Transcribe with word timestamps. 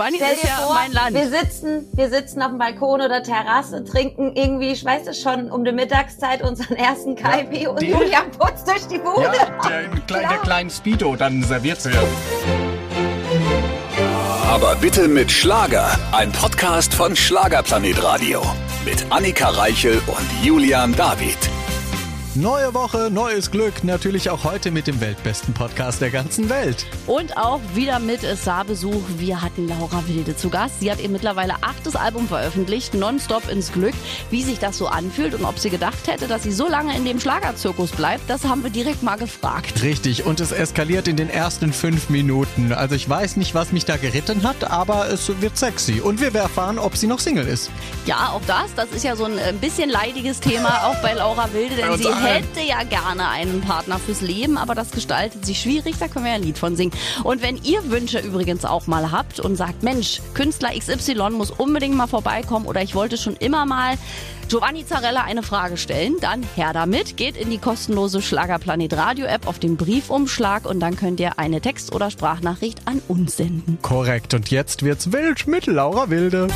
Spanien 0.00 0.18
Stell 0.22 0.32
ist 0.34 0.44
dir 0.44 0.48
ja 0.48 0.54
vor, 0.56 0.74
mein 0.74 0.92
Land. 0.92 1.14
wir 1.14 1.28
sitzen, 1.28 1.86
wir 1.92 2.08
sitzen 2.08 2.40
auf 2.40 2.48
dem 2.48 2.56
Balkon 2.58 3.02
oder 3.02 3.22
Terrasse, 3.22 3.84
trinken 3.84 4.34
irgendwie, 4.34 4.70
ich 4.70 4.82
weiß 4.82 5.06
es 5.06 5.20
schon, 5.20 5.50
um 5.50 5.62
die 5.62 5.72
Mittagszeit 5.72 6.40
unseren 6.40 6.76
ersten 6.78 7.16
KIP 7.16 7.68
und 7.68 7.82
den- 7.82 7.90
Julian 7.90 8.30
putzt 8.30 8.66
durch 8.66 8.86
die 8.88 8.96
Bude. 8.98 9.24
Ja, 9.24 9.68
der, 9.68 10.20
der 10.28 10.38
kleinen 10.38 10.70
Speedo 10.70 11.16
dann 11.16 11.42
serviert 11.42 11.84
wird. 11.84 11.96
Aber 14.48 14.74
bitte 14.76 15.06
mit 15.06 15.30
Schlager. 15.30 15.90
Ein 16.12 16.32
Podcast 16.32 16.94
von 16.94 17.14
Schlagerplanet 17.14 18.02
Radio. 18.02 18.40
Mit 18.86 19.04
Annika 19.10 19.50
Reichel 19.50 20.00
und 20.06 20.26
Julian 20.42 20.96
David. 20.96 21.36
Neue 22.36 22.72
Woche, 22.74 23.10
neues 23.10 23.50
Glück. 23.50 23.82
Natürlich 23.82 24.30
auch 24.30 24.44
heute 24.44 24.70
mit 24.70 24.86
dem 24.86 25.00
weltbesten 25.00 25.52
Podcast 25.52 26.00
der 26.00 26.10
ganzen 26.10 26.48
Welt. 26.48 26.86
Und 27.08 27.36
auch 27.36 27.58
wieder 27.74 27.98
mit 27.98 28.20
Saarbesuch. 28.20 29.02
Wir 29.18 29.42
hatten 29.42 29.66
Laura 29.66 30.04
Wilde 30.06 30.36
zu 30.36 30.48
Gast. 30.48 30.78
Sie 30.78 30.92
hat 30.92 31.00
ihr 31.00 31.08
mittlerweile 31.08 31.54
achtes 31.62 31.96
Album 31.96 32.28
veröffentlicht, 32.28 32.94
Nonstop 32.94 33.50
ins 33.50 33.72
Glück. 33.72 33.94
Wie 34.30 34.44
sich 34.44 34.60
das 34.60 34.78
so 34.78 34.86
anfühlt 34.86 35.34
und 35.34 35.44
ob 35.44 35.58
sie 35.58 35.70
gedacht 35.70 36.06
hätte, 36.06 36.28
dass 36.28 36.44
sie 36.44 36.52
so 36.52 36.68
lange 36.68 36.96
in 36.96 37.04
dem 37.04 37.18
Schlagerzirkus 37.18 37.90
bleibt, 37.90 38.30
das 38.30 38.44
haben 38.44 38.62
wir 38.62 38.70
direkt 38.70 39.02
mal 39.02 39.16
gefragt. 39.16 39.82
Richtig, 39.82 40.24
und 40.24 40.38
es 40.38 40.52
eskaliert 40.52 41.08
in 41.08 41.16
den 41.16 41.30
ersten 41.30 41.72
fünf 41.72 42.10
Minuten. 42.10 42.72
Also 42.72 42.94
ich 42.94 43.08
weiß 43.08 43.38
nicht, 43.38 43.56
was 43.56 43.72
mich 43.72 43.86
da 43.86 43.96
geritten 43.96 44.44
hat, 44.44 44.70
aber 44.70 45.10
es 45.10 45.28
wird 45.40 45.58
sexy. 45.58 46.00
Und 46.00 46.20
wir 46.20 46.32
erfahren, 46.32 46.78
ob 46.78 46.96
sie 46.96 47.08
noch 47.08 47.18
Single 47.18 47.48
ist. 47.48 47.72
Ja, 48.06 48.28
auch 48.28 48.42
das, 48.46 48.72
das 48.76 48.88
ist 48.92 49.02
ja 49.02 49.16
so 49.16 49.24
ein 49.24 49.36
äh, 49.36 49.52
bisschen 49.60 49.90
leidiges 49.90 50.38
Thema, 50.38 50.86
auch 50.86 51.02
bei 51.02 51.14
Laura 51.14 51.52
Wilde, 51.52 51.74
denn 51.74 51.98
sie. 51.98 52.19
Hätte 52.22 52.60
ja 52.60 52.82
gerne 52.82 53.28
einen 53.28 53.60
Partner 53.60 53.98
fürs 53.98 54.20
Leben, 54.20 54.58
aber 54.58 54.74
das 54.74 54.90
gestaltet 54.90 55.44
sich 55.44 55.60
schwierig, 55.60 55.96
da 55.98 56.08
können 56.08 56.24
wir 56.24 56.32
ja 56.32 56.36
ein 56.36 56.42
Lied 56.42 56.58
von 56.58 56.76
singen. 56.76 56.92
Und 57.24 57.42
wenn 57.42 57.56
ihr 57.62 57.90
Wünsche 57.90 58.18
übrigens 58.18 58.64
auch 58.64 58.86
mal 58.86 59.10
habt 59.10 59.40
und 59.40 59.56
sagt, 59.56 59.82
Mensch, 59.82 60.20
Künstler 60.34 60.70
XY 60.78 61.30
muss 61.30 61.50
unbedingt 61.50 61.96
mal 61.96 62.06
vorbeikommen 62.06 62.66
oder 62.66 62.82
ich 62.82 62.94
wollte 62.94 63.16
schon 63.16 63.36
immer 63.36 63.66
mal 63.66 63.96
Giovanni 64.48 64.84
Zarella 64.84 65.22
eine 65.22 65.44
Frage 65.44 65.76
stellen, 65.76 66.16
dann 66.20 66.42
her 66.56 66.72
damit, 66.72 67.16
geht 67.16 67.36
in 67.36 67.50
die 67.50 67.58
kostenlose 67.58 68.20
Schlagerplanet 68.20 68.94
Radio 68.96 69.26
App 69.26 69.46
auf 69.46 69.60
den 69.60 69.76
Briefumschlag 69.76 70.66
und 70.66 70.80
dann 70.80 70.96
könnt 70.96 71.20
ihr 71.20 71.38
eine 71.38 71.60
Text- 71.60 71.94
oder 71.94 72.10
Sprachnachricht 72.10 72.80
an 72.86 73.00
uns 73.06 73.36
senden. 73.36 73.78
Korrekt, 73.80 74.34
und 74.34 74.50
jetzt 74.50 74.82
wird's 74.82 75.12
wild 75.12 75.46
mit 75.46 75.66
Laura 75.66 76.10
Wilde. 76.10 76.48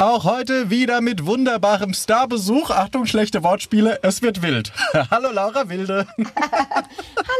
Auch 0.00 0.22
heute 0.22 0.70
wieder 0.70 1.00
mit 1.00 1.26
wunderbarem 1.26 1.92
Starbesuch. 1.92 2.70
Achtung, 2.70 3.04
schlechte 3.06 3.42
Wortspiele, 3.42 3.98
es 4.02 4.22
wird 4.22 4.42
wild. 4.42 4.70
Hallo 5.10 5.32
Laura 5.32 5.68
Wilde. 5.68 6.06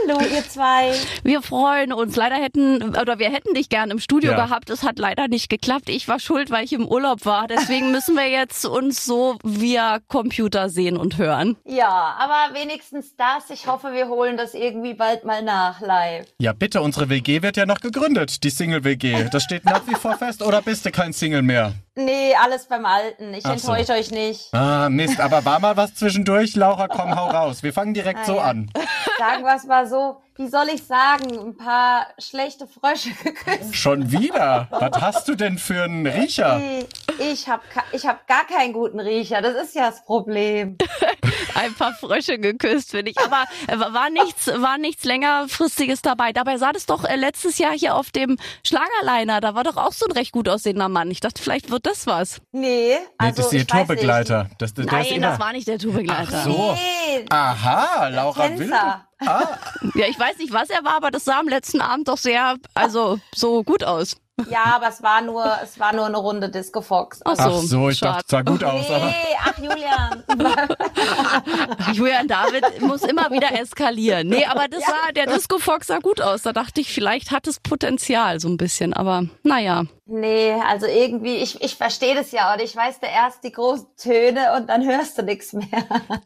Hallo, 0.09 0.21
ihr 0.35 0.43
zwei. 0.49 0.93
Wir 1.23 1.41
freuen 1.41 1.93
uns. 1.93 2.17
Leider 2.17 2.35
hätten, 2.35 2.97
oder 2.99 3.21
wir 3.21 3.31
hätten 3.31 3.55
dich 3.55 3.69
gern 3.69 3.93
im 3.93 4.01
Studio 4.01 4.33
Ja. 4.33 4.45
gehabt. 4.47 4.71
Es 4.71 4.83
hat 4.83 4.99
leider 4.99 5.29
nicht 5.29 5.49
geklappt. 5.51 5.89
Ich 5.89 6.09
war 6.09 6.19
schuld, 6.19 6.51
weil 6.51 6.65
ich 6.65 6.73
im 6.73 6.85
Urlaub 6.87 7.25
war. 7.27 7.47
Deswegen 7.47 7.93
müssen 7.93 8.17
wir 8.17 8.29
jetzt 8.29 8.65
uns 8.67 9.05
so 9.05 9.37
via 9.45 10.01
Computer 10.09 10.69
sehen 10.69 10.97
und 10.97 11.17
hören. 11.17 11.57
Ja, 11.65 12.17
aber 12.19 12.59
wenigstens 12.59 13.15
das. 13.17 13.51
Ich 13.51 13.69
hoffe, 13.69 13.93
wir 13.93 14.09
holen 14.09 14.37
das 14.37 14.55
irgendwie 14.55 14.95
bald 14.95 15.25
mal 15.25 15.43
nach 15.45 15.81
live. 15.81 16.27
Ja, 16.41 16.53
bitte, 16.55 16.83
unsere 16.83 17.09
WG 17.09 17.41
wird 17.43 17.57
ja 17.57 17.67
noch 17.67 17.79
gegründet, 17.81 18.43
die 18.43 18.51
Single-WG. 18.51 19.29
Das 19.31 19.45
steht 19.45 19.65
nach 19.65 19.87
wie 19.87 19.95
vor 19.95 20.17
fest. 20.17 20.43
Oder 20.43 20.61
bist 20.61 20.85
du 20.87 20.91
kein 20.91 21.13
Single 21.13 21.43
mehr? 21.43 21.73
Nee, 21.95 22.33
alles 22.49 22.65
beim 22.67 22.87
Alten. 22.87 23.35
Ich 23.35 23.45
Ach 23.45 23.59
so. 23.59 23.73
enttäusche 23.73 23.93
euch 23.99 24.11
nicht. 24.11 24.53
Ah, 24.55 24.89
Mist, 24.89 25.21
aber 25.21 25.45
war 25.45 25.59
mal 25.61 25.77
was 25.77 25.95
zwischendurch? 25.95 26.57
Laura, 26.57 26.89
komm, 26.89 27.15
hau 27.15 27.29
raus. 27.29 27.63
Wir 27.63 27.73
fangen 27.75 27.93
direkt 27.95 28.25
so 28.25 28.35
Ah, 28.35 28.37
ja. 28.37 28.43
an. 28.51 28.71
Sagen 29.19 29.45
wir 29.45 29.55
es 29.55 29.65
mal 29.65 29.87
so. 29.87 30.21
Wie 30.37 30.47
soll 30.49 30.69
ich 30.73 30.85
sagen? 30.87 31.37
Ein 31.37 31.57
paar 31.57 32.07
schlechte 32.19 32.69
Frösche 32.69 33.11
geküsst. 33.25 33.75
Schon 33.75 34.13
wieder? 34.13 34.69
Was 34.71 35.01
hast 35.03 35.29
du 35.29 35.35
denn 35.35 35.59
für 35.59 35.83
einen 35.83 36.07
Riecher? 36.07 36.59
Nee, 36.59 36.87
Ich 37.19 37.49
habe 37.49 37.63
ich 37.91 38.07
hab 38.07 38.27
gar 38.29 38.47
keinen 38.47 38.73
guten 38.73 39.01
Riecher. 39.01 39.43
Das 39.43 39.57
ist 39.57 39.75
ja 39.75 39.91
das 39.91 40.05
Problem. 40.05 40.79
Ein 41.59 41.75
paar 41.75 41.93
Frösche 41.95 42.39
geküsst, 42.39 42.93
finde 42.93 43.11
ich. 43.11 43.19
Aber 43.19 43.45
äh, 43.67 43.79
war 43.79 44.11
nichts, 44.11 44.47
war 44.47 44.79
nichts 44.79 45.05
längerfristiges 45.05 46.01
dabei. 46.03 46.33
Dabei 46.33 46.57
sah 46.59 46.73
das 46.73 46.87
doch 46.87 47.05
äh, 47.05 47.17
letztes 47.17 47.59
Jahr 47.59 47.73
hier 47.73 47.95
auf 47.95 48.11
dem 48.11 48.37
Schlagerliner. 48.67 49.41
Da 49.41 49.55
war 49.55 49.65
doch 49.65 49.77
auch 49.77 49.93
so 49.93 50.07
ein 50.07 50.13
recht 50.13 50.33
gut 50.33 50.49
aussehender 50.49 50.89
Mann. 50.89 51.11
Ich 51.11 51.21
dachte, 51.21 51.43
vielleicht 51.43 51.71
wird 51.71 51.87
das 51.87 52.07
was. 52.07 52.41
Nee, 52.53 52.69
Nee, 52.79 52.99
also 53.19 53.37
das 53.43 53.47
ist 53.47 53.53
ihr 53.55 53.61
ich 53.61 53.65
weiß 53.73 53.87
Tourbegleiter. 53.87 54.51
Das, 54.59 54.75
der 54.75 54.85
ist 54.85 54.93
Nein, 54.93 55.07
immer. 55.07 55.27
das 55.31 55.41
war 55.41 55.53
nicht 55.53 55.67
der 55.67 55.79
Tourbegleiter. 55.79 56.29
Ach 56.33 56.45
so. 56.45 56.73
Nee, 56.75 57.25
Aha, 57.31 58.09
Laura 58.09 58.45
Wilde. 58.51 58.65
Tänzer. 58.65 59.05
Ja, 59.21 60.07
ich 60.07 60.19
weiß 60.19 60.39
nicht, 60.39 60.53
was 60.53 60.71
er 60.71 60.85
war, 60.85 60.95
aber 60.97 61.11
das 61.11 61.25
sah 61.25 61.41
am 61.41 61.49
letzten 61.49 61.81
Abend 61.81 62.07
doch 62.09 62.19
sehr, 62.19 62.57
also 62.75 63.19
so 63.35 63.65
gut 63.65 63.83
aus. 63.85 64.17
Ja, 64.49 64.65
aber 64.77 64.89
es 64.89 65.03
war 65.03 65.21
nur, 65.21 65.45
es 65.63 65.79
war 65.81 65.93
nur 65.95 66.07
eine 66.07 66.17
Runde 66.19 66.49
Disco 66.49 66.81
Fox. 66.81 67.21
Ach 67.25 67.35
Ach 67.37 67.51
so, 67.61 67.89
ich 67.91 67.99
schade. 67.99 68.13
dachte, 68.13 68.25
es 68.27 68.31
sah 68.31 68.43
gut 68.43 68.65
aus. 68.65 68.91
Aber 68.91 69.05
Nee, 69.07 69.37
ach 69.45 69.59
Julian. 69.59 70.25
Julian 71.93 72.29
David 72.29 72.81
muss 72.81 73.03
immer 73.03 73.31
wieder 73.31 73.59
eskalieren. 73.61 74.29
Nee, 74.29 74.45
aber 74.45 74.69
das 74.69 74.83
sah, 74.85 75.13
der 75.13 75.27
Disco 75.27 75.59
Fox 75.59 75.89
sah 75.89 75.99
gut 75.99 76.21
aus. 76.21 76.43
Da 76.43 76.53
dachte 76.53 76.81
ich, 76.81 76.93
vielleicht 76.93 77.31
hat 77.31 77.47
es 77.47 77.61
Potenzial 77.61 78.41
so 78.41 78.49
ein 78.49 78.57
bisschen, 78.57 78.93
aber 78.95 79.25
naja. 79.43 79.85
Nee, 80.11 80.55
also 80.67 80.87
irgendwie, 80.87 81.37
ich, 81.37 81.61
ich 81.63 81.77
verstehe 81.77 82.15
das 82.15 82.33
ja 82.33 82.55
und 82.55 82.63
ich 82.63 82.75
weiß 82.75 82.99
da 83.01 83.09
erst 83.09 83.45
die 83.45 83.53
großen 83.53 83.89
Töne 84.03 84.55
und 84.57 84.71
dann 84.71 84.83
hörst 84.83 85.19
du 85.19 85.23
nichts 85.23 85.53
mehr. 85.53 85.67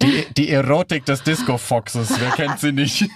die, 0.01 0.25
die 0.37 0.51
Erotik 0.51 1.05
des 1.05 1.25
Disco 1.25 1.59
Foxes, 1.59 2.09
wer 2.21 2.31
kennt 2.37 2.61
sie 2.61 2.71
nicht? 2.71 3.09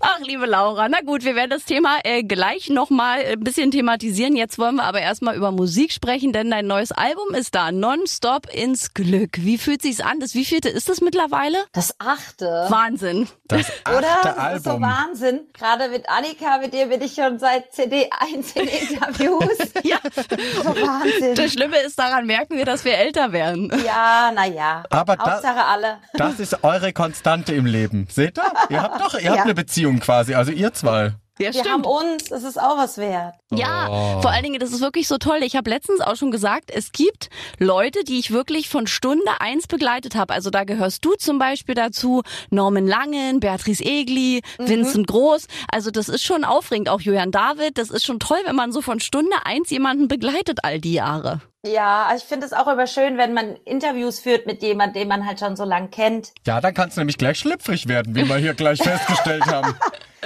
Ach, 0.00 0.18
liebe 0.20 0.46
Laura, 0.46 0.88
na 0.88 1.00
gut, 1.02 1.24
wir 1.24 1.34
werden 1.34 1.50
das 1.50 1.64
Thema 1.66 1.98
äh, 2.04 2.22
gleich 2.22 2.70
nochmal 2.70 3.20
ein 3.20 3.40
bisschen 3.40 3.70
thematisieren. 3.70 4.34
Jetzt 4.34 4.58
wollen 4.58 4.76
wir 4.76 4.84
aber 4.84 5.00
erstmal 5.00 5.36
über 5.36 5.52
Musik 5.52 5.92
sprechen, 5.92 6.32
denn 6.32 6.50
dein 6.50 6.66
neues 6.66 6.90
Album 6.92 7.34
ist 7.34 7.54
da, 7.54 7.70
Nonstop 7.70 8.52
ins 8.52 8.94
Glück. 8.94 9.32
Wie 9.36 9.58
fühlt 9.58 9.82
sich's 9.82 10.00
an? 10.00 10.20
Das 10.20 10.34
wievielte 10.34 10.70
ist 10.70 10.88
das 10.88 11.02
mittlerweile? 11.02 11.58
Das 11.72 11.94
achte. 11.98 12.66
Wahnsinn. 12.68 13.28
Das 13.46 13.70
Oder? 13.86 14.08
achte 14.08 14.34
Das 14.36 14.56
ist 14.56 14.64
so. 14.64 14.80
Wahnsinn. 14.80 15.40
Gerade 15.52 15.88
mit 15.90 16.08
Annika, 16.08 16.58
mit 16.58 16.72
dir 16.72 16.86
bin 16.86 17.02
ich 17.02 17.14
schon 17.14 17.38
seit 17.38 17.72
CD 17.72 18.08
1 18.18 18.37
in 18.54 18.68
Interviews. 18.68 19.58
Ja. 19.84 19.98
So 20.12 20.70
Wahnsinn. 20.70 21.34
Das 21.34 21.52
Schlimme 21.52 21.78
ist, 21.78 21.98
daran 21.98 22.26
merken 22.26 22.56
wir, 22.56 22.64
dass 22.64 22.84
wir 22.84 22.94
älter 22.98 23.32
werden. 23.32 23.70
Ja, 23.84 24.30
naja. 24.34 24.82
Aber 24.90 25.16
da- 25.16 25.32
Hauptsache 25.34 25.64
alle. 25.64 25.98
Das 26.14 26.38
ist 26.40 26.62
eure 26.64 26.92
Konstante 26.92 27.54
im 27.54 27.66
Leben. 27.66 28.06
Seht 28.10 28.38
ihr? 28.38 28.44
Ihr 28.70 28.82
habt 28.82 29.00
doch, 29.00 29.14
ihr 29.18 29.28
habt 29.30 29.36
Ja. 29.38 29.44
eine 29.44 29.54
Beziehung 29.54 30.00
quasi, 30.00 30.34
also 30.34 30.50
ihr 30.52 30.72
zwei. 30.74 31.12
Ja, 31.38 31.52
Wir 31.54 31.64
haben 31.64 31.84
uns, 31.84 32.24
das 32.24 32.42
ist 32.42 32.60
auch 32.60 32.76
was 32.76 32.98
wert. 32.98 33.34
Ja, 33.50 33.88
Oh. 33.90 34.20
vor 34.22 34.30
allen 34.30 34.42
Dingen, 34.42 34.58
das 34.60 34.72
ist 34.72 34.80
wirklich 34.80 35.06
so 35.08 35.18
toll. 35.18 35.38
Ich 35.42 35.56
habe 35.56 35.70
letztens 35.70 36.00
auch 36.00 36.16
schon 36.16 36.30
gesagt, 36.30 36.70
es 36.72 36.92
gibt 36.92 37.30
Leute, 37.58 38.04
die 38.04 38.18
ich 38.18 38.30
wirklich 38.32 38.68
von 38.68 38.86
Stunde 38.86 39.40
eins 39.40 39.66
begleitet 39.66 40.14
habe. 40.16 40.34
Also 40.34 40.50
da 40.50 40.64
gehörst 40.64 41.04
du 41.04 41.14
zum 41.14 41.38
Beispiel 41.38 41.74
dazu, 41.74 42.22
Norman 42.50 42.86
Langen, 42.86 43.40
Beatrice 43.40 43.82
Egli, 43.84 44.42
Mhm. 44.58 44.68
Vincent 44.68 45.06
Groß. 45.06 45.46
Also 45.72 45.90
das 45.90 46.08
ist 46.08 46.22
schon 46.24 46.44
aufregend. 46.44 46.88
Auch 46.88 47.00
Julian 47.00 47.30
David. 47.30 47.78
Das 47.78 47.90
ist 47.90 48.04
schon 48.04 48.18
toll, 48.20 48.38
wenn 48.44 48.56
man 48.56 48.72
so 48.72 48.82
von 48.82 49.00
Stunde 49.00 49.36
eins 49.44 49.70
jemanden 49.70 50.08
begleitet 50.08 50.58
all 50.64 50.80
die 50.80 50.92
Jahre. 50.94 51.40
Ja, 51.66 52.12
ich 52.16 52.22
finde 52.22 52.46
es 52.46 52.52
auch 52.52 52.68
immer 52.68 52.86
schön, 52.86 53.18
wenn 53.18 53.34
man 53.34 53.56
Interviews 53.64 54.20
führt 54.20 54.46
mit 54.46 54.62
jemandem, 54.62 55.00
den 55.02 55.08
man 55.08 55.26
halt 55.26 55.40
schon 55.40 55.56
so 55.56 55.64
lang 55.64 55.90
kennt. 55.90 56.32
Ja, 56.46 56.60
dann 56.60 56.72
kann 56.72 56.88
es 56.88 56.96
nämlich 56.96 57.18
gleich 57.18 57.40
schlüpfrig 57.40 57.88
werden, 57.88 58.14
wie 58.14 58.28
wir 58.28 58.36
hier 58.36 58.54
gleich 58.54 58.80
festgestellt 58.80 59.44
haben. 59.46 59.74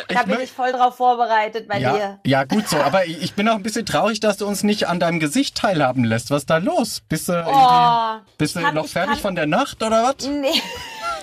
Da 0.08 0.22
bin 0.24 0.40
ich 0.40 0.52
voll 0.52 0.72
drauf 0.72 0.96
vorbereitet 0.96 1.68
bei 1.68 1.78
ja, 1.78 1.92
dir. 1.94 2.20
ja, 2.26 2.44
gut 2.44 2.68
so. 2.68 2.76
Aber 2.78 3.06
ich 3.06 3.22
ich 3.22 3.34
bin 3.34 3.48
auch 3.48 3.54
ein 3.54 3.62
bisschen 3.62 3.86
traurig, 3.86 4.20
dass 4.20 4.36
du 4.36 4.46
uns 4.46 4.62
nicht 4.62 4.88
an 4.88 5.00
deinem 5.00 5.20
Gesicht 5.20 5.56
teilhaben 5.56 6.04
lässt. 6.04 6.30
Was 6.30 6.42
ist 6.42 6.50
da 6.50 6.58
los? 6.58 7.00
Bist 7.08 7.28
du, 7.28 7.44
Oh, 7.46 8.20
bist 8.36 8.54
du 8.54 8.60
ich 8.60 8.64
kann- 8.66 8.74
noch 8.74 8.84
ich 8.84 8.92
fertig 8.92 9.12
kann- 9.14 9.20
von 9.22 9.34
der 9.34 9.46
Nacht 9.46 9.82
oder 9.82 10.02
was? 10.02 10.26
Nee. 10.28 10.48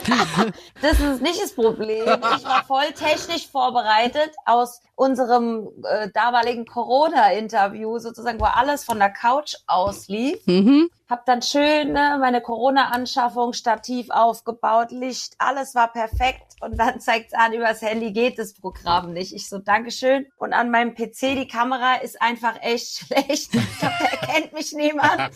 das 0.81 0.99
ist 0.99 1.21
nicht 1.21 1.41
das 1.41 1.53
Problem. 1.53 2.03
Ich 2.03 2.45
war 2.45 2.63
voll 2.65 2.91
technisch 2.93 3.47
vorbereitet 3.47 4.31
aus 4.45 4.81
unserem 4.95 5.69
äh, 5.83 6.09
damaligen 6.13 6.65
Corona-Interview, 6.65 7.99
sozusagen, 7.99 8.39
wo 8.39 8.45
alles 8.45 8.83
von 8.83 8.99
der 8.99 9.11
Couch 9.11 9.55
aus 9.67 10.07
lief. 10.07 10.45
Mhm. 10.45 10.89
Hab 11.09 11.25
dann 11.25 11.41
schön 11.41 11.93
ne, 11.93 12.17
meine 12.19 12.39
Corona-Anschaffung, 12.39 13.53
Stativ 13.53 14.11
aufgebaut, 14.11 14.91
Licht, 14.91 15.33
alles 15.39 15.73
war 15.73 15.91
perfekt. 15.91 16.43
Und 16.61 16.77
dann 16.77 16.99
zeigt's 16.99 17.33
an, 17.33 17.51
übers 17.53 17.81
Handy 17.81 18.11
geht 18.11 18.37
das 18.37 18.53
Programm 18.53 19.13
nicht. 19.13 19.33
Ich 19.33 19.49
so, 19.49 19.57
Dankeschön. 19.57 20.27
Und 20.37 20.53
an 20.53 20.69
meinem 20.69 20.93
PC, 20.93 21.35
die 21.35 21.47
Kamera 21.47 21.95
ist 21.95 22.21
einfach 22.21 22.61
echt 22.61 22.99
schlecht. 23.07 23.55
Ich 23.55 23.79
glaub, 23.79 23.91
da 23.99 24.05
erkennt 24.05 24.53
mich 24.53 24.71
niemand. 24.73 25.31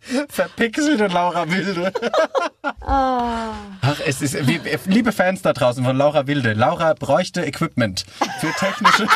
Verpixelte 0.28 1.08
Laura 1.08 1.48
Wilde. 1.50 1.92
Ah. 2.80 3.52
Ach, 3.82 4.00
es 4.06 4.22
ist, 4.22 4.34
liebe 4.86 5.12
Fans 5.12 5.42
da 5.42 5.52
draußen 5.52 5.84
von 5.84 5.96
Laura 5.96 6.26
Wilde, 6.26 6.52
Laura 6.54 6.94
bräuchte 6.94 7.44
Equipment 7.44 8.06
für 8.40 8.52
technische, 8.52 9.06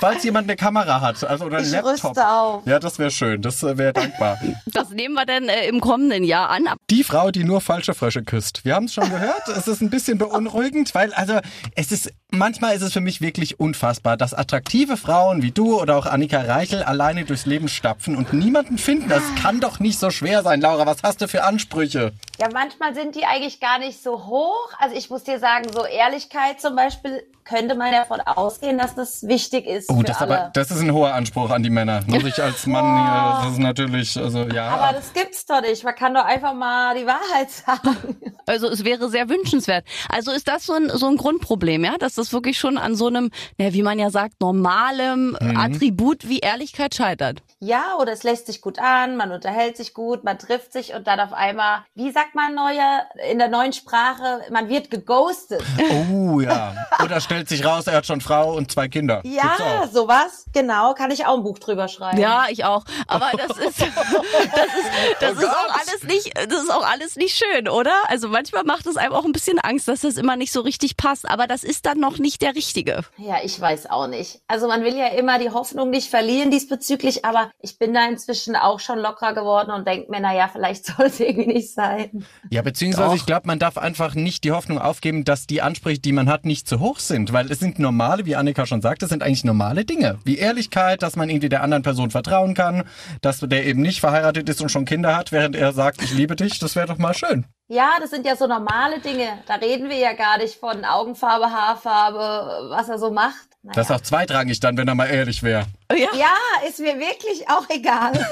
falls 0.00 0.24
jemand 0.24 0.48
eine 0.48 0.56
Kamera 0.56 1.00
hat, 1.00 1.22
also 1.24 1.44
oder 1.46 1.58
einen 1.58 1.66
Ich 1.66 1.72
Laptop. 1.72 1.92
rüste 2.16 2.28
auf. 2.28 2.66
Ja, 2.66 2.78
das 2.78 2.98
wäre 2.98 3.10
schön, 3.10 3.42
das 3.42 3.62
wäre 3.62 3.92
dankbar. 4.10 4.38
Das 4.66 4.90
nehmen 4.90 5.14
wir 5.14 5.26
dann 5.26 5.48
äh, 5.48 5.66
im 5.66 5.80
kommenden 5.80 6.24
Jahr 6.24 6.50
an. 6.50 6.68
Die 6.90 7.04
Frau, 7.04 7.30
die 7.30 7.44
nur 7.44 7.60
falsche 7.60 7.94
Frösche 7.94 8.22
küsst. 8.22 8.64
Wir 8.64 8.74
haben 8.74 8.84
es 8.84 8.94
schon 8.94 9.08
gehört. 9.10 9.48
es 9.48 9.68
ist 9.68 9.80
ein 9.80 9.90
bisschen 9.90 10.18
beunruhigend, 10.18 10.94
weil 10.94 11.12
also 11.14 11.38
es 11.74 11.92
ist 11.92 12.12
manchmal 12.30 12.76
ist 12.76 12.82
es 12.82 12.92
für 12.92 13.00
mich 13.00 13.20
wirklich 13.20 13.60
unfassbar, 13.60 14.16
dass 14.16 14.34
attraktive 14.34 14.96
Frauen 14.96 15.42
wie 15.42 15.50
du 15.50 15.80
oder 15.80 15.96
auch 15.96 16.06
Annika 16.06 16.40
Reichel 16.40 16.82
alleine 16.82 17.24
durchs 17.24 17.46
Leben 17.46 17.68
stapfen 17.68 18.16
und 18.16 18.32
niemanden 18.32 18.78
finden. 18.78 19.08
Das 19.08 19.22
kann 19.40 19.60
doch 19.60 19.80
nicht 19.80 19.98
so 19.98 20.10
schwer 20.10 20.42
sein, 20.42 20.60
Laura. 20.60 20.86
Was 20.86 21.02
hast 21.02 21.20
du 21.20 21.28
für 21.28 21.44
Ansprüche? 21.44 22.12
Ja, 22.40 22.48
manchmal 22.54 22.94
sind 22.94 23.16
die 23.16 23.26
eigentlich 23.26 23.60
gar 23.60 23.78
nicht 23.78 24.02
so 24.02 24.24
hoch. 24.24 24.70
Also 24.78 24.96
ich 24.96 25.10
muss 25.10 25.24
dir 25.24 25.38
sagen, 25.38 25.66
so 25.70 25.84
Ehrlichkeit 25.84 26.58
zum 26.58 26.74
Beispiel 26.74 27.22
könnte 27.44 27.74
man 27.74 27.92
davon 27.92 28.20
ausgehen, 28.20 28.78
dass 28.78 28.94
das 28.94 29.26
wichtig 29.26 29.66
ist. 29.66 29.90
Oh, 29.90 29.98
für 29.98 30.04
das, 30.04 30.22
aber, 30.22 30.50
das 30.54 30.70
ist 30.70 30.80
ein 30.80 30.92
hoher 30.92 31.14
Anspruch 31.14 31.50
an 31.50 31.62
die 31.62 31.68
Männer. 31.68 32.00
Muss 32.06 32.24
ich 32.24 32.40
als 32.42 32.66
Mann 32.66 32.84
hier, 33.04 33.42
das 33.42 33.52
ist 33.52 33.58
natürlich, 33.58 34.16
also 34.16 34.44
ja. 34.44 34.68
aber 34.68 34.96
das 34.96 35.12
gibt's 35.12 35.44
doch 35.44 35.60
nicht. 35.60 35.84
Man 35.84 35.94
kann 35.94 36.14
doch 36.14 36.24
einfach 36.24 36.54
mal 36.54 36.96
die 36.96 37.06
Wahrheit 37.06 37.50
sagen. 37.66 38.16
Also 38.46 38.68
es 38.68 38.84
wäre 38.84 39.10
sehr 39.10 39.28
wünschenswert. 39.28 39.84
Also 40.08 40.30
ist 40.30 40.48
das 40.48 40.64
so 40.64 40.72
ein, 40.72 40.90
so 40.90 41.08
ein 41.08 41.16
Grundproblem, 41.16 41.84
ja? 41.84 41.98
Dass 41.98 42.14
das 42.14 42.32
wirklich 42.32 42.58
schon 42.58 42.78
an 42.78 42.94
so 42.94 43.08
einem, 43.08 43.30
na, 43.58 43.72
wie 43.74 43.82
man 43.82 43.98
ja 43.98 44.10
sagt, 44.10 44.40
normalem 44.40 45.36
Attribut 45.56 46.28
wie 46.28 46.38
Ehrlichkeit 46.38 46.94
scheitert. 46.94 47.42
Ja, 47.58 47.96
oder 48.00 48.12
es 48.12 48.22
lässt 48.22 48.46
sich 48.46 48.60
gut 48.60 48.78
an, 48.78 49.16
man 49.16 49.32
unterhält 49.32 49.76
sich 49.76 49.92
gut, 49.92 50.24
man 50.24 50.38
trifft 50.38 50.72
sich 50.72 50.94
und 50.94 51.06
dann 51.06 51.20
auf 51.20 51.32
einmal, 51.32 51.84
wie 51.94 52.10
sagt 52.10 52.29
man 52.34 52.54
neuer, 52.54 53.06
in 53.30 53.38
der 53.38 53.48
neuen 53.48 53.72
Sprache, 53.72 54.42
man 54.50 54.68
wird 54.68 54.90
geghostet. 54.90 55.62
Oh 55.90 56.40
ja. 56.40 56.74
Oder 57.02 57.20
stellt 57.20 57.48
sich 57.48 57.64
raus, 57.64 57.86
er 57.86 57.96
hat 57.96 58.06
schon 58.06 58.20
Frau 58.20 58.54
und 58.54 58.70
zwei 58.70 58.88
Kinder. 58.88 59.20
Ja, 59.24 59.88
sowas, 59.92 60.46
genau, 60.52 60.94
kann 60.94 61.10
ich 61.10 61.26
auch 61.26 61.36
ein 61.36 61.42
Buch 61.42 61.58
drüber 61.58 61.88
schreiben. 61.88 62.18
Ja, 62.18 62.46
ich 62.48 62.64
auch. 62.64 62.84
Aber 63.06 63.30
das 63.36 63.56
ist, 63.58 63.80
das 63.80 63.88
ist, 63.88 65.20
das 65.20 65.36
Oh 65.36 65.40
ist 65.40 65.48
auch 65.48 65.74
alles 65.74 66.02
nicht, 66.04 66.36
das 66.36 66.62
ist 66.62 66.72
auch 66.72 66.86
alles 66.86 67.16
nicht 67.16 67.36
schön, 67.36 67.68
oder? 67.68 67.94
Also 68.08 68.28
manchmal 68.28 68.64
macht 68.64 68.86
es 68.86 68.96
einem 68.96 69.12
auch 69.14 69.24
ein 69.24 69.32
bisschen 69.32 69.58
Angst, 69.58 69.88
dass 69.88 70.00
das 70.00 70.16
immer 70.16 70.36
nicht 70.36 70.52
so 70.52 70.60
richtig 70.60 70.96
passt. 70.96 71.28
Aber 71.28 71.46
das 71.46 71.64
ist 71.64 71.86
dann 71.86 71.98
noch 71.98 72.18
nicht 72.18 72.42
der 72.42 72.54
Richtige. 72.54 73.02
Ja, 73.16 73.36
ich 73.42 73.60
weiß 73.60 73.90
auch 73.90 74.06
nicht. 74.06 74.40
Also 74.48 74.68
man 74.68 74.84
will 74.84 74.96
ja 74.96 75.08
immer 75.08 75.38
die 75.38 75.50
Hoffnung 75.50 75.90
nicht 75.90 76.10
verlieren 76.10 76.50
diesbezüglich, 76.50 77.24
aber 77.24 77.50
ich 77.60 77.78
bin 77.78 77.94
da 77.94 78.06
inzwischen 78.06 78.56
auch 78.56 78.80
schon 78.80 78.98
lockerer 78.98 79.34
geworden 79.34 79.70
und 79.70 79.86
denke 79.86 80.10
mir, 80.10 80.20
na 80.20 80.34
ja, 80.34 80.48
vielleicht 80.48 80.86
soll 80.96 81.06
es 81.06 81.20
irgendwie 81.20 81.46
nicht 81.46 81.74
sein. 81.74 82.19
Ja, 82.50 82.62
beziehungsweise 82.62 83.08
Doch. 83.08 83.16
ich 83.16 83.26
glaube, 83.26 83.46
man 83.46 83.58
darf 83.58 83.78
einfach 83.78 84.14
nicht 84.14 84.44
die 84.44 84.52
Hoffnung 84.52 84.78
aufgeben, 84.78 85.24
dass 85.24 85.46
die 85.46 85.62
Ansprüche, 85.62 86.00
die 86.00 86.12
man 86.12 86.28
hat, 86.28 86.44
nicht 86.44 86.68
zu 86.68 86.80
hoch 86.80 86.98
sind. 86.98 87.32
Weil 87.32 87.50
es 87.50 87.58
sind 87.58 87.78
normale, 87.78 88.26
wie 88.26 88.36
Annika 88.36 88.66
schon 88.66 88.82
sagte, 88.82 89.06
es 89.06 89.10
sind 89.10 89.22
eigentlich 89.22 89.44
normale 89.44 89.84
Dinge. 89.84 90.18
Wie 90.24 90.38
Ehrlichkeit, 90.38 91.02
dass 91.02 91.16
man 91.16 91.28
irgendwie 91.28 91.48
der 91.48 91.62
anderen 91.62 91.82
Person 91.82 92.10
vertrauen 92.10 92.54
kann, 92.54 92.84
dass 93.20 93.40
der 93.40 93.66
eben 93.66 93.82
nicht 93.82 94.00
verheiratet 94.00 94.48
ist 94.48 94.60
und 94.60 94.70
schon 94.70 94.84
Kinder 94.84 95.16
hat, 95.16 95.32
während 95.32 95.56
er 95.56 95.72
sagt, 95.72 96.02
ich 96.02 96.12
liebe 96.12 96.36
dich, 96.36 96.58
das 96.58 96.76
wäre 96.76 96.86
doch 96.86 96.98
mal 96.98 97.14
schön. 97.14 97.46
Ja, 97.68 97.90
das 98.00 98.10
sind 98.10 98.26
ja 98.26 98.34
so 98.34 98.48
normale 98.48 98.98
Dinge. 98.98 99.28
Da 99.46 99.54
reden 99.54 99.88
wir 99.88 99.96
ja 99.96 100.12
gar 100.12 100.38
nicht 100.38 100.56
von 100.56 100.84
Augenfarbe, 100.84 101.52
Haarfarbe, 101.52 102.68
was 102.70 102.88
er 102.88 102.98
so 102.98 103.12
macht. 103.12 103.49
Naja. 103.62 103.74
Das 103.74 103.90
ist 103.90 103.94
auch 103.96 104.00
zweitrangig 104.00 104.58
dann, 104.60 104.78
wenn 104.78 104.88
er 104.88 104.94
mal 104.94 105.04
ehrlich 105.06 105.42
wäre. 105.42 105.66
Ja. 105.92 106.08
ja, 106.16 106.34
ist 106.66 106.78
mir 106.78 106.98
wirklich 106.98 107.46
auch 107.50 107.68
egal. 107.68 108.12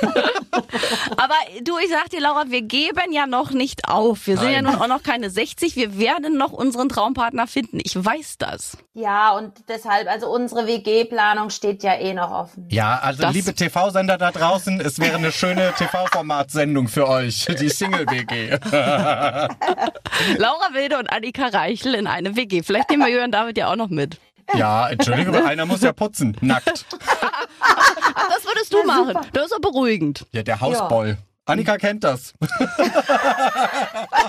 Aber 1.18 1.34
du, 1.62 1.76
ich 1.78 1.90
sag 1.90 2.08
dir, 2.08 2.20
Laura, 2.20 2.44
wir 2.48 2.62
geben 2.62 3.12
ja 3.12 3.26
noch 3.26 3.50
nicht 3.50 3.88
auf. 3.88 4.26
Wir 4.26 4.38
sind 4.38 4.50
ja 4.52 4.62
Nein. 4.62 4.72
nun 4.72 4.80
auch 4.82 4.86
noch 4.88 5.02
keine 5.02 5.28
60. 5.28 5.76
Wir 5.76 5.98
werden 5.98 6.38
noch 6.38 6.52
unseren 6.52 6.88
Traumpartner 6.88 7.46
finden. 7.46 7.78
Ich 7.82 7.94
weiß 8.02 8.38
das. 8.38 8.78
ja, 8.94 9.32
und 9.36 9.52
deshalb, 9.68 10.08
also 10.08 10.28
unsere 10.30 10.66
WG-Planung 10.66 11.50
steht 11.50 11.82
ja 11.82 11.94
eh 11.94 12.14
noch 12.14 12.30
offen. 12.30 12.66
Ja, 12.70 12.98
also 13.02 13.20
Das- 13.22 13.34
liebe 13.34 13.52
TV-Sender 13.54 14.16
da 14.16 14.30
draußen, 14.30 14.80
es 14.80 14.98
wäre 14.98 15.16
eine 15.16 15.30
schöne 15.32 15.74
TV-Formatsendung 15.78 16.88
für 16.88 17.06
euch, 17.06 17.44
die 17.60 17.68
Single-WG. 17.68 18.50
Laura 20.38 20.72
Wilde 20.72 20.98
und 20.98 21.12
Annika 21.12 21.48
Reichel 21.48 21.94
in 21.94 22.06
eine 22.06 22.34
WG. 22.36 22.62
Vielleicht 22.62 22.88
nehmen 22.90 23.02
wir 23.04 23.10
Jörn 23.12 23.30
David 23.32 23.58
ja 23.58 23.70
auch 23.70 23.76
noch 23.76 23.88
mit. 23.88 24.18
Ja, 24.54 24.88
Entschuldigung, 24.88 25.34
aber 25.36 25.46
einer 25.46 25.66
muss 25.66 25.82
ja 25.82 25.92
putzen, 25.92 26.36
nackt. 26.40 26.66
Das 26.66 28.44
würdest 28.44 28.72
du 28.72 28.82
machen. 28.84 29.14
Das 29.32 29.44
ist 29.44 29.52
doch 29.52 29.60
beruhigend. 29.60 30.26
Ja, 30.32 30.42
der 30.42 30.60
Hausboy. 30.60 31.16
Annika 31.44 31.76
kennt 31.78 32.04
das. 32.04 32.34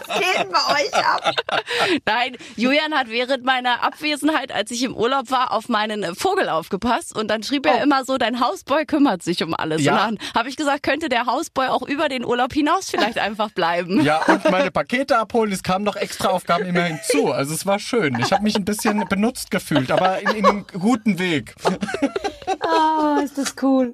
Denn 0.09 0.49
bei 0.49 0.81
euch 0.81 0.93
ab? 0.93 1.33
Nein, 2.05 2.37
Julian 2.55 2.93
hat 2.93 3.09
während 3.09 3.43
meiner 3.43 3.83
Abwesenheit, 3.83 4.51
als 4.51 4.71
ich 4.71 4.83
im 4.83 4.95
Urlaub 4.95 5.31
war, 5.31 5.51
auf 5.51 5.69
meinen 5.69 6.15
Vogel 6.15 6.49
aufgepasst 6.49 7.15
und 7.15 7.27
dann 7.29 7.43
schrieb 7.43 7.65
er 7.65 7.81
immer 7.83 8.05
so, 8.05 8.17
dein 8.17 8.39
Hausboy 8.39 8.85
kümmert 8.85 9.23
sich 9.23 9.43
um 9.43 9.53
alles. 9.53 9.83
Ja. 9.83 9.93
Und 9.93 9.99
dann 9.99 10.29
habe 10.35 10.49
ich 10.49 10.55
gesagt, 10.55 10.83
könnte 10.83 11.09
der 11.09 11.25
Hausboy 11.25 11.67
auch 11.67 11.81
über 11.83 12.09
den 12.09 12.25
Urlaub 12.25 12.53
hinaus 12.53 12.89
vielleicht 12.89 13.17
einfach 13.19 13.51
bleiben. 13.51 14.03
Ja, 14.03 14.21
und 14.25 14.49
meine 14.51 14.71
Pakete 14.71 15.17
abholen, 15.17 15.51
es 15.51 15.63
kamen 15.63 15.85
noch 15.85 15.95
extra 15.95 16.29
Aufgaben 16.29 16.65
immer 16.65 16.83
hinzu. 16.83 17.31
Also 17.31 17.53
es 17.53 17.65
war 17.65 17.79
schön. 17.79 18.17
Ich 18.19 18.31
habe 18.31 18.43
mich 18.43 18.55
ein 18.55 18.65
bisschen 18.65 19.07
benutzt 19.07 19.51
gefühlt, 19.51 19.91
aber 19.91 20.19
in, 20.19 20.29
in 20.29 20.45
einem 20.45 20.65
guten 20.67 21.19
Weg. 21.19 21.55
Oh, 21.63 23.19
ist 23.23 23.37
das 23.37 23.55
cool. 23.61 23.93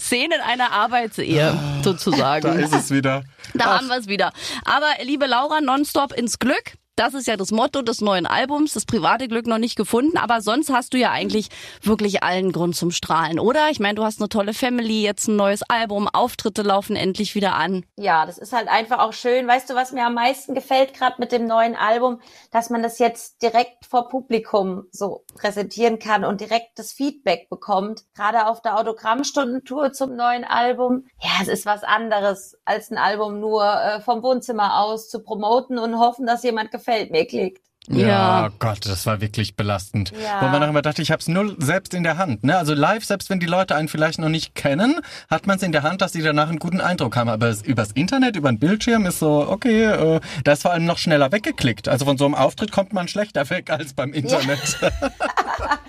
Szenen 0.00 0.40
einer 0.40 0.72
Arbeitsehe, 0.72 1.56
sozusagen. 1.82 2.42
Da 2.42 2.54
ist 2.54 2.74
es 2.74 2.90
wieder. 2.90 3.22
Da 3.54 3.78
haben 3.78 3.88
wir 3.88 3.96
es 3.96 4.06
wieder. 4.06 4.32
Aber 4.64 4.86
liebe 5.02 5.26
Laura, 5.36 5.60
nonstop 5.60 6.14
ins 6.16 6.38
Glück. 6.38 6.78
Das 6.96 7.12
ist 7.12 7.26
ja 7.26 7.36
das 7.36 7.50
Motto 7.50 7.82
des 7.82 8.00
neuen 8.00 8.24
Albums, 8.24 8.72
das 8.72 8.86
private 8.86 9.28
Glück 9.28 9.46
noch 9.46 9.58
nicht 9.58 9.76
gefunden, 9.76 10.16
aber 10.16 10.40
sonst 10.40 10.72
hast 10.72 10.94
du 10.94 10.96
ja 10.96 11.10
eigentlich 11.10 11.50
wirklich 11.82 12.22
allen 12.22 12.52
Grund 12.52 12.74
zum 12.74 12.90
Strahlen, 12.90 13.38
oder? 13.38 13.68
Ich 13.68 13.80
meine, 13.80 13.96
du 13.96 14.02
hast 14.02 14.18
eine 14.18 14.30
tolle 14.30 14.54
Family, 14.54 15.02
jetzt 15.02 15.28
ein 15.28 15.36
neues 15.36 15.60
Album, 15.68 16.08
Auftritte 16.08 16.62
laufen 16.62 16.96
endlich 16.96 17.34
wieder 17.34 17.54
an. 17.54 17.84
Ja, 17.96 18.24
das 18.24 18.38
ist 18.38 18.54
halt 18.54 18.68
einfach 18.68 19.00
auch 19.00 19.12
schön. 19.12 19.46
Weißt 19.46 19.68
du, 19.68 19.74
was 19.74 19.92
mir 19.92 20.06
am 20.06 20.14
meisten 20.14 20.54
gefällt, 20.54 20.94
gerade 20.94 21.16
mit 21.18 21.32
dem 21.32 21.46
neuen 21.46 21.76
Album, 21.76 22.18
dass 22.50 22.70
man 22.70 22.82
das 22.82 22.98
jetzt 22.98 23.42
direkt 23.42 23.84
vor 23.84 24.08
Publikum 24.08 24.84
so 24.90 25.22
präsentieren 25.34 25.98
kann 25.98 26.24
und 26.24 26.40
direkt 26.40 26.78
das 26.78 26.94
Feedback 26.94 27.50
bekommt. 27.50 28.04
Gerade 28.14 28.46
auf 28.46 28.62
der 28.62 28.78
Autogrammstundentour 28.78 29.92
zum 29.92 30.16
neuen 30.16 30.44
Album. 30.44 31.04
Ja, 31.20 31.42
es 31.42 31.48
ist 31.48 31.66
was 31.66 31.84
anderes, 31.84 32.56
als 32.64 32.90
ein 32.90 32.96
Album 32.96 33.38
nur 33.38 33.66
äh, 33.66 34.00
vom 34.00 34.22
Wohnzimmer 34.22 34.80
aus 34.80 35.10
zu 35.10 35.22
promoten 35.22 35.78
und 35.78 35.98
hoffen, 35.98 36.24
dass 36.24 36.42
jemand 36.42 36.70
gefällt 36.70 36.85
mir 36.86 37.26
klickt. 37.26 37.62
Ja, 37.88 37.98
Ja. 37.98 38.52
Gott, 38.58 38.84
das 38.84 39.06
war 39.06 39.20
wirklich 39.20 39.54
belastend. 39.54 40.12
Ja. 40.20 40.42
Wo 40.42 40.48
man 40.48 40.60
auch 40.62 40.68
immer 40.68 40.82
dachte, 40.82 41.02
ich 41.02 41.12
habe 41.12 41.20
es 41.20 41.28
null 41.28 41.54
selbst 41.60 41.94
in 41.94 42.02
der 42.02 42.18
Hand. 42.18 42.42
Ne? 42.42 42.58
Also 42.58 42.74
live, 42.74 43.04
selbst 43.04 43.30
wenn 43.30 43.38
die 43.38 43.46
Leute 43.46 43.76
einen 43.76 43.86
vielleicht 43.86 44.18
noch 44.18 44.28
nicht 44.28 44.56
kennen, 44.56 45.00
hat 45.30 45.46
man 45.46 45.56
es 45.56 45.62
in 45.62 45.70
der 45.70 45.84
Hand, 45.84 46.00
dass 46.02 46.12
sie 46.12 46.22
danach 46.22 46.48
einen 46.48 46.58
guten 46.58 46.80
Eindruck 46.80 47.16
haben. 47.16 47.30
Aber 47.30 47.54
übers 47.64 47.92
Internet, 47.92 48.34
über 48.34 48.50
den 48.50 48.58
Bildschirm 48.58 49.06
ist 49.06 49.20
so, 49.20 49.46
okay, 49.48 49.84
äh, 49.84 50.20
da 50.42 50.52
ist 50.52 50.62
vor 50.62 50.72
allem 50.72 50.84
noch 50.84 50.98
schneller 50.98 51.30
weggeklickt. 51.30 51.86
Also 51.88 52.06
von 52.06 52.18
so 52.18 52.24
einem 52.24 52.34
Auftritt 52.34 52.72
kommt 52.72 52.92
man 52.92 53.06
schlechter 53.06 53.48
weg 53.50 53.70
als 53.70 53.94
beim 53.94 54.12
Internet. 54.12 54.78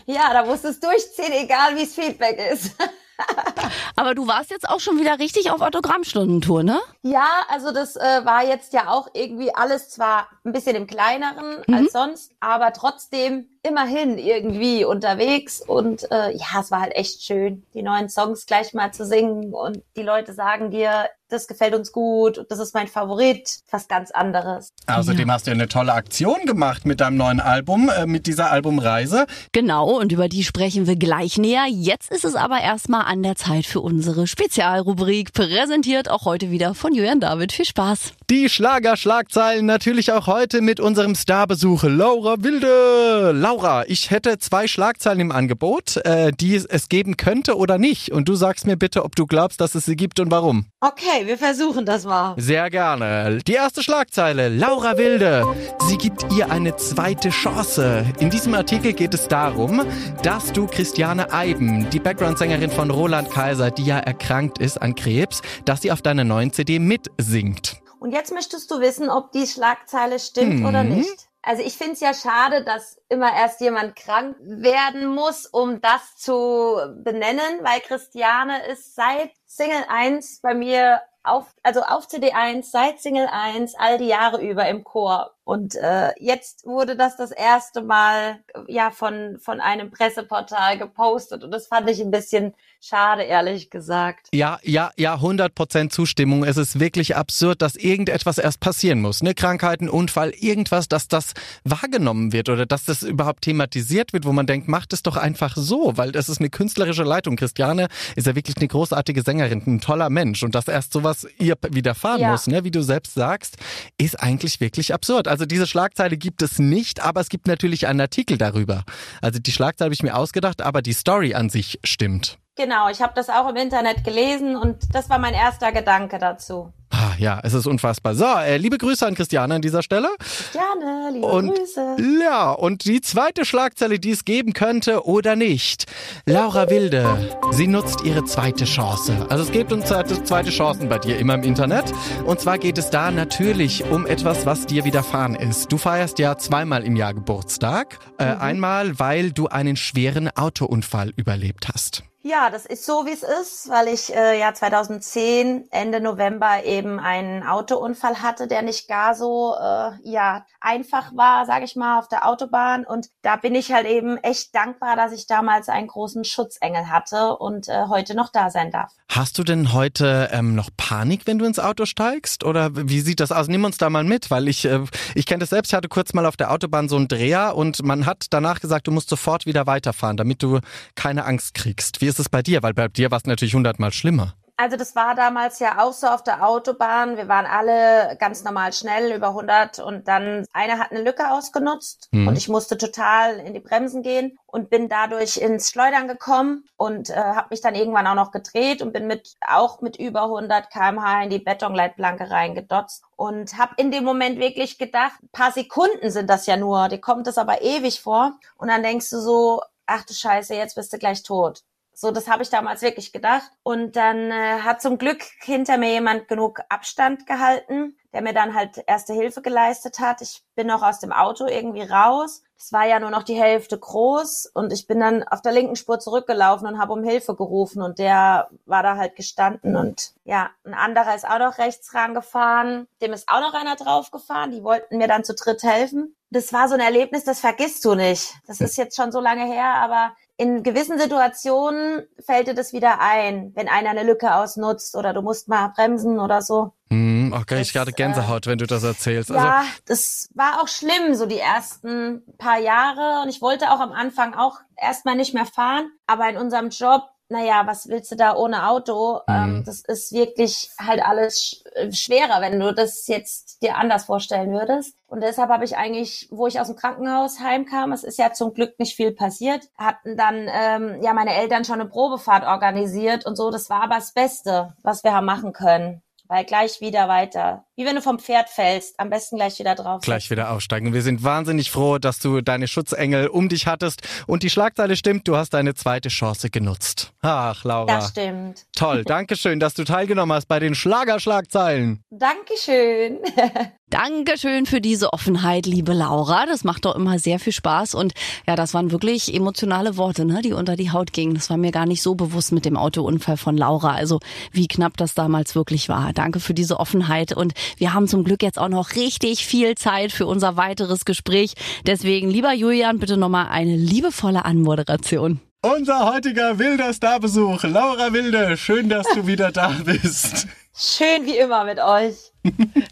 Ja, 0.09 0.31
da 0.31 0.45
musst 0.45 0.63
du 0.63 0.69
es 0.69 0.79
durchziehen, 0.79 1.33
egal 1.43 1.75
wie 1.75 1.83
es 1.83 1.93
Feedback 1.93 2.39
ist. 2.53 2.75
Aber 3.95 4.15
du 4.15 4.27
warst 4.27 4.51
jetzt 4.51 4.69
auch 4.69 4.79
schon 4.79 4.99
wieder 4.99 5.19
richtig 5.19 5.51
auf 5.51 5.61
Autogrammstundentour, 5.61 6.63
ne? 6.63 6.79
Ja, 7.01 7.27
also 7.49 7.71
das 7.71 7.95
äh, 7.95 8.25
war 8.25 8.43
jetzt 8.43 8.73
ja 8.73 8.89
auch 8.89 9.07
irgendwie 9.13 9.53
alles 9.53 9.89
zwar 9.89 10.27
ein 10.45 10.53
bisschen 10.53 10.75
im 10.75 10.87
kleineren 10.87 11.63
als 11.71 11.91
sonst, 11.91 12.31
aber 12.39 12.73
trotzdem 12.73 13.49
immerhin 13.67 14.17
irgendwie 14.17 14.85
unterwegs 14.85 15.61
und 15.61 16.09
äh, 16.11 16.35
ja, 16.35 16.61
es 16.61 16.71
war 16.71 16.81
halt 16.81 16.95
echt 16.95 17.23
schön, 17.23 17.63
die 17.73 17.81
neuen 17.81 18.09
Songs 18.09 18.45
gleich 18.45 18.73
mal 18.73 18.91
zu 18.91 19.05
singen 19.05 19.53
und 19.53 19.81
die 19.95 20.03
Leute 20.03 20.33
sagen 20.33 20.71
dir, 20.71 21.09
das 21.29 21.47
gefällt 21.47 21.73
uns 21.73 21.91
gut 21.91 22.37
und 22.37 22.49
das 22.51 22.59
ist 22.59 22.73
mein 22.73 22.87
Favorit, 22.87 23.59
was 23.69 23.87
ganz 23.87 24.11
anderes. 24.11 24.69
Außerdem 24.87 25.29
hast 25.29 25.45
du 25.45 25.51
ja 25.51 25.55
eine 25.55 25.67
tolle 25.67 25.93
Aktion 25.93 26.45
gemacht 26.45 26.85
mit 26.85 27.01
deinem 27.01 27.17
neuen 27.17 27.39
Album, 27.39 27.89
äh, 27.89 28.05
mit 28.05 28.27
dieser 28.27 28.49
Albumreise. 28.51 29.25
Genau, 29.51 29.99
und 29.99 30.11
über 30.11 30.29
die 30.29 30.43
sprechen 30.43 30.87
wir 30.87 30.95
gleich 30.95 31.37
näher. 31.37 31.65
Jetzt 31.69 32.11
ist 32.11 32.25
es 32.25 32.35
aber 32.35 32.61
erstmal 32.61 33.05
an 33.05 33.23
der 33.23 33.35
Zeit 33.35 33.65
für 33.65 33.81
unsere 33.81 34.27
Spezialrubrik, 34.27 35.33
präsentiert 35.33 36.09
auch 36.09 36.25
heute 36.25 36.49
wieder 36.51 36.73
von 36.73 36.93
Julian 36.93 37.19
David. 37.19 37.51
Viel 37.51 37.65
Spaß. 37.65 38.13
Die 38.29 38.49
Schlager-Schlagzeilen 38.49 39.65
natürlich 39.65 40.11
auch 40.11 40.27
heute 40.27 40.59
mit 40.59 40.81
unserem 40.81 41.15
Starbesuch 41.15 41.83
Laura 41.83 42.35
Wilde. 42.43 43.31
Laura, 43.31 43.85
ich 43.87 44.11
hätte 44.11 44.37
zwei 44.37 44.67
Schlagzeilen 44.67 45.21
im 45.21 45.31
Angebot, 45.31 45.95
äh, 46.05 46.33
die 46.33 46.55
es 46.55 46.89
geben 46.89 47.15
könnte 47.15 47.55
oder 47.55 47.77
nicht. 47.77 48.11
Und 48.11 48.27
du 48.27 48.35
sagst 48.35 48.67
mir 48.67 48.75
bitte, 48.75 49.05
ob 49.05 49.15
du 49.15 49.27
glaubst, 49.27 49.61
dass 49.61 49.75
es 49.75 49.85
sie 49.85 49.95
gibt 49.95 50.19
und 50.19 50.29
warum. 50.29 50.65
Okay, 50.81 51.25
wir 51.25 51.37
versuchen 51.37 51.85
das 51.85 52.03
mal. 52.03 52.33
Sehr 52.35 52.69
gerne. 52.69 53.39
Die 53.47 53.53
erste 53.53 53.81
Schlagzeile. 53.81 54.49
Laura 54.49 54.97
Wilde. 54.97 55.45
Sie 55.87 55.97
gibt 55.97 56.25
ihr 56.35 56.51
eine 56.51 56.75
zweite 56.75 57.29
Chance. 57.29 58.05
In 58.19 58.29
diesem 58.29 58.53
Artikel 58.55 58.91
geht 58.91 59.13
es 59.13 59.29
darum, 59.29 59.83
dass 60.21 60.51
du 60.51 60.67
Christiane 60.67 61.31
Eiben, 61.31 61.89
die 61.91 61.99
Background-Sängerin 61.99 62.71
von 62.71 62.91
Roland 62.91 63.31
Kaiser, 63.31 63.71
die 63.71 63.85
ja 63.85 63.99
erkrankt 63.99 64.57
ist 64.57 64.81
an 64.81 64.95
Krebs, 64.95 65.41
dass 65.63 65.81
sie 65.81 65.93
auf 65.93 66.01
deiner 66.01 66.25
neuen 66.25 66.51
CD 66.51 66.79
mitsingt. 66.79 67.81
Und 67.99 68.11
jetzt 68.11 68.31
möchtest 68.33 68.69
du 68.71 68.79
wissen, 68.79 69.09
ob 69.09 69.31
die 69.31 69.47
Schlagzeile 69.47 70.19
stimmt 70.19 70.59
Mhm. 70.59 70.65
oder 70.65 70.83
nicht. 70.83 71.27
Also 71.41 71.63
ich 71.63 71.77
finde 71.77 71.93
es 71.93 72.01
ja 72.01 72.13
schade, 72.13 72.63
dass 72.65 72.99
immer 73.07 73.33
erst 73.33 73.61
jemand 73.61 73.95
krank 73.95 74.35
werden 74.41 75.07
muss, 75.07 75.45
um 75.45 75.79
das 75.79 76.17
zu 76.17 76.77
benennen, 77.03 77.63
weil 77.63 77.79
Christiane 77.81 78.65
ist 78.67 78.95
seit 78.95 79.31
Single 79.45 79.85
1 79.87 80.41
bei 80.41 80.53
mir 80.53 81.01
auf, 81.23 81.45
also 81.63 81.81
auf 81.81 82.07
CD1, 82.07 82.63
seit 82.69 82.99
Single 82.99 83.27
1, 83.31 83.75
all 83.75 83.97
die 83.97 84.07
Jahre 84.07 84.41
über 84.41 84.67
im 84.67 84.83
Chor. 84.83 85.33
Und 85.47 85.75
äh, 85.75 86.11
jetzt 86.19 86.65
wurde 86.65 86.97
das 86.97 87.15
das 87.15 87.31
erste 87.31 87.81
Mal 87.81 88.39
ja 88.67 88.91
von 88.91 89.37
von 89.39 89.61
einem 89.61 89.91
Presseportal 89.91 90.77
gepostet 90.77 91.41
und 91.45 91.51
das 91.51 91.67
fand 91.67 91.89
ich 91.89 92.01
ein 92.01 92.11
bisschen 92.11 92.53
schade, 92.81 93.23
ehrlich 93.23 93.69
gesagt. 93.69 94.27
Ja, 94.33 94.59
ja, 94.63 94.91
ja, 94.97 95.15
100 95.15 95.55
Prozent 95.55 95.93
Zustimmung. 95.93 96.43
Es 96.43 96.57
ist 96.57 96.79
wirklich 96.79 97.15
absurd, 97.15 97.61
dass 97.61 97.75
irgendetwas 97.75 98.37
erst 98.37 98.59
passieren 98.59 99.01
muss. 99.01 99.23
Ne? 99.23 99.33
Krankheiten, 99.33 99.89
Unfall, 99.89 100.31
irgendwas, 100.31 100.87
dass 100.87 101.07
das 101.07 101.33
wahrgenommen 101.63 102.33
wird 102.33 102.49
oder 102.49 102.65
dass 102.65 102.85
das 102.85 103.03
überhaupt 103.03 103.43
thematisiert 103.43 104.13
wird, 104.13 104.25
wo 104.25 104.33
man 104.33 104.47
denkt, 104.47 104.67
macht 104.67 104.93
es 104.93 105.01
doch 105.03 105.17
einfach 105.17 105.55
so, 105.55 105.97
weil 105.97 106.11
das 106.11 106.29
ist 106.29 106.39
eine 106.39 106.49
künstlerische 106.49 107.03
Leitung. 107.03 107.35
Christiane 107.35 107.87
ist 108.15 108.27
ja 108.27 108.35
wirklich 108.35 108.57
eine 108.57 108.67
großartige 108.67 109.21
Sängerin, 109.21 109.63
ein 109.65 109.81
toller 109.81 110.09
Mensch 110.09 110.43
und 110.43 110.55
dass 110.55 110.67
erst 110.67 110.93
sowas 110.93 111.27
ihr 111.39 111.55
widerfahren 111.69 112.21
ja. 112.21 112.31
muss, 112.31 112.47
ne? 112.47 112.63
wie 112.63 112.71
du 112.71 112.81
selbst 112.81 113.13
sagst, 113.13 113.57
ist 113.97 114.21
eigentlich 114.21 114.59
wirklich 114.59 114.93
absurd. 114.93 115.27
Also 115.27 115.36
diese 115.45 115.67
Schlagzeile 115.67 116.17
gibt 116.17 116.41
es 116.41 116.59
nicht, 116.59 117.01
aber 117.01 117.21
es 117.21 117.29
gibt 117.29 117.47
natürlich 117.47 117.87
einen 117.87 118.01
Artikel 118.01 118.37
darüber. 118.37 118.83
Also 119.21 119.39
die 119.39 119.51
Schlagzeile 119.51 119.87
habe 119.87 119.93
ich 119.93 120.03
mir 120.03 120.15
ausgedacht, 120.15 120.61
aber 120.61 120.81
die 120.81 120.93
Story 120.93 121.33
an 121.33 121.49
sich 121.49 121.79
stimmt. 121.83 122.39
Genau, 122.57 122.89
ich 122.89 123.01
habe 123.01 123.13
das 123.15 123.29
auch 123.29 123.47
im 123.49 123.55
Internet 123.55 124.03
gelesen 124.03 124.57
und 124.57 124.77
das 124.93 125.09
war 125.09 125.19
mein 125.19 125.35
erster 125.35 125.71
Gedanke 125.71 126.17
dazu. 126.17 126.73
Ah, 126.89 127.13
ja, 127.19 127.39
es 127.43 127.53
ist 127.53 127.67
unfassbar. 127.67 128.15
So, 128.15 128.25
äh, 128.25 128.57
liebe 128.57 128.77
Grüße 128.77 129.05
an 129.05 129.13
Christiane 129.13 129.55
an 129.55 129.61
dieser 129.61 129.83
Stelle. 129.83 130.07
Christiane, 130.17 131.11
liebe 131.11 131.27
und, 131.27 131.53
Grüße. 131.53 131.97
Ja, 132.23 132.51
und 132.51 132.85
die 132.85 133.01
zweite 133.01 133.45
Schlagzeile, 133.45 133.99
die 133.99 134.11
es 134.11 134.25
geben 134.25 134.53
könnte 134.53 135.05
oder 135.05 135.35
nicht. 135.35 135.85
Laura 136.25 136.69
Wilde, 136.71 137.37
sie 137.51 137.67
nutzt 137.67 138.03
ihre 138.03 138.23
zweite 138.23 138.65
Chance. 138.65 139.27
Also 139.29 139.43
es 139.43 139.51
gibt 139.51 139.71
uns 139.71 139.85
zweite 139.85 140.49
Chancen 140.49 140.89
bei 140.89 140.97
dir 140.97 141.19
immer 141.19 141.35
im 141.35 141.43
Internet. 141.43 141.91
Und 142.25 142.39
zwar 142.39 142.57
geht 142.57 142.79
es 142.79 142.89
da 142.89 143.11
natürlich 143.11 143.83
um 143.91 144.07
etwas, 144.07 144.47
was 144.47 144.65
dir 144.65 144.83
widerfahren 144.83 145.35
ist. 145.35 145.71
Du 145.71 145.77
feierst 145.77 146.17
ja 146.17 146.37
zweimal 146.37 146.83
im 146.83 146.95
Jahr 146.95 147.13
Geburtstag. 147.13 147.99
Äh, 148.17 148.33
mhm. 148.33 148.41
Einmal, 148.41 148.99
weil 148.99 149.31
du 149.33 149.47
einen 149.47 149.75
schweren 149.75 150.29
Autounfall 150.35 151.11
überlebt 151.15 151.67
hast. 151.67 152.03
Ja, 152.27 152.49
das 152.49 152.65
ist 152.65 152.85
so, 152.85 153.05
wie 153.05 153.13
es 153.13 153.23
ist, 153.23 153.69
weil 153.69 153.87
ich 153.87 154.13
äh, 154.13 154.37
ja 154.37 154.53
2010 154.53 155.69
Ende 155.71 156.01
November 156.01 156.65
eben 156.65 156.99
einen 156.99 157.43
Autounfall 157.43 158.21
hatte, 158.21 158.47
der 158.47 158.63
nicht 158.63 158.89
gar 158.89 159.15
so 159.15 159.55
äh, 159.57 159.91
ja 160.03 160.45
einfach 160.59 161.15
war, 161.15 161.45
sage 161.45 161.63
ich 161.63 161.77
mal, 161.77 161.99
auf 161.99 162.09
der 162.09 162.27
Autobahn. 162.27 162.85
Und 162.85 163.07
da 163.21 163.37
bin 163.37 163.55
ich 163.55 163.71
halt 163.71 163.87
eben 163.87 164.17
echt 164.17 164.53
dankbar, 164.53 164.97
dass 164.97 165.13
ich 165.13 165.27
damals 165.27 165.69
einen 165.69 165.87
großen 165.87 166.25
Schutzengel 166.25 166.89
hatte 166.89 167.37
und 167.37 167.69
äh, 167.69 167.85
heute 167.87 168.13
noch 168.13 168.29
da 168.29 168.49
sein 168.49 168.71
darf. 168.71 168.91
Hast 169.09 169.37
du 169.37 169.43
denn 169.45 169.71
heute 169.71 170.29
ähm, 170.33 170.53
noch 170.53 170.69
Panik, 170.75 171.27
wenn 171.27 171.39
du 171.39 171.45
ins 171.45 171.59
Auto 171.59 171.85
steigst? 171.85 172.43
Oder 172.43 172.71
wie 172.73 172.99
sieht 172.99 173.21
das 173.21 173.31
aus? 173.31 173.47
Nimm 173.47 173.63
uns 173.63 173.77
da 173.77 173.89
mal 173.89 174.03
mit, 174.03 174.29
weil 174.29 174.49
ich 174.49 174.65
äh, 174.65 174.83
ich 175.15 175.25
kenne 175.25 175.39
das 175.39 175.51
selbst. 175.51 175.71
Ich 175.71 175.75
hatte 175.75 175.87
kurz 175.87 176.13
mal 176.13 176.25
auf 176.25 176.35
der 176.35 176.51
Autobahn 176.51 176.89
so 176.89 176.97
einen 176.97 177.07
Dreher 177.07 177.55
und 177.55 177.83
man 177.83 178.05
hat 178.05 178.25
danach 178.31 178.59
gesagt, 178.59 178.87
du 178.87 178.91
musst 178.91 179.09
sofort 179.09 179.45
wieder 179.45 179.65
weiterfahren, 179.65 180.17
damit 180.17 180.43
du 180.43 180.59
keine 180.95 181.23
Angst 181.23 181.53
kriegst. 181.53 182.01
Wie 182.01 182.07
ist 182.07 182.16
es 182.19 182.29
bei 182.29 182.41
dir? 182.41 182.63
Weil 182.63 182.73
bei 182.73 182.87
dir 182.87 183.11
war 183.11 183.17
es 183.17 183.25
natürlich 183.25 183.53
hundertmal 183.53 183.91
schlimmer. 183.91 184.33
Also 184.59 184.75
das 184.75 184.95
war 184.95 185.13
damals 185.13 185.59
ja 185.59 185.83
auch 185.83 185.93
so 185.93 186.07
auf 186.07 186.23
der 186.23 186.43
Autobahn. 186.43 187.15
Wir 187.15 187.27
waren 187.27 187.45
alle 187.45 188.17
ganz 188.17 188.43
normal 188.43 188.73
schnell 188.73 189.15
über 189.15 189.27
100 189.27 189.77
und 189.77 190.07
dann 190.07 190.47
einer 190.51 190.79
hat 190.79 190.89
eine 190.91 191.03
Lücke 191.03 191.29
ausgenutzt 191.31 192.09
mhm. 192.11 192.27
und 192.27 192.35
ich 192.35 192.49
musste 192.49 192.75
total 192.75 193.37
in 193.37 193.53
die 193.53 193.59
Bremsen 193.59 194.01
gehen 194.01 194.39
und 194.47 194.71
bin 194.71 194.89
dadurch 194.89 195.37
ins 195.37 195.69
Schleudern 195.69 196.07
gekommen 196.07 196.65
und 196.75 197.11
äh, 197.11 197.13
habe 197.13 197.49
mich 197.51 197.61
dann 197.61 197.75
irgendwann 197.75 198.07
auch 198.07 198.15
noch 198.15 198.31
gedreht 198.31 198.81
und 198.81 198.93
bin 198.93 199.05
mit 199.05 199.35
auch 199.47 199.81
mit 199.81 199.97
über 199.97 200.23
100 200.23 200.71
km/h 200.71 201.21
in 201.21 201.29
die 201.29 201.37
Betonleitplanke 201.37 202.31
reingedotzt 202.31 203.03
und 203.15 203.59
habe 203.59 203.75
in 203.77 203.91
dem 203.91 204.05
Moment 204.05 204.39
wirklich 204.39 204.79
gedacht, 204.79 205.19
paar 205.33 205.51
Sekunden 205.51 206.09
sind 206.09 206.31
das 206.31 206.47
ja 206.47 206.57
nur, 206.57 206.89
dir 206.89 206.99
kommt 206.99 207.27
das 207.27 207.37
aber 207.37 207.61
ewig 207.61 208.01
vor 208.01 208.31
und 208.55 208.69
dann 208.69 208.81
denkst 208.81 209.11
du 209.11 209.21
so, 209.21 209.61
ach 209.85 210.03
du 210.03 210.15
Scheiße, 210.15 210.55
jetzt 210.55 210.73
bist 210.73 210.91
du 210.91 210.97
gleich 210.97 211.21
tot. 211.21 211.61
So, 211.99 212.11
das 212.11 212.27
habe 212.27 212.43
ich 212.43 212.51
damals 212.51 212.83
wirklich 212.83 213.11
gedacht. 213.11 213.49
Und 213.63 213.95
dann 213.95 214.29
äh, 214.29 214.59
hat 214.61 214.83
zum 214.83 214.99
Glück 214.99 215.23
hinter 215.39 215.79
mir 215.79 215.89
jemand 215.93 216.27
genug 216.27 216.59
Abstand 216.69 217.25
gehalten, 217.25 217.97
der 218.13 218.21
mir 218.21 218.33
dann 218.33 218.53
halt 218.53 218.83
erste 218.85 219.13
Hilfe 219.13 219.41
geleistet 219.41 219.97
hat. 219.97 220.21
Ich 220.21 220.43
bin 220.53 220.67
noch 220.67 220.83
aus 220.83 220.99
dem 220.99 221.11
Auto 221.11 221.47
irgendwie 221.47 221.81
raus. 221.81 222.43
Es 222.55 222.71
war 222.71 222.85
ja 222.85 222.99
nur 222.99 223.09
noch 223.09 223.23
die 223.23 223.33
Hälfte 223.33 223.79
groß 223.79 224.51
und 224.53 224.73
ich 224.73 224.85
bin 224.85 224.99
dann 224.99 225.23
auf 225.23 225.41
der 225.41 225.53
linken 225.53 225.75
Spur 225.75 225.99
zurückgelaufen 225.99 226.67
und 226.67 226.77
habe 226.77 226.93
um 226.93 227.03
Hilfe 227.03 227.33
gerufen 227.35 227.81
und 227.81 227.97
der 227.97 228.49
war 228.65 228.83
da 228.83 228.97
halt 228.97 229.15
gestanden 229.15 229.75
und 229.75 230.13
ja, 230.23 230.51
ein 230.65 230.73
anderer 230.75 231.15
ist 231.15 231.27
auch 231.27 231.39
noch 231.39 231.57
rechts 231.57 231.95
rangefahren. 231.95 232.87
Dem 233.01 233.13
ist 233.13 233.27
auch 233.27 233.41
noch 233.41 233.55
einer 233.55 233.75
draufgefahren. 233.75 234.51
Die 234.51 234.63
wollten 234.63 234.97
mir 234.97 235.07
dann 235.07 235.23
zu 235.23 235.33
dritt 235.33 235.63
helfen. 235.63 236.15
Das 236.29 236.51
war 236.53 236.67
so 236.67 236.73
ein 236.73 236.79
Erlebnis, 236.79 237.23
das 237.23 237.39
vergisst 237.39 237.85
du 237.85 237.95
nicht. 237.95 238.33
Das 238.45 238.59
ist 238.59 238.77
jetzt 238.77 238.95
schon 238.95 239.11
so 239.11 239.19
lange 239.19 239.45
her, 239.45 239.75
aber 239.75 240.13
in 240.37 240.61
gewissen 240.61 240.99
Situationen 240.99 242.07
fällt 242.23 242.47
dir 242.47 242.53
das 242.53 242.71
wieder 242.71 242.99
ein, 242.99 243.51
wenn 243.55 243.67
einer 243.67 243.89
eine 243.89 244.03
Lücke 244.03 244.35
ausnutzt 244.35 244.95
oder 244.95 245.13
du 245.13 245.21
musst 245.21 245.47
mal 245.47 245.69
bremsen 245.69 246.19
oder 246.19 246.43
so. 246.43 246.73
Hm, 246.89 247.33
okay, 247.35 247.59
ich 247.59 247.73
gerade 247.73 247.91
Gänsehaut, 247.91 248.45
äh, 248.45 248.51
wenn 248.51 248.59
du 248.59 248.67
das 248.67 248.83
erzählst. 248.83 249.31
Also, 249.31 249.43
ja, 249.45 249.65
das 249.85 250.29
war 250.35 250.61
auch 250.61 250.67
schlimm, 250.67 251.15
so 251.15 251.25
die 251.25 251.39
ersten 251.39 252.21
paar 252.37 252.59
Jahre. 252.59 253.23
Und 253.23 253.29
ich 253.29 253.41
wollte 253.41 253.71
auch 253.71 253.79
am 253.79 253.91
Anfang 253.91 254.35
auch 254.35 254.59
erstmal 254.75 255.15
nicht 255.15 255.33
mehr 255.33 255.47
fahren. 255.47 255.89
Aber 256.05 256.29
in 256.29 256.37
unserem 256.37 256.69
Job 256.69 257.09
naja, 257.29 257.63
was 257.65 257.87
willst 257.87 258.11
du 258.11 258.15
da 258.15 258.35
ohne 258.35 258.69
Auto? 258.69 259.21
Mhm. 259.27 259.35
Ähm, 259.35 259.63
das 259.65 259.81
ist 259.81 260.13
wirklich 260.13 260.69
halt 260.79 261.03
alles 261.03 261.41
sch 261.41 261.55
äh, 261.75 261.91
schwerer, 261.91 262.41
wenn 262.41 262.59
du 262.59 262.73
das 262.73 263.07
jetzt 263.07 263.61
dir 263.61 263.77
anders 263.77 264.05
vorstellen 264.05 264.51
würdest. 264.51 264.95
Und 265.07 265.21
deshalb 265.21 265.49
habe 265.49 265.65
ich 265.65 265.77
eigentlich, 265.77 266.27
wo 266.31 266.47
ich 266.47 266.59
aus 266.59 266.67
dem 266.67 266.75
Krankenhaus 266.75 267.39
heimkam, 267.39 267.91
es 267.91 268.03
ist 268.03 268.19
ja 268.19 268.33
zum 268.33 268.53
Glück 268.53 268.79
nicht 268.79 268.95
viel 268.95 269.11
passiert, 269.11 269.69
hatten 269.77 270.17
dann 270.17 270.49
ähm, 270.51 271.01
ja 271.01 271.13
meine 271.13 271.35
Eltern 271.35 271.65
schon 271.65 271.79
eine 271.79 271.89
Probefahrt 271.89 272.45
organisiert 272.45 273.25
und 273.25 273.35
so. 273.35 273.51
Das 273.51 273.69
war 273.69 273.83
aber 273.83 273.95
das 273.95 274.13
Beste, 274.13 274.73
was 274.83 275.03
wir 275.03 275.13
haben 275.13 275.25
machen 275.25 275.53
können 275.53 276.01
weil 276.27 276.45
gleich 276.45 276.81
wieder 276.81 277.07
weiter. 277.07 277.65
Wie 277.79 277.85
wenn 277.85 277.95
du 277.95 278.01
vom 278.01 278.17
Pferd 278.17 278.49
fällst, 278.49 278.99
am 278.99 279.11
besten 279.11 279.35
gleich 279.35 279.59
wieder 279.59 279.75
drauf. 279.75 280.01
Gleich 280.01 280.31
wieder 280.31 280.49
aufsteigen. 280.49 280.93
Wir 280.93 281.03
sind 281.03 281.23
wahnsinnig 281.23 281.69
froh, 281.69 281.99
dass 281.99 282.17
du 282.17 282.41
deine 282.41 282.67
Schutzengel 282.67 283.27
um 283.27 283.49
dich 283.49 283.67
hattest 283.67 284.01
und 284.25 284.41
die 284.41 284.49
Schlagzeile 284.49 284.95
stimmt, 284.95 285.27
du 285.27 285.37
hast 285.37 285.53
deine 285.53 285.75
zweite 285.75 286.09
Chance 286.09 286.49
genutzt. 286.49 287.13
Ach, 287.21 287.63
Laura. 287.63 287.85
Das 287.85 288.09
stimmt. 288.09 288.65
Toll, 288.75 289.03
Dankeschön, 289.05 289.59
dass 289.59 289.75
du 289.75 289.83
teilgenommen 289.83 290.35
hast 290.35 290.47
bei 290.47 290.57
den 290.57 290.73
Schlagerschlagzeilen. 290.73 292.03
Dankeschön. 292.09 293.19
Dankeschön 293.89 294.65
für 294.65 294.81
diese 294.81 295.13
Offenheit, 295.13 295.65
liebe 295.65 295.93
Laura. 295.93 296.45
Das 296.45 296.65
macht 296.65 296.83
doch 296.83 296.93
immer 296.95 297.19
sehr 297.19 297.39
viel 297.39 297.53
Spaß 297.53 297.95
und 297.95 298.13
ja, 298.45 298.57
das 298.57 298.73
waren 298.73 298.91
wirklich 298.91 299.33
emotionale 299.33 299.95
Worte, 299.95 300.25
ne, 300.25 300.41
die 300.41 300.51
unter 300.51 300.75
die 300.75 300.91
Haut 300.91 301.13
gingen. 301.13 301.35
Das 301.35 301.49
war 301.49 301.55
mir 301.55 301.71
gar 301.71 301.85
nicht 301.85 302.01
so 302.01 302.13
bewusst 302.13 302.51
mit 302.51 302.65
dem 302.65 302.75
Autounfall 302.75 303.37
von 303.37 303.55
Laura. 303.55 303.93
Also 303.93 304.19
wie 304.51 304.67
knapp 304.67 304.97
das 304.97 305.13
damals 305.13 305.55
wirklich 305.55 305.87
war. 305.87 306.11
Danke 306.11 306.41
für 306.41 306.53
diese 306.53 306.81
Offenheit. 306.81 307.31
Und 307.31 307.53
wir 307.77 307.93
haben 307.93 308.07
zum 308.07 308.23
Glück 308.23 308.43
jetzt 308.43 308.59
auch 308.59 308.69
noch 308.69 308.95
richtig 308.95 309.45
viel 309.45 309.75
Zeit 309.75 310.11
für 310.11 310.25
unser 310.25 310.57
weiteres 310.57 311.05
Gespräch. 311.05 311.53
Deswegen, 311.85 312.29
lieber 312.29 312.53
Julian, 312.53 312.99
bitte 312.99 313.17
nochmal 313.17 313.47
eine 313.49 313.75
liebevolle 313.75 314.45
Anmoderation. 314.45 315.39
Unser 315.63 316.13
heutiger 316.13 316.59
wilder 316.59 316.93
Starbesuch, 316.93 317.63
Laura 317.63 318.13
Wilde. 318.13 318.55
Schön, 318.57 318.89
dass 318.89 319.07
du 319.13 319.25
wieder 319.25 319.51
da 319.51 319.75
bist. 319.83 320.47
Schön 320.77 321.25
wie 321.25 321.35
immer 321.37 321.63
mit 321.63 321.79
euch. 321.79 322.31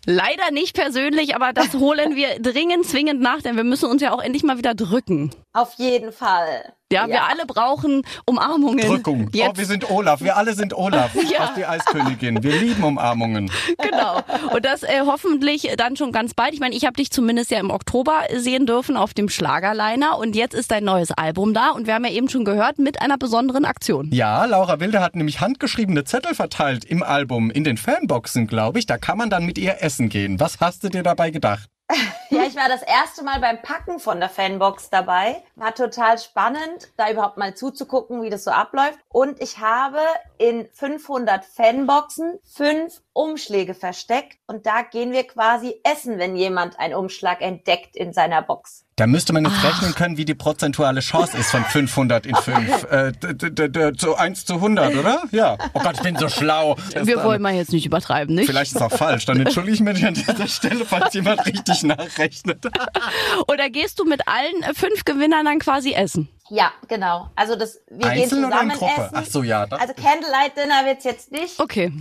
Leider 0.06 0.52
nicht 0.52 0.76
persönlich, 0.76 1.36
aber 1.36 1.54
das 1.54 1.74
holen 1.76 2.16
wir 2.16 2.40
dringend, 2.40 2.86
zwingend 2.86 3.22
nach, 3.22 3.42
denn 3.44 3.56
wir 3.56 3.64
müssen 3.64 3.90
uns 3.90 4.02
ja 4.02 4.12
auch 4.12 4.22
endlich 4.22 4.44
mal 4.44 4.58
wieder 4.58 4.74
drücken. 4.74 5.30
Auf 5.54 5.76
jeden 5.76 6.12
Fall. 6.12 6.74
Ja, 6.92 7.02
ja, 7.02 7.08
wir 7.08 7.24
alle 7.24 7.48
brauchen 7.48 8.04
Umarmungen. 8.28 8.86
Drückung. 8.86 9.30
Jetzt. 9.34 9.50
Oh, 9.50 9.58
wir 9.58 9.66
sind 9.66 9.90
Olaf. 9.90 10.22
Wir 10.22 10.38
alle 10.38 10.54
sind 10.54 10.72
Olaf. 10.72 11.16
ja. 11.32 11.46
Aus 11.46 11.50
die 11.58 11.66
Eiskönigin. 11.66 12.44
Wir 12.44 12.60
lieben 12.60 12.84
Umarmungen. 12.84 13.50
Genau. 13.82 14.22
Und 14.54 14.66
das 14.66 14.84
äh, 14.84 15.02
hoffentlich 15.04 15.68
dann 15.78 15.96
schon 15.96 16.12
ganz 16.12 16.36
bald. 16.36 16.54
Ich 16.54 16.60
meine, 16.60 16.76
ich 16.76 16.86
habe 16.86 16.94
dich 16.94 17.10
zumindest 17.10 17.50
ja 17.50 17.60
im 17.60 17.72
Oktober 17.72 18.22
sehen 18.36 18.68
dürfen 18.68 18.98
auf 18.98 19.16
dem 19.16 19.30
Schlagerliner 19.30 20.20
und 20.20 20.36
jetzt 20.36 20.54
ist 20.54 20.70
dein 20.70 20.84
neues 20.84 21.10
Album 21.10 21.56
da 21.56 21.72
und 21.72 21.88
wir 21.88 21.96
haben 21.96 22.06
ja 22.06 22.12
eben 22.12 22.30
schon 22.30 22.46
gehört 22.46 22.78
mit 22.78 23.02
einer 23.02 23.18
besonderen 23.18 23.66
Aktion. 23.66 24.12
Ja, 24.14 24.46
Laura 24.46 24.80
Wilde 24.80 25.02
hat 25.02 25.16
nämlich 25.16 25.42
handgeschriebene 25.42 26.04
Zettel 26.04 26.36
verteilt 26.36 26.86
im 26.86 27.02
Album 27.02 27.50
in 27.50 27.64
den 27.64 27.78
Fanboxen, 27.78 28.46
glaube 28.46 28.78
ich. 28.78 28.86
Da 28.86 29.00
kann 29.00 29.18
man 29.18 29.32
dann 29.32 29.46
mit 29.46 29.58
ihr 29.58 29.82
essen 29.82 30.10
gehen. 30.10 30.40
Was 30.40 30.60
hast 30.60 30.84
du 30.84 30.90
dir 30.90 31.02
dabei 31.02 31.32
gedacht? 31.32 31.68
ja, 32.30 32.44
ich 32.44 32.56
war 32.56 32.68
das 32.68 32.82
erste 32.82 33.24
Mal 33.24 33.40
beim 33.40 33.62
Packen 33.62 34.00
von 34.00 34.20
der 34.20 34.30
Fanbox 34.30 34.90
dabei. 34.90 35.44
War 35.56 35.76
total 35.76 36.18
spannend, 36.18 36.90
da 36.98 37.12
überhaupt 37.12 37.38
mal 37.38 37.54
zuzugucken, 37.54 38.24
wie 38.24 38.30
das 38.30 38.44
so 38.44 38.52
abläuft. 38.52 39.00
Und 39.10 39.40
ich 39.42 39.60
habe 39.60 40.00
in 40.38 40.68
500 40.74 41.44
Fanboxen 41.46 42.40
fünf 42.44 43.02
Umschläge 43.14 43.74
versteckt. 43.74 44.38
Und 44.48 44.66
da 44.66 44.82
gehen 44.82 45.12
wir 45.12 45.26
quasi 45.26 45.76
essen, 45.84 46.18
wenn 46.20 46.36
jemand 46.36 46.80
einen 46.80 46.94
Umschlag 46.94 47.42
entdeckt 47.42 47.96
in 47.96 48.14
seiner 48.14 48.42
Box. 48.42 48.84
Da 48.98 49.08
müsste 49.08 49.34
man 49.34 49.44
jetzt 49.44 49.62
rechnen 49.64 49.94
können, 49.94 50.18
wie 50.18 50.24
die 50.24 50.36
prozentuale 50.36 51.02
Chance 51.02 51.38
ist 51.38 51.52
von 51.52 51.66
500 51.66 52.26
in 52.26 52.36
5. 52.36 52.88
Äh, 52.96 53.94
zu 53.98 54.16
1 54.16 54.46
zu 54.46 54.54
100, 54.56 54.96
oder? 54.96 55.24
Ja. 55.32 55.58
Oh 55.74 55.80
Gott, 55.80 55.96
ich 55.98 56.02
bin 56.02 56.16
so 56.18 56.30
schlau. 56.30 56.76
Das 56.94 57.06
Wir 57.06 57.16
dann- 57.18 57.26
wollen 57.26 57.42
mal 57.42 57.54
jetzt 57.54 57.72
nicht 57.74 57.86
übertreiben, 57.86 58.36
nicht? 58.36 58.48
Vielleicht 58.48 58.72
ist 58.72 58.78
es 58.78 58.82
auch 58.82 58.92
falsch. 58.92 59.26
Dann 59.26 59.40
entschuldige 59.40 59.74
ich 59.76 59.82
mich 59.82 60.06
an 60.06 60.14
dieser 60.14 60.48
Stelle, 60.48 60.86
falls 60.86 61.14
jemand 61.14 61.46
richtig 61.46 61.84
nachrechnet. 61.84 62.66
Oder 63.48 63.70
gehst 63.70 64.00
du 64.00 64.06
mit 64.06 64.28
allen 64.28 64.64
fünf 64.76 65.04
Gewinnern 65.04 65.46
dann 65.46 65.60
quasi 65.60 65.94
essen? 65.94 66.30
Ja, 66.50 66.72
genau. 66.88 67.30
Also 67.36 67.56
das, 67.56 67.80
wir 67.90 68.08
Einzeln 68.08 68.30
gehen 68.42 68.46
oder 68.46 68.62
in 68.62 68.72
zusammen 68.72 68.78
Gruppe? 68.78 69.02
essen. 69.02 69.16
Ach 69.16 69.26
so, 69.26 69.44
ja. 69.44 69.66
Das 69.66 69.80
Also 69.82 69.94
Candlelight 69.96 70.56
Dinner 70.58 70.86
wird's 70.86 71.04
jetzt 71.04 71.32
nicht, 71.32 71.60
Okay. 71.60 71.92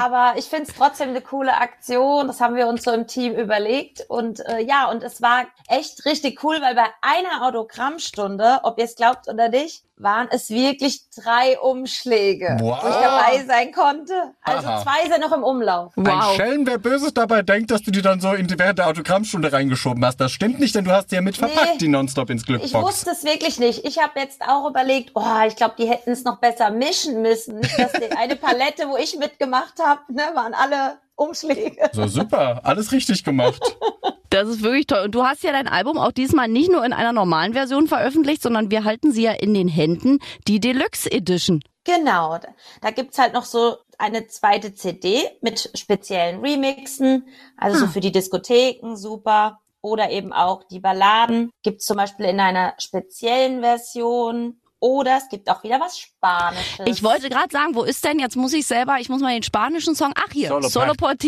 Aber 0.00 0.34
ich 0.36 0.44
find's 0.46 0.72
trotzdem 0.76 1.08
eine 1.10 1.20
coole 1.20 1.56
Aktion. 1.56 2.26
Das 2.28 2.40
haben 2.40 2.54
wir 2.54 2.66
uns 2.68 2.84
so 2.84 2.92
im 2.92 3.06
Team 3.06 3.34
überlegt 3.34 4.04
und 4.08 4.40
äh, 4.46 4.60
ja, 4.60 4.88
und 4.90 5.02
es 5.02 5.20
war 5.22 5.44
echt 5.68 6.04
richtig 6.04 6.42
cool, 6.44 6.58
weil 6.60 6.74
bei 6.74 6.86
einer 7.02 7.46
Autogrammstunde, 7.46 8.60
ob 8.62 8.78
ihr 8.78 8.84
es 8.84 8.94
glaubt 8.96 9.28
oder 9.28 9.48
nicht, 9.48 9.82
waren 9.98 10.28
es 10.30 10.50
wirklich 10.50 11.04
drei 11.10 11.58
Umschläge, 11.58 12.58
Wow. 12.60 12.82
wo 12.82 12.88
ich 12.88 12.94
dabei 12.96 13.44
sein 13.46 13.72
konnte. 13.72 14.12
Also 14.42 14.68
Aha. 14.68 14.82
zwei 14.82 15.08
sind 15.10 15.20
noch 15.22 15.32
im 15.34 15.42
Umlauf. 15.42 15.96
Ein 15.96 16.06
Wow. 16.06 16.36
Schelm, 16.36 16.66
wer 16.66 16.76
Böses 16.76 17.14
dabei 17.14 17.40
denkt, 17.40 17.70
dass 17.70 17.80
du 17.80 17.90
die 17.90 18.02
dann 18.02 18.20
so 18.20 18.34
in 18.34 18.46
die, 18.46 18.58
während 18.58 18.78
der 18.78 18.88
Autogrammstunde 18.88 19.50
reingeschoben 19.54 20.04
hast. 20.04 20.18
Das 20.20 20.32
stimmt 20.32 20.60
nicht, 20.60 20.74
denn 20.74 20.84
du 20.84 20.90
hast 20.90 21.08
sie 21.08 21.16
ja 21.16 21.22
mit 21.22 21.38
verpackt, 21.38 21.72
Nee. 21.72 21.78
die 21.78 21.88
Nonstop 21.88 22.28
ins 22.28 22.42
Ich 22.42 22.46
Glückbox. 22.46 22.74
wusste 22.86 23.10
es 23.12 23.24
wirklich 23.24 23.58
nicht. 23.58 23.86
Ich 23.86 23.98
habe 23.98 24.20
jetzt 24.20 24.42
auch 24.46 24.68
überlegt, 24.68 25.12
oh, 25.14 25.22
ich 25.48 25.56
glaube, 25.56 25.76
die 25.78 25.86
hätten 25.88 26.10
es 26.10 26.24
noch 26.24 26.36
besser 26.40 26.68
mischen 26.70 27.22
müssen. 27.22 27.58
Nicht, 27.60 27.78
dass 27.78 27.92
die 27.92 28.10
eine 28.14 28.36
Palette, 28.36 28.88
wo 28.88 28.98
ich 28.98 29.16
mitgemacht 29.18 29.55
habe, 29.78 30.12
ne, 30.12 30.22
waren 30.34 30.54
alle 30.54 30.98
Umschläge. 31.14 31.90
So 31.92 32.06
super, 32.06 32.60
alles 32.64 32.92
richtig 32.92 33.24
gemacht. 33.24 33.62
Das 34.28 34.48
ist 34.48 34.62
wirklich 34.62 34.86
toll. 34.86 35.04
Und 35.04 35.14
du 35.14 35.22
hast 35.22 35.44
ja 35.44 35.52
dein 35.52 35.68
Album 35.68 35.98
auch 35.98 36.10
diesmal 36.10 36.48
nicht 36.48 36.70
nur 36.70 36.84
in 36.84 36.92
einer 36.92 37.12
normalen 37.12 37.52
Version 37.52 37.86
veröffentlicht, 37.86 38.42
sondern 38.42 38.70
wir 38.70 38.84
halten 38.84 39.12
sie 39.12 39.22
ja 39.22 39.32
in 39.32 39.54
den 39.54 39.68
Händen, 39.68 40.18
die 40.48 40.58
Deluxe 40.58 41.10
Edition. 41.10 41.62
Genau, 41.84 42.36
da, 42.36 42.48
da 42.80 42.90
gibt's 42.90 43.18
halt 43.18 43.32
noch 43.32 43.44
so 43.44 43.76
eine 43.98 44.26
zweite 44.26 44.74
CD 44.74 45.22
mit 45.40 45.70
speziellen 45.74 46.40
Remixen, 46.40 47.28
also 47.56 47.78
so 47.78 47.86
für 47.86 48.00
die 48.00 48.12
Diskotheken 48.12 48.96
super. 48.96 49.60
Oder 49.80 50.10
eben 50.10 50.32
auch 50.32 50.64
die 50.64 50.80
Balladen 50.80 51.50
gibt's 51.62 51.86
zum 51.86 51.96
Beispiel 51.96 52.26
in 52.26 52.40
einer 52.40 52.74
speziellen 52.78 53.60
Version. 53.60 54.60
Oder 54.80 55.16
es 55.16 55.28
gibt 55.28 55.48
auch 55.48 55.62
wieder 55.62 55.80
was 55.80 55.98
Spanisches. 55.98 56.86
Ich 56.86 57.02
wollte 57.02 57.28
gerade 57.28 57.50
sagen, 57.50 57.74
wo 57.74 57.82
ist 57.82 58.04
denn, 58.04 58.18
jetzt 58.18 58.36
muss 58.36 58.52
ich 58.52 58.66
selber, 58.66 58.98
ich 59.00 59.08
muss 59.08 59.20
mal 59.20 59.32
den 59.32 59.42
spanischen 59.42 59.94
Song, 59.94 60.12
ach 60.14 60.32
hier, 60.32 60.48
Solo 60.48 60.68
Solo, 60.68 60.92
Part. 60.94 61.24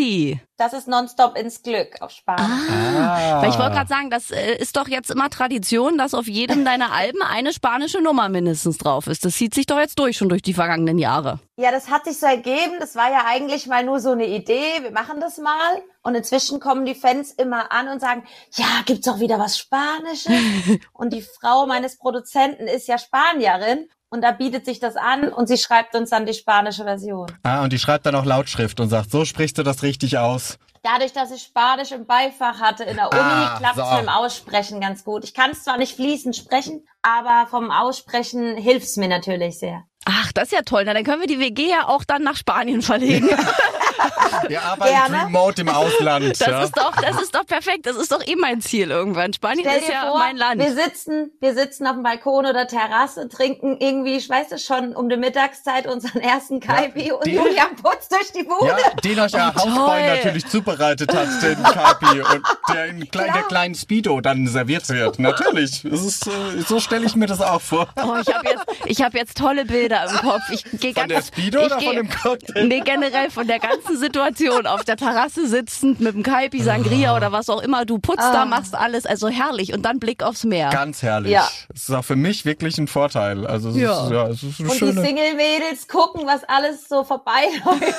Das 0.59 0.73
ist 0.73 0.89
Nonstop 0.89 1.37
ins 1.37 1.63
Glück 1.63 2.01
auf 2.01 2.11
Spanisch. 2.11 2.69
Ah. 2.69 3.41
Weil 3.41 3.49
ich 3.49 3.57
wollte 3.57 3.75
gerade 3.75 3.87
sagen, 3.87 4.09
das 4.09 4.29
äh, 4.29 4.57
ist 4.57 4.75
doch 4.75 4.89
jetzt 4.89 5.09
immer 5.09 5.29
Tradition, 5.29 5.97
dass 5.97 6.13
auf 6.13 6.27
jedem 6.27 6.65
deiner 6.65 6.91
Alben 6.91 7.21
eine 7.21 7.53
spanische 7.53 8.01
Nummer 8.01 8.27
mindestens 8.27 8.77
drauf 8.77 9.07
ist. 9.07 9.23
Das 9.23 9.35
zieht 9.35 9.53
sich 9.53 9.67
doch 9.67 9.79
jetzt 9.79 9.97
durch, 9.99 10.17
schon 10.17 10.27
durch 10.27 10.41
die 10.41 10.53
vergangenen 10.53 10.97
Jahre. 10.99 11.39
Ja, 11.55 11.71
das 11.71 11.89
hat 11.89 12.03
sich 12.03 12.19
so 12.19 12.25
ergeben. 12.25 12.73
Das 12.81 12.97
war 12.97 13.09
ja 13.09 13.23
eigentlich 13.25 13.67
mal 13.67 13.85
nur 13.85 14.01
so 14.01 14.11
eine 14.11 14.27
Idee. 14.27 14.81
Wir 14.81 14.91
machen 14.91 15.21
das 15.21 15.37
mal. 15.37 15.81
Und 16.01 16.15
inzwischen 16.15 16.59
kommen 16.59 16.85
die 16.85 16.95
Fans 16.95 17.31
immer 17.31 17.71
an 17.71 17.87
und 17.87 18.01
sagen, 18.01 18.25
ja, 18.55 18.81
gibt's 18.85 19.07
auch 19.07 19.21
wieder 19.21 19.39
was 19.39 19.57
Spanisches? 19.57 20.33
und 20.91 21.13
die 21.13 21.21
Frau 21.21 21.67
meines 21.67 21.97
Produzenten 21.97 22.67
ist 22.67 22.89
ja 22.89 22.97
Spanierin. 22.97 23.87
Und 24.11 24.21
da 24.21 24.31
bietet 24.31 24.65
sich 24.65 24.79
das 24.79 24.95
an 24.95 25.31
und 25.31 25.47
sie 25.47 25.57
schreibt 25.57 25.95
uns 25.95 26.09
dann 26.09 26.25
die 26.25 26.33
spanische 26.33 26.83
Version. 26.83 27.27
Ah, 27.43 27.61
und 27.63 27.71
die 27.73 27.77
schreibt 27.79 28.05
dann 28.07 28.15
auch 28.15 28.25
Lautschrift 28.25 28.79
und 28.79 28.89
sagt, 28.89 29.11
so 29.11 29.23
sprichst 29.23 29.57
du 29.59 29.63
das 29.63 29.83
richtig 29.83 30.17
aus. 30.17 30.57
Dadurch, 30.81 31.11
dass 31.13 31.29
ich 31.31 31.43
Spanisch 31.43 31.91
im 31.91 32.05
Beifach 32.07 32.59
hatte 32.59 32.85
in 32.85 32.95
der 32.95 33.11
Uni, 33.11 33.19
Ah, 33.21 33.57
klappt's 33.59 33.77
so. 33.77 33.95
mit 33.95 34.03
dem 34.05 34.09
Aussprechen 34.09 34.79
ganz 34.81 35.03
gut. 35.03 35.23
Ich 35.25 35.33
kann 35.33 35.51
es 35.51 35.63
zwar 35.63 35.77
nicht 35.77 35.95
fließend 35.95 36.35
sprechen, 36.35 36.87
aber 37.01 37.47
vom 37.51 37.69
Aussprechen 37.69 38.55
hilft's 38.57 38.95
mir 38.97 39.09
natürlich 39.09 39.59
sehr. 39.59 39.83
Ach, 40.05 40.31
das 40.31 40.45
ist 40.45 40.53
ja 40.53 40.61
toll. 40.63 40.83
Na, 40.85 40.93
dann 40.93 41.03
können 41.03 41.19
wir 41.19 41.27
die 41.27 41.39
WG 41.39 41.69
ja 41.69 41.87
auch 41.89 42.03
dann 42.05 42.23
nach 42.23 42.37
Spanien 42.37 42.81
verlegen. 42.81 43.29
Wir 44.47 44.61
arbeiten 44.63 44.93
Gerne. 45.09 45.25
remote 45.25 45.61
im 45.61 45.69
Ausland. 45.69 46.39
Das 46.41 46.47
ja. 46.47 46.63
ist 46.63 46.77
doch, 46.77 46.95
das 47.01 47.21
ist 47.21 47.35
doch 47.35 47.45
perfekt. 47.45 47.85
Das 47.85 47.95
ist 47.97 48.11
doch 48.11 48.25
eh 48.25 48.35
mein 48.35 48.61
Ziel 48.61 48.91
irgendwann. 48.91 49.33
Spanien 49.33 49.65
Stell 49.67 49.79
ist 49.79 49.87
dir 49.87 49.93
ja 49.93 50.01
vor, 50.09 50.19
mein 50.19 50.37
Land. 50.37 50.61
wir 50.61 50.73
sitzen, 50.73 51.31
wir 51.39 51.53
sitzen 51.53 51.85
auf 51.87 51.93
dem 51.93 52.03
Balkon 52.03 52.45
oder 52.45 52.67
Terrasse, 52.67 53.27
trinken 53.29 53.77
irgendwie, 53.79 54.15
ich 54.17 54.29
weiß 54.29 54.51
es 54.51 54.63
schon, 54.65 54.95
um 54.95 55.09
die 55.09 55.17
Mittagszeit 55.17 55.87
unseren 55.87 56.21
ersten 56.21 56.59
Kaipi 56.59 57.11
und 57.11 57.25
den- 57.25 57.35
Julian 57.35 57.75
putzt 57.81 58.11
durch 58.11 58.31
die 58.31 58.43
Bude. 58.43 58.67
Ja, 58.67 58.77
den 59.03 59.19
euch 59.19 59.31
ja 59.31 59.53
Oh, 59.55 59.59
toll. 59.61 59.71
Hausfreund 59.71 60.07
natürlich 60.07 60.47
zubereitet 60.47 61.13
hat, 61.13 61.27
den 61.41 61.61
Kapi, 61.63 62.21
und 62.21 62.41
der 62.73 62.85
in 62.85 63.09
klein, 63.09 63.33
der 63.33 63.43
kleinen 63.43 63.75
Speedo 63.75 64.21
dann 64.21 64.47
serviert 64.47 64.87
wird. 64.89 65.19
Natürlich. 65.19 65.81
Das 65.83 66.01
ist, 66.03 66.27
äh, 66.27 66.31
so 66.67 66.79
stelle 66.79 67.05
ich 67.05 67.15
mir 67.15 67.25
das 67.27 67.41
auch 67.41 67.61
vor. 67.61 67.87
Oh, 67.97 68.15
ich 68.21 68.33
habe 68.33 68.47
jetzt, 68.49 68.65
ich 68.85 69.01
habe 69.01 69.17
jetzt 69.17 69.37
tolle 69.37 69.65
Bilder 69.65 70.05
im 70.09 70.17
Kopf. 70.17 70.41
Ich 70.51 70.63
gehe 70.79 70.93
Von 70.93 71.07
ganz, 71.07 71.09
der 71.09 71.21
Speedo 71.21 71.59
ich 71.59 71.65
oder 71.65 71.77
geh- 71.77 71.85
von 71.87 71.95
dem 71.95 72.09
Cocktail? 72.09 72.65
Nee, 72.67 72.81
generell 72.81 73.29
von 73.31 73.47
der 73.47 73.59
ganzen 73.59 73.97
Situation 73.97 74.28
auf 74.67 74.83
der 74.83 74.97
Terrasse 74.97 75.47
sitzend 75.47 75.99
mit 75.99 76.13
dem 76.13 76.23
Kaipi, 76.23 76.61
Sangria 76.61 77.15
oder 77.15 77.31
was 77.31 77.49
auch 77.49 77.61
immer. 77.61 77.85
Du 77.85 77.99
putzt 77.99 78.19
da, 78.19 78.45
machst 78.45 78.75
alles, 78.75 79.05
also 79.05 79.27
herrlich. 79.29 79.73
Und 79.73 79.83
dann 79.83 79.99
Blick 79.99 80.23
aufs 80.23 80.43
Meer. 80.43 80.69
Ganz 80.69 81.01
herrlich. 81.01 81.31
Ja. 81.31 81.47
Es 81.73 81.83
ist 81.89 81.95
auch 81.95 82.03
für 82.05 82.15
mich 82.15 82.45
wirklich 82.45 82.77
ein 82.77 82.87
Vorteil. 82.87 83.45
Also 83.47 83.69
es 83.69 83.77
Ja. 83.77 84.05
ist, 84.05 84.11
ja, 84.11 84.27
es 84.27 84.43
ist 84.43 84.59
eine 84.59 84.69
Und 84.69 84.75
die 84.75 84.79
schöne. 84.79 85.01
Single-Mädels 85.01 85.87
gucken, 85.87 86.25
was 86.25 86.43
alles 86.45 86.87
so 86.87 87.03
vorbeiläuft. 87.03 87.93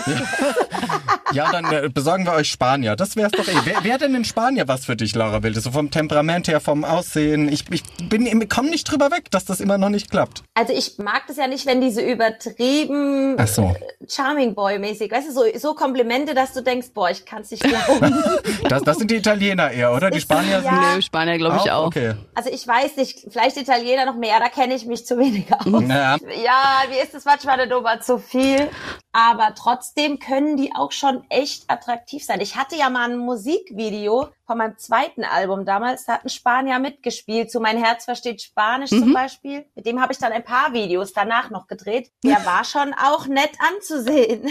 Ja, 1.33 1.51
dann 1.53 1.71
äh, 1.73 1.89
besorgen 1.93 2.25
wir 2.27 2.33
euch 2.33 2.51
Spanier. 2.51 2.97
Das 2.97 3.17
wär's 3.17 3.33
doch 3.33 3.47
eh. 3.47 3.55
Wer, 3.65 3.77
wer 3.83 3.99
denn 3.99 4.15
in 4.15 4.25
Spanier 4.25 4.67
was 4.69 4.85
für 4.85 4.97
dich, 4.97 5.15
Laura 5.15 5.43
Wilde? 5.43 5.61
So 5.61 5.71
vom 5.71 5.91
Temperament 5.91 6.49
her, 6.49 6.61
vom 6.61 6.85
Aussehen. 6.85 7.49
Ich, 7.53 7.65
ich 7.71 7.83
bin, 8.09 8.27
ich 8.27 8.49
komm 8.49 8.67
nicht 8.67 8.85
drüber 8.91 9.11
weg, 9.11 9.31
dass 9.31 9.45
das 9.45 9.61
immer 9.61 9.79
noch 9.79 9.91
nicht 9.91 10.11
klappt. 10.11 10.43
Also 10.55 10.73
ich 10.73 10.99
mag 10.99 11.23
das 11.29 11.37
ja 11.37 11.47
nicht, 11.47 11.67
wenn 11.67 11.81
diese 11.81 12.01
übertrieben 12.03 13.37
Ach 13.39 13.47
so. 13.47 13.75
Charming 14.09 14.55
Boy-mäßig, 14.55 15.11
weißt 15.13 15.29
du, 15.29 15.33
so, 15.33 15.43
so 15.57 15.75
Komplimente, 15.75 16.20
dass 16.27 16.53
du 16.53 16.63
denkst, 16.63 16.89
boah, 16.95 17.11
ich 17.11 17.25
kann's 17.25 17.51
nicht 17.51 17.63
glauben. 17.63 18.23
Das, 18.69 18.83
das 18.83 18.99
sind 18.99 19.11
die 19.11 19.17
Italiener 19.17 19.71
eher, 19.71 19.93
oder? 19.93 20.11
Die 20.11 20.21
Spanier 20.21 20.61
sind. 20.61 20.71
ja. 20.71 20.95
Nö, 20.95 21.03
Spanier 21.03 21.39
glaube 21.39 21.61
ich 21.65 21.71
auch. 21.73 21.87
Okay. 21.87 22.15
Also 22.35 22.51
ich 22.51 22.67
weiß 22.67 22.97
nicht, 22.97 23.27
vielleicht 23.31 23.57
Italiener 23.57 24.07
noch 24.07 24.15
mehr, 24.15 24.39
da 24.39 24.49
kenne 24.49 24.75
ich 24.75 24.87
mich 24.87 25.05
zu 25.07 25.19
wenig 25.19 25.53
aus. 25.53 25.67
Ja. 25.89 26.17
Ja, 26.45 26.89
mir 26.89 27.03
ist 27.03 27.15
das 27.15 27.25
manchmal 27.25 27.59
eine 27.59 27.69
Nummer 27.73 28.01
zu 28.01 28.19
viel. 28.19 28.69
Aber 29.13 29.55
trotzdem 29.57 30.19
können 30.21 30.57
die 30.57 30.73
auch 30.75 30.93
schon 30.93 31.25
echt 31.31 31.65
attraktiv 31.69 32.25
sein. 32.25 32.41
Ich 32.41 32.55
hatte 32.57 32.77
ja 32.77 32.91
mal 32.91 33.11
ein 33.11 33.19
Musikvideo 33.19 34.29
von 34.51 34.59
meinem 34.59 34.77
zweiten 34.79 35.23
Album 35.23 35.65
damals. 35.65 36.07
Da 36.07 36.15
hat 36.15 36.25
ein 36.25 36.29
Spanier 36.29 36.81
mitgespielt. 36.81 37.53
Zu 37.53 37.61
Mein 37.61 37.81
Herz 37.81 38.05
versteht 38.05 38.43
Spanisch 38.43 38.91
zum 38.91 39.15
Beispiel. 39.15 39.65
Mit 39.77 39.87
dem 39.87 40.01
habe 40.03 40.13
ich 40.13 40.19
dann 40.19 40.33
ein 40.33 40.43
paar 40.43 40.73
Videos 40.73 41.13
danach 41.13 41.51
noch 41.51 41.69
gedreht. 41.69 42.11
Der 42.25 42.35
war 42.45 42.65
schon 42.65 42.93
auch 42.95 43.29
nett 43.29 43.51
anzusehen. 43.73 44.51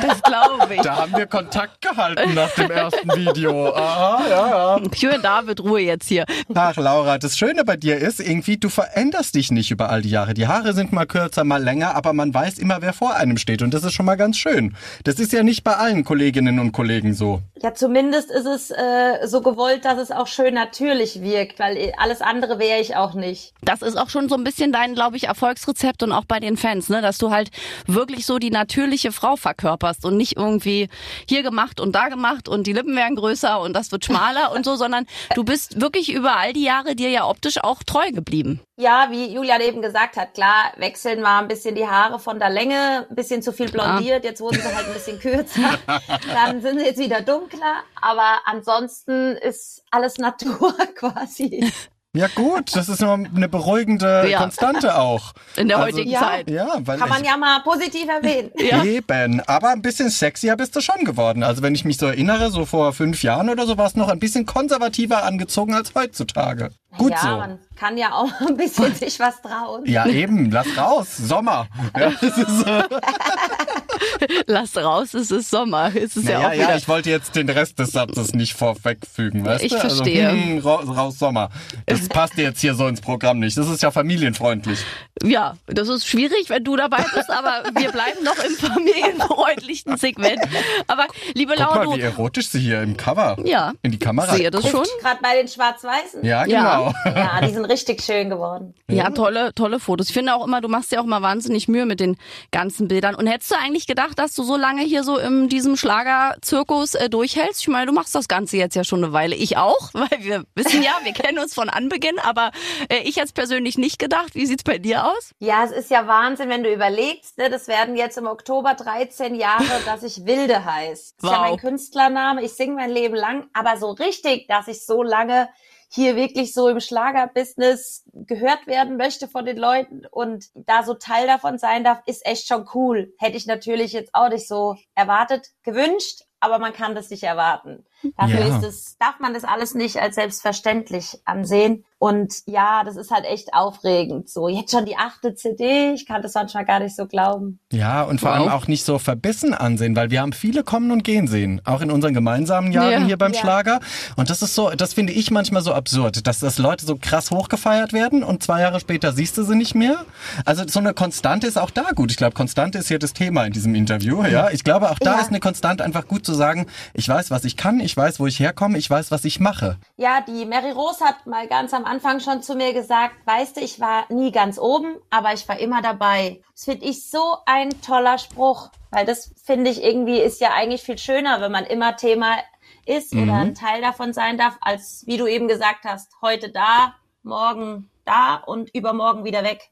Das 0.00 0.22
glaube 0.22 0.76
ich. 0.76 0.82
Da 0.82 0.98
haben 0.98 1.16
wir 1.16 1.26
Kontakt 1.26 1.82
gehalten 1.82 2.34
nach 2.34 2.50
dem 2.50 2.70
ersten 2.70 3.12
Video. 3.16 3.74
Aha, 3.74 4.28
ja, 4.28 4.76
ja. 4.78 4.82
Jürgen 4.94 5.22
David, 5.22 5.60
Ruhe 5.64 5.80
jetzt 5.80 6.06
hier. 6.06 6.24
Ach, 6.54 6.76
Laura, 6.76 7.18
das 7.18 7.36
Schöne 7.36 7.64
bei 7.64 7.76
dir 7.76 7.98
ist, 7.98 8.20
irgendwie, 8.20 8.56
du 8.56 8.68
veränderst 8.68 9.34
dich 9.34 9.50
nicht 9.50 9.72
über 9.72 9.90
all 9.90 10.02
die 10.02 10.10
Jahre. 10.10 10.32
Die 10.34 10.46
Haare 10.46 10.74
sind 10.74 10.92
mal 10.92 11.06
kürzer, 11.06 11.42
mal 11.42 11.60
länger, 11.60 11.96
aber 11.96 12.12
man 12.12 12.32
weiß 12.32 12.58
immer, 12.58 12.82
wer 12.82 12.92
vor 12.92 13.16
einem 13.16 13.36
steht. 13.36 13.62
Und 13.62 13.74
das 13.74 13.82
ist 13.82 13.94
schon 13.94 14.06
mal 14.06 14.14
ganz 14.14 14.36
schön. 14.36 14.76
Das 15.02 15.16
ist 15.16 15.32
ja 15.32 15.42
nicht 15.42 15.64
bei 15.64 15.74
allen 15.74 16.04
Kolleginnen 16.04 16.60
und 16.60 16.70
Kollegen 16.70 17.14
so. 17.14 17.42
Ja, 17.60 17.74
zumindest 17.74 18.30
ist 18.30 18.46
es 18.46 18.75
äh, 18.76 19.26
so 19.26 19.40
gewollt, 19.40 19.84
dass 19.84 19.98
es 19.98 20.10
auch 20.10 20.26
schön 20.26 20.54
natürlich 20.54 21.22
wirkt, 21.22 21.58
weil 21.58 21.92
alles 21.98 22.20
andere 22.20 22.58
wäre 22.58 22.80
ich 22.80 22.96
auch 22.96 23.14
nicht. 23.14 23.52
Das 23.62 23.82
ist 23.82 23.96
auch 23.96 24.10
schon 24.10 24.28
so 24.28 24.34
ein 24.34 24.44
bisschen 24.44 24.72
dein, 24.72 24.94
glaube 24.94 25.16
ich, 25.16 25.24
Erfolgsrezept 25.24 26.02
und 26.02 26.12
auch 26.12 26.24
bei 26.24 26.40
den 26.40 26.56
Fans, 26.56 26.88
ne, 26.88 27.00
dass 27.00 27.18
du 27.18 27.30
halt 27.30 27.50
wirklich 27.86 28.26
so 28.26 28.38
die 28.38 28.50
natürliche 28.50 29.12
Frau 29.12 29.36
verkörperst 29.36 30.04
und 30.04 30.16
nicht 30.16 30.36
irgendwie 30.36 30.88
hier 31.28 31.42
gemacht 31.42 31.80
und 31.80 31.92
da 31.92 32.08
gemacht 32.08 32.48
und 32.48 32.66
die 32.66 32.72
Lippen 32.72 32.94
werden 32.96 33.16
größer 33.16 33.60
und 33.60 33.72
das 33.72 33.90
wird 33.92 34.04
schmaler 34.04 34.52
und 34.52 34.64
so, 34.64 34.76
sondern 34.76 35.06
du 35.34 35.44
bist 35.44 35.80
wirklich 35.80 36.12
über 36.12 36.36
all 36.36 36.52
die 36.52 36.64
Jahre 36.64 36.94
dir 36.94 37.10
ja 37.10 37.26
optisch 37.26 37.62
auch 37.62 37.82
treu 37.82 38.10
geblieben. 38.12 38.60
Ja, 38.78 39.08
wie 39.10 39.32
Julian 39.32 39.62
eben 39.62 39.80
gesagt 39.80 40.18
hat, 40.18 40.34
klar, 40.34 40.72
wechseln 40.76 41.22
mal 41.22 41.38
ein 41.40 41.48
bisschen 41.48 41.74
die 41.74 41.86
Haare 41.88 42.18
von 42.18 42.38
der 42.38 42.50
Länge, 42.50 43.06
ein 43.08 43.16
bisschen 43.16 43.40
zu 43.40 43.52
viel 43.52 43.70
blondiert, 43.70 44.22
jetzt 44.24 44.42
wurden 44.42 44.60
sie 44.60 44.74
halt 44.74 44.86
ein 44.86 44.92
bisschen 44.92 45.18
kürzer, 45.18 45.78
dann 46.34 46.60
sind 46.60 46.80
sie 46.80 46.84
jetzt 46.84 46.98
wieder 47.00 47.22
dunkler, 47.22 47.76
aber 48.02 48.40
ansonsten 48.44 49.32
ist 49.36 49.82
alles 49.90 50.18
Natur 50.18 50.74
quasi. 50.94 51.72
Ja 52.12 52.28
gut, 52.34 52.74
das 52.74 52.88
ist 52.90 53.00
nur 53.02 53.12
eine 53.12 53.48
beruhigende 53.48 54.26
Ja. 54.28 54.38
Konstante 54.40 54.98
auch. 54.98 55.32
In 55.56 55.68
der 55.68 55.76
Also- 55.78 55.88
heutigen 55.96 56.10
Ja. 56.10 56.20
Zeit. 56.20 56.50
Ja, 56.50 56.76
weil 56.80 56.98
Kann 56.98 57.08
man 57.10 57.24
ja 57.24 57.36
mal 57.36 57.60
positiv 57.60 58.08
erwähnen. 58.08 58.50
Ja. 58.58 58.82
Eben, 58.84 59.40
aber 59.46 59.68
ein 59.70 59.82
bisschen 59.82 60.08
sexier 60.08 60.56
bist 60.56 60.74
du 60.76 60.80
schon 60.80 61.04
geworden. 61.04 61.42
Also 61.42 61.62
wenn 61.62 61.74
ich 61.74 61.84
mich 61.84 61.98
so 61.98 62.06
erinnere, 62.06 62.50
so 62.50 62.64
vor 62.64 62.94
fünf 62.94 63.22
Jahren 63.22 63.50
oder 63.50 63.66
so, 63.66 63.76
warst 63.76 63.96
du 63.96 64.00
noch 64.00 64.08
ein 64.08 64.18
bisschen 64.18 64.46
konservativer 64.46 65.24
angezogen 65.24 65.74
als 65.74 65.94
heutzutage. 65.94 66.70
Gut 66.96 67.10
ja, 67.10 67.18
so. 67.20 67.28
man 67.28 67.58
kann 67.76 67.96
ja 67.96 68.12
auch 68.12 68.30
ein 68.46 68.56
bisschen 68.56 68.94
sich 68.94 69.18
was 69.20 69.40
trauen. 69.42 69.84
Ja, 69.86 70.06
eben, 70.06 70.50
lass 70.50 70.66
raus. 70.76 71.16
Sommer. 71.16 71.68
Ja, 71.98 72.08
ist, 72.08 72.66
äh, 72.66 72.82
Lass 74.46 74.76
raus, 74.76 75.14
es 75.14 75.30
ist 75.30 75.50
Sommer. 75.50 75.90
Es 75.94 76.16
ist 76.16 76.28
ja, 76.28 76.40
Naja, 76.40 76.48
auch 76.66 76.70
ja, 76.70 76.76
ich 76.76 76.88
wollte 76.88 77.10
jetzt 77.10 77.34
den 77.36 77.48
Rest 77.48 77.78
des 77.78 77.92
Satzes 77.92 78.34
nicht 78.34 78.54
vorwegfügen, 78.54 79.44
weißt 79.44 79.64
Ich 79.64 79.72
du? 79.72 79.78
verstehe. 79.78 80.28
Also, 80.28 80.40
hm, 80.42 80.58
raus, 80.58 80.84
raus 80.88 81.18
Sommer. 81.18 81.50
Das 81.86 82.08
passt 82.08 82.36
jetzt 82.36 82.60
hier 82.60 82.74
so 82.74 82.86
ins 82.86 83.00
Programm 83.00 83.38
nicht. 83.40 83.56
Das 83.56 83.68
ist 83.68 83.82
ja 83.82 83.90
familienfreundlich. 83.90 84.78
Ja, 85.22 85.56
das 85.66 85.88
ist 85.88 86.06
schwierig, 86.06 86.48
wenn 86.48 86.64
du 86.64 86.76
dabei 86.76 87.04
bist, 87.14 87.30
aber 87.30 87.62
wir 87.78 87.90
bleiben 87.90 88.22
noch 88.24 88.36
im 88.44 88.52
familienfreundlichen 88.54 89.96
Segment. 89.96 90.40
Aber 90.86 91.06
liebe 91.34 91.52
Guck 91.56 91.60
Laura, 91.60 91.84
mal, 91.84 91.96
wie 91.96 92.02
erotisch 92.02 92.48
sie 92.48 92.60
hier 92.60 92.82
im 92.82 92.96
Cover 92.96 93.36
Ja. 93.44 93.72
in 93.82 93.92
die 93.92 93.98
Kamera. 93.98 94.34
sehe 94.34 94.50
das 94.50 94.68
schon. 94.68 94.84
Gerade 95.00 95.20
bei 95.22 95.36
den 95.36 95.48
Schwarz-Weißen. 95.48 96.24
Ja, 96.24 96.44
Ja. 96.46 96.90
genau. 97.04 97.16
Ja, 97.16 97.40
die 97.46 97.52
sind 97.54 97.64
richtig 97.68 98.02
schön 98.02 98.30
geworden. 98.30 98.74
Ja, 98.88 99.10
tolle, 99.10 99.54
tolle 99.54 99.80
Fotos. 99.80 100.08
Ich 100.08 100.14
finde 100.14 100.34
auch 100.34 100.46
immer, 100.46 100.60
du 100.60 100.68
machst 100.68 100.92
dir 100.92 101.00
auch 101.00 101.04
immer 101.04 101.22
wahnsinnig 101.22 101.68
Mühe 101.68 101.86
mit 101.86 102.00
den 102.00 102.16
ganzen 102.52 102.88
Bildern. 102.88 103.14
Und 103.14 103.26
hättest 103.26 103.50
du 103.50 103.56
eigentlich 103.56 103.86
gedacht, 103.86 104.18
dass 104.18 104.34
du 104.34 104.42
so 104.42 104.56
lange 104.56 104.82
hier 104.82 105.04
so 105.04 105.18
in 105.18 105.48
diesem 105.48 105.76
Schlagerzirkus 105.76 106.94
äh, 106.94 107.08
durchhältst? 107.08 107.60
Ich 107.62 107.68
meine, 107.68 107.86
du 107.86 107.92
machst 107.92 108.14
das 108.14 108.28
Ganze 108.28 108.56
jetzt 108.56 108.74
ja 108.76 108.84
schon 108.84 109.02
eine 109.04 109.12
Weile. 109.12 109.34
Ich 109.36 109.56
auch, 109.56 109.90
weil 109.92 110.18
wir 110.20 110.44
wissen 110.54 110.82
ja, 110.82 110.92
wir 111.02 111.12
kennen 111.12 111.38
uns 111.38 111.54
von 111.54 111.68
Anbeginn, 111.68 112.18
aber 112.18 112.50
äh, 112.88 112.98
ich 113.04 113.16
jetzt 113.16 113.34
persönlich 113.34 113.78
nicht 113.78 113.98
gedacht. 113.98 114.34
Wie 114.34 114.46
sieht's 114.46 114.64
bei 114.64 114.78
dir 114.78 115.04
aus? 115.06 115.30
Ja, 115.38 115.64
es 115.64 115.72
ist 115.72 115.90
ja 115.90 116.06
Wahnsinn, 116.06 116.48
wenn 116.48 116.62
du 116.62 116.72
überlegst, 116.72 117.38
ne, 117.38 117.50
das 117.50 117.68
werden 117.68 117.96
jetzt 117.96 118.18
im 118.18 118.26
Oktober 118.26 118.74
13 118.74 119.34
Jahre, 119.34 119.64
dass 119.86 120.02
ich 120.02 120.24
Wilde 120.26 120.64
heiß. 120.64 121.14
Das 121.20 121.30
ist 121.30 121.36
ja 121.36 121.42
Wow. 121.42 121.50
mein 121.50 121.56
Künstlername, 121.58 122.42
ich 122.42 122.52
singe 122.52 122.74
mein 122.74 122.90
Leben 122.90 123.14
lang, 123.14 123.46
aber 123.52 123.76
so 123.78 123.90
richtig, 123.90 124.46
dass 124.48 124.68
ich 124.68 124.84
so 124.84 125.02
lange 125.02 125.48
hier 125.96 126.14
wirklich 126.14 126.52
so 126.52 126.68
im 126.68 126.78
Schlagerbusiness 126.78 128.04
gehört 128.12 128.66
werden 128.66 128.96
möchte 128.96 129.28
von 129.28 129.46
den 129.46 129.56
Leuten 129.56 130.02
und 130.10 130.44
da 130.54 130.82
so 130.82 130.94
Teil 130.94 131.26
davon 131.26 131.58
sein 131.58 131.84
darf, 131.84 132.02
ist 132.06 132.24
echt 132.26 132.46
schon 132.46 132.68
cool. 132.74 133.14
Hätte 133.18 133.38
ich 133.38 133.46
natürlich 133.46 133.92
jetzt 133.92 134.14
auch 134.14 134.28
nicht 134.28 134.46
so 134.46 134.76
erwartet, 134.94 135.48
gewünscht, 135.62 136.22
aber 136.38 136.58
man 136.58 136.74
kann 136.74 136.94
das 136.94 137.08
nicht 137.08 137.22
erwarten. 137.22 137.86
Dafür 138.16 138.40
Ja. 138.46 138.56
ist 138.58 138.64
es, 138.64 138.96
darf 138.98 139.18
man 139.20 139.34
das 139.34 139.44
alles 139.44 139.74
nicht 139.74 139.96
als 139.98 140.16
selbstverständlich 140.16 141.18
ansehen. 141.24 141.84
Und 141.98 142.42
ja, 142.46 142.84
das 142.84 142.96
ist 142.96 143.10
halt 143.10 143.24
echt 143.24 143.54
aufregend. 143.54 144.28
So, 144.28 144.48
jetzt 144.48 144.70
schon 144.70 144.84
die 144.84 144.96
achte 144.98 145.34
CD. 145.34 145.92
Ich 145.94 146.04
kann 146.06 146.20
das 146.20 146.34
manchmal 146.34 146.66
gar 146.66 146.78
nicht 146.78 146.94
so 146.94 147.06
glauben. 147.06 147.58
Ja, 147.72 148.02
und 148.02 148.20
vor 148.20 148.30
Wow. 148.32 148.36
allem 148.38 148.48
auch 148.50 148.66
nicht 148.66 148.84
so 148.84 148.98
verbissen 148.98 149.54
ansehen, 149.54 149.96
weil 149.96 150.10
wir 150.10 150.20
haben 150.20 150.34
viele 150.34 150.62
kommen 150.62 150.90
und 150.90 151.04
gehen 151.04 151.26
sehen, 151.26 151.62
auch 151.64 151.80
in 151.80 151.90
unseren 151.90 152.12
gemeinsamen 152.12 152.70
Jahren 152.70 152.90
Ja. 152.92 153.06
hier 153.06 153.16
beim 153.16 153.32
Ja. 153.32 153.40
Schlager. 153.40 153.80
Und 154.16 154.28
das 154.28 154.42
ist 154.42 154.54
so, 154.54 154.68
das 154.70 154.92
finde 154.92 155.14
ich 155.14 155.30
manchmal 155.30 155.62
so 155.62 155.72
absurd, 155.72 156.26
dass 156.26 156.38
das 156.40 156.58
Leute 156.58 156.84
so 156.84 156.96
krass 157.00 157.30
hochgefeiert 157.30 157.94
werden 157.94 158.22
und 158.22 158.42
zwei 158.42 158.60
Jahre 158.60 158.78
später 158.78 159.12
siehst 159.12 159.38
du 159.38 159.42
sie 159.42 159.54
nicht 159.56 159.74
mehr. 159.74 160.04
Also 160.44 160.64
so 160.68 160.80
eine 160.80 160.92
Konstante 160.92 161.46
ist 161.46 161.56
auch 161.56 161.70
da 161.70 161.92
gut. 161.94 162.10
Ich 162.10 162.18
glaube, 162.18 162.34
Konstante 162.34 162.76
ist 162.76 162.88
hier 162.88 162.98
das 162.98 163.14
Thema 163.14 163.44
in 163.46 163.54
diesem 163.54 163.74
Interview. 163.74 164.22
Ja, 164.24 164.50
ich 164.50 164.64
glaube 164.64 164.90
auch 164.90 164.98
da 164.98 165.14
Ja. 165.14 165.20
ist 165.22 165.28
eine 165.28 165.40
Konstante 165.40 165.82
einfach 165.82 166.06
gut 166.06 166.26
zu 166.26 166.34
sagen. 166.34 166.66
Ich 166.92 167.08
weiß, 167.08 167.30
was 167.30 167.44
ich 167.44 167.56
kann, 167.56 167.80
ich 167.80 167.95
weiß, 167.96 168.20
wo 168.20 168.26
ich 168.26 168.38
herkomme, 168.40 168.78
ich 168.78 168.90
weiß, 168.90 169.10
was 169.10 169.24
ich 169.24 169.40
mache. 169.40 169.78
Ja, 169.96 170.20
die 170.20 170.44
Mary 170.44 170.70
Rose 170.70 171.04
hat 171.04 171.26
mal 171.26 171.46
ganz 171.48 171.72
am 171.72 171.84
Anfang 171.84 172.20
schon 172.20 172.42
zu 172.42 172.54
mir 172.54 172.72
gesagt, 172.72 173.14
weißt 173.24 173.56
du, 173.56 173.60
ich 173.60 173.80
war 173.80 174.04
nie 174.12 174.32
ganz 174.32 174.58
oben, 174.58 174.96
aber 175.10 175.32
ich 175.32 175.48
war 175.48 175.58
immer 175.58 175.82
dabei. 175.82 176.40
Das 176.52 176.64
finde 176.64 176.86
ich 176.86 177.08
so 177.08 177.38
ein 177.46 177.80
toller 177.80 178.18
Spruch, 178.18 178.70
weil 178.90 179.06
das 179.06 179.32
finde 179.44 179.70
ich 179.70 179.82
irgendwie 179.82 180.18
ist 180.18 180.40
ja 180.40 180.52
eigentlich 180.52 180.82
viel 180.82 180.98
schöner, 180.98 181.40
wenn 181.40 181.52
man 181.52 181.64
immer 181.64 181.96
Thema 181.96 182.36
ist 182.84 183.14
oder 183.14 183.34
ein 183.34 183.54
Teil 183.54 183.82
davon 183.82 184.12
sein 184.12 184.38
darf, 184.38 184.56
als 184.60 185.04
wie 185.06 185.16
du 185.16 185.26
eben 185.26 185.48
gesagt 185.48 185.84
hast, 185.84 186.12
heute 186.22 186.50
da, 186.50 186.94
morgen 187.22 187.90
da 188.04 188.36
und 188.36 188.72
übermorgen 188.74 189.24
wieder 189.24 189.42
weg. 189.42 189.70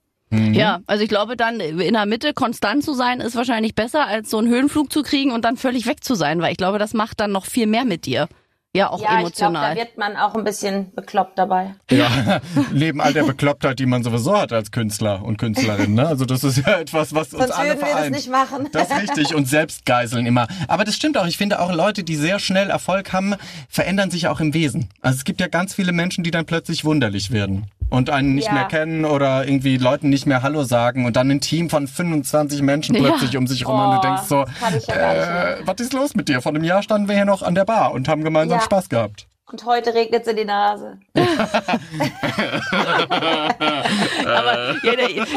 Ja, 0.53 0.81
also 0.87 1.03
ich 1.03 1.09
glaube 1.09 1.37
dann 1.37 1.61
in 1.61 1.95
der 1.95 2.07
Mitte 2.07 2.35
konstant 2.35 2.85
zu 2.85 2.95
sein 2.95 3.21
ist 3.21 3.37
wahrscheinlich 3.37 3.75
besser 3.75 4.07
als 4.07 4.31
so 4.31 4.39
einen 4.39 4.49
Höhenflug 4.49 4.93
zu 4.93 5.03
kriegen 5.03 5.33
und 5.33 5.45
dann 5.45 5.57
völlig 5.57 5.87
weg 5.87 6.05
zu 6.05 6.15
sein, 6.15 6.41
weil 6.41 6.53
ich 6.53 6.59
glaube, 6.59 6.79
das 6.79 6.95
macht 6.95 7.21
dann 7.21 7.33
noch 7.33 7.47
viel 7.47 7.67
mehr 7.67 7.85
mit 7.85 8.07
dir. 8.07 8.29
Ja, 8.77 8.91
auch 8.91 9.01
ja, 9.01 9.05
ich 9.05 9.09
glaube, 9.11 9.21
emotional. 9.21 9.75
da 9.75 9.81
wird 9.81 9.99
man 9.99 10.17
auch 10.17 10.35
ein 10.35 10.43
bisschen 10.43 10.93
bekloppt 10.97 11.39
dabei. 11.39 11.77
Ja, 11.93 12.41
neben 12.73 13.01
all 13.01 13.13
der 13.13 13.23
Beklopptheit, 13.23 13.79
die 13.79 13.87
man 13.87 14.03
sowieso 14.03 14.37
hat 14.37 14.53
als 14.53 14.73
Künstler 14.73 15.23
und 15.23 15.39
Künstlerin. 15.39 15.95
Ne? 15.95 16.09
Also 16.09 16.25
das 16.25 16.43
ist 16.43 16.57
ja 16.57 16.81
etwas, 16.81 17.15
was 17.15 17.33
uns 17.33 17.45
Sonst 17.45 17.53
alle 17.53 17.69
würden 17.69 17.81
wir 17.81 17.87
das 17.87 17.95
vereint. 17.95 18.17
nicht 18.17 18.31
machen. 18.31 18.69
Das 18.73 18.91
ist 18.91 19.01
richtig 19.01 19.35
und 19.37 19.47
Selbstgeiseln 19.47 20.27
immer. 20.27 20.49
Aber 20.67 20.83
das 20.83 20.97
stimmt 20.97 21.17
auch. 21.17 21.27
Ich 21.27 21.37
finde 21.37 21.61
auch 21.61 21.73
Leute, 21.73 22.03
die 22.03 22.17
sehr 22.17 22.41
schnell 22.41 22.69
Erfolg 22.69 23.13
haben, 23.13 23.37
verändern 23.69 24.11
sich 24.11 24.27
auch 24.27 24.41
im 24.41 24.55
Wesen. 24.55 24.89
Also 25.01 25.19
es 25.19 25.25
gibt 25.25 25.41
ja 25.41 25.47
ganz 25.47 25.73
viele 25.73 25.93
Menschen, 25.93 26.25
die 26.25 26.33
dann 26.33 26.45
plötzlich 26.45 26.85
wunderlich 26.85 27.31
werden 27.31 27.67
und 27.91 28.11
einen 28.11 28.35
nicht 28.35 28.47
Ja. 28.49 28.53
mehr 28.55 28.65
kennen 28.65 29.05
oder 29.05 29.47
irgendwie 29.47 29.77
Leuten 29.77 30.09
nicht 30.09 30.27
mehr 30.27 30.43
Hallo 30.43 30.65
sagen 30.65 31.05
und 31.07 31.17
dann 31.17 31.31
ein 31.31 31.41
Team 31.41 31.71
von 31.71 31.87
25 31.87 32.63
Menschen 32.63 32.95
Ja. 32.97 33.03
plötzlich 33.03 33.37
um 33.37 33.47
sich 33.47 33.67
rum 33.67 33.79
und 33.79 33.91
du 33.93 33.99
Oh, 33.99 34.01
denkst 34.01 34.23
so, 34.25 34.45
ja 34.89 35.13
äh, 35.55 35.57
was 35.65 35.77
ist 35.81 35.93
los 35.93 36.15
mit 36.15 36.29
dir? 36.29 36.41
Vor 36.43 36.53
einem 36.53 36.65
Jahr 36.65 36.83
standen 36.83 37.09
wir 37.09 37.15
hier 37.15 37.25
noch 37.25 37.43
an 37.43 37.55
der 37.55 37.65
Bar 37.65 37.93
und 37.93 38.09
haben 38.09 38.25
gemeinsam 38.25 38.59
Ja. 38.59 38.65
Spaß 38.65 38.89
gehabt. 38.89 39.29
Und 39.47 39.67
heute 39.67 39.93
regnet 39.93 40.23
es 40.23 40.29
in 40.29 40.39
die 40.39 40.45
Nase. 40.47 40.99
Aber 44.25 44.75
ja, 44.83 44.93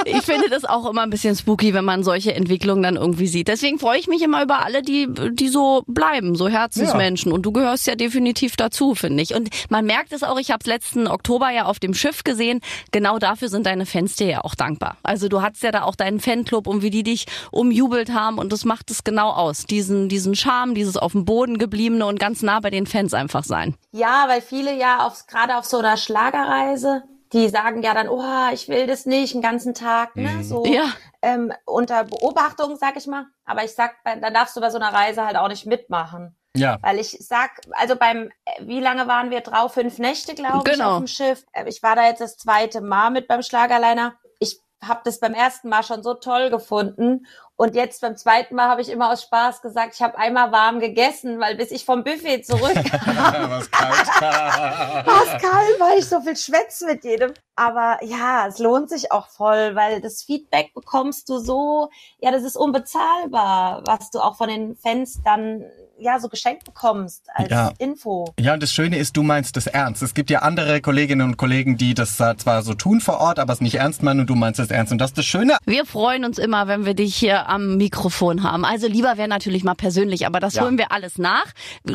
ich 0.06 0.22
finde 0.24 0.50
das 0.50 0.64
auch 0.64 0.90
immer 0.90 1.02
ein 1.02 1.10
bisschen 1.10 1.36
spooky, 1.36 1.74
wenn 1.74 1.84
man 1.84 2.04
solche 2.04 2.34
Entwicklungen 2.34 2.84
dann 2.84 2.96
irgendwie 2.96 3.28
sieht. 3.28 3.50
Deswegen 3.50 3.80
freue 3.80 4.00
ich 4.00 4.08
mich 4.08 4.22
immer 4.22 4.42
über 4.44 4.64
alle, 4.64 4.82
die, 4.82 5.10
die 5.34 5.50
so 5.50 5.84
bleiben, 5.88 6.36
so 6.36 6.48
Herzensmenschen. 6.48 7.34
Und 7.34 7.42
du 7.46 7.52
gehörst 7.52 7.86
ja 7.86 7.96
definitiv 7.96 8.56
dazu, 8.56 8.96
finde 8.96 9.24
ich. 9.24 9.36
Und 9.36 9.50
man 9.70 9.86
merkt 9.86 10.14
es 10.14 10.24
auch, 10.24 10.40
ich 10.40 10.52
habe 10.52 10.60
es 10.62 10.68
letzten 10.68 11.08
Oktober 11.08 11.50
ja 11.52 11.66
auf 11.66 11.80
dem 11.80 11.94
Schiff 11.94 12.24
gesehen, 12.24 12.62
genau 12.92 13.20
dafür 13.20 13.50
sind 13.50 13.66
deine 13.66 13.86
Fans 13.86 14.16
dir 14.16 14.28
ja 14.28 14.44
auch 14.46 14.56
dankbar. 14.56 14.96
Also 15.04 15.28
du 15.28 15.42
hattest 15.42 15.64
ja 15.64 15.72
da 15.72 15.84
auch 15.84 15.96
deinen 15.96 16.22
Fanclub 16.22 16.68
und 16.68 16.82
wie 16.82 16.92
die 16.92 17.04
dich 17.04 17.26
umjubelt 17.52 18.14
haben 18.14 18.38
und 18.38 18.54
das 18.54 18.64
macht 18.64 18.90
es 18.90 19.04
genau 19.04 19.32
aus. 19.32 19.66
Diesen, 19.66 20.08
diesen 20.08 20.34
Charme, 20.34 20.76
dieses 20.76 20.96
auf 20.96 21.12
dem 21.12 21.26
Boden 21.26 21.58
gebliebene 21.58 22.06
und 22.06 22.20
ganz 22.22 22.42
nah 22.42 22.62
bei 22.62 22.70
den 22.70 22.88
Fans 22.88 23.14
einfach 23.14 23.44
sein. 23.44 23.76
Ja, 23.98 24.26
weil 24.28 24.42
viele 24.42 24.74
ja 24.74 25.06
auf, 25.06 25.26
gerade 25.28 25.58
auf 25.58 25.66
so 25.66 25.80
einer 25.80 25.98
Schlagerreise, 25.98 27.04
die 27.34 27.50
sagen 27.50 27.82
ja 27.84 27.94
dann, 27.94 28.08
oh, 28.10 28.50
ich 28.54 28.70
will 28.70 28.88
das 28.88 29.06
nicht, 29.06 29.34
einen 29.34 29.42
ganzen 29.42 29.74
Tag, 29.74 30.16
ne, 30.16 30.44
so 30.44 30.66
Ja. 30.66 30.86
ähm, 31.22 31.52
unter 31.66 32.04
Beobachtung, 32.04 32.78
sag 32.78 32.96
ich 32.96 33.08
mal. 33.08 33.26
Aber 33.46 33.64
ich 33.64 33.74
sag, 33.76 34.04
bei- 34.04 34.16
da 34.16 34.30
darfst 34.30 34.56
du 34.56 34.62
bei 34.62 34.70
so 34.70 34.78
einer 34.78 34.94
Reise 34.94 35.26
halt 35.26 35.36
auch 35.36 35.48
nicht 35.50 35.66
mitmachen. 35.66 36.36
Ja. 36.56 36.78
Weil 36.82 37.00
ich 37.00 37.18
sag, 37.20 37.52
also 37.74 37.96
beim, 37.96 38.30
äh, 38.46 38.62
wie 38.68 38.80
lange 38.80 39.08
waren 39.08 39.30
wir 39.30 39.42
drauf? 39.42 39.74
Fünf 39.74 40.00
Nächte, 40.00 40.34
glaube 40.36 40.64
ich, 40.70 40.74
Genau. 40.76 40.92
auf 40.94 40.98
dem 40.98 41.08
Schiff. 41.08 41.46
Äh, 41.54 41.66
Ich 41.68 41.84
war 41.84 41.96
da 41.96 42.06
jetzt 42.08 42.22
das 42.22 42.38
zweite 42.38 42.82
Mal 42.82 43.12
mit 43.12 43.28
beim 43.28 43.42
Schlagerliner. 43.44 44.14
Ich 44.40 44.60
habe 44.84 45.02
das 45.04 45.20
beim 45.20 45.34
ersten 45.34 45.70
Mal 45.70 45.84
schon 45.84 46.02
so 46.04 46.14
toll 46.14 46.50
gefunden. 46.50 47.26
Und 47.60 47.74
jetzt 47.76 48.02
beim 48.02 48.16
zweiten 48.16 48.54
Mal 48.56 48.70
habe 48.70 48.82
ich 48.82 48.90
immer 48.90 49.12
aus 49.12 49.24
Spaß 49.24 49.62
gesagt, 49.64 49.96
ich 49.96 50.02
habe 50.04 50.18
einmal 50.18 50.52
warm 50.52 50.80
gegessen, 50.80 51.40
weil 51.40 51.56
bis 51.56 51.72
ich 51.72 51.86
vom 51.86 52.04
Buffet 52.04 52.44
zurückkam, 52.44 52.84
Was 53.50 53.72
kalt. 53.72 54.08
war 54.22 55.22
es 55.24 55.42
kalt, 55.42 55.80
weil 55.80 55.98
ich 55.98 56.06
so 56.06 56.22
viel 56.22 56.38
schwätze 56.38 56.86
mit 56.86 57.04
jedem. 57.04 57.34
Aber 57.56 57.98
ja, 58.04 58.46
es 58.48 58.60
lohnt 58.60 58.90
sich 58.92 59.12
auch 59.12 59.28
voll, 59.30 59.74
weil 59.76 60.00
das 60.02 60.22
Feedback 60.22 60.76
bekommst 60.76 61.28
du 61.30 61.40
so, 61.40 61.90
ja, 62.20 62.30
das 62.32 62.44
ist 62.44 62.56
unbezahlbar, 62.56 63.82
was 63.86 64.12
du 64.12 64.20
auch 64.20 64.36
von 64.38 64.50
den 64.50 64.76
Fans 64.76 65.20
dann 65.26 65.64
ja 66.00 66.20
so 66.20 66.30
geschenkt 66.30 66.64
bekommst 66.66 67.24
als 67.34 67.50
Ja. 67.50 67.72
Info. 67.80 68.32
Ja, 68.40 68.54
und 68.54 68.62
das 68.62 68.72
Schöne 68.72 68.98
ist, 69.00 69.18
du 69.18 69.24
meinst 69.24 69.58
das 69.58 69.66
ernst. 69.66 70.04
Es 70.04 70.14
gibt 70.14 70.30
ja 70.30 70.40
andere 70.44 70.80
Kolleginnen 70.80 71.28
und 71.28 71.38
Kollegen, 71.38 71.78
die 71.78 71.96
das 71.96 72.18
zwar 72.18 72.62
so 72.62 72.76
tun 72.76 73.02
vor 73.02 73.20
Ort, 73.20 73.40
aber 73.40 73.54
es 73.54 73.62
nicht 73.62 73.76
ernst 73.76 74.04
meinen 74.04 74.20
und 74.20 74.28
du 74.30 74.36
meinst 74.36 74.60
es 74.60 74.70
ernst. 74.70 74.92
Und 74.92 75.00
das 75.00 75.10
ist 75.12 75.18
das 75.18 75.26
Schöne. 75.26 75.58
Wir 75.66 75.86
freuen 75.88 76.24
uns 76.24 76.38
immer, 76.38 76.68
wenn 76.68 76.86
wir 76.86 76.94
dich 76.94 77.16
hier 77.16 77.47
am 77.48 77.78
Mikrofon 77.78 78.44
haben. 78.44 78.66
Also 78.66 78.88
lieber 78.88 79.18
wäre 79.18 79.28
natürlich 79.28 79.64
mal 79.64 79.76
persönlich, 79.76 80.26
aber 80.26 80.40
das 80.40 80.56
Ja. 80.56 80.64
holen 80.64 80.78
wir 80.78 80.92
alles 80.92 81.18
nach. 81.18 81.46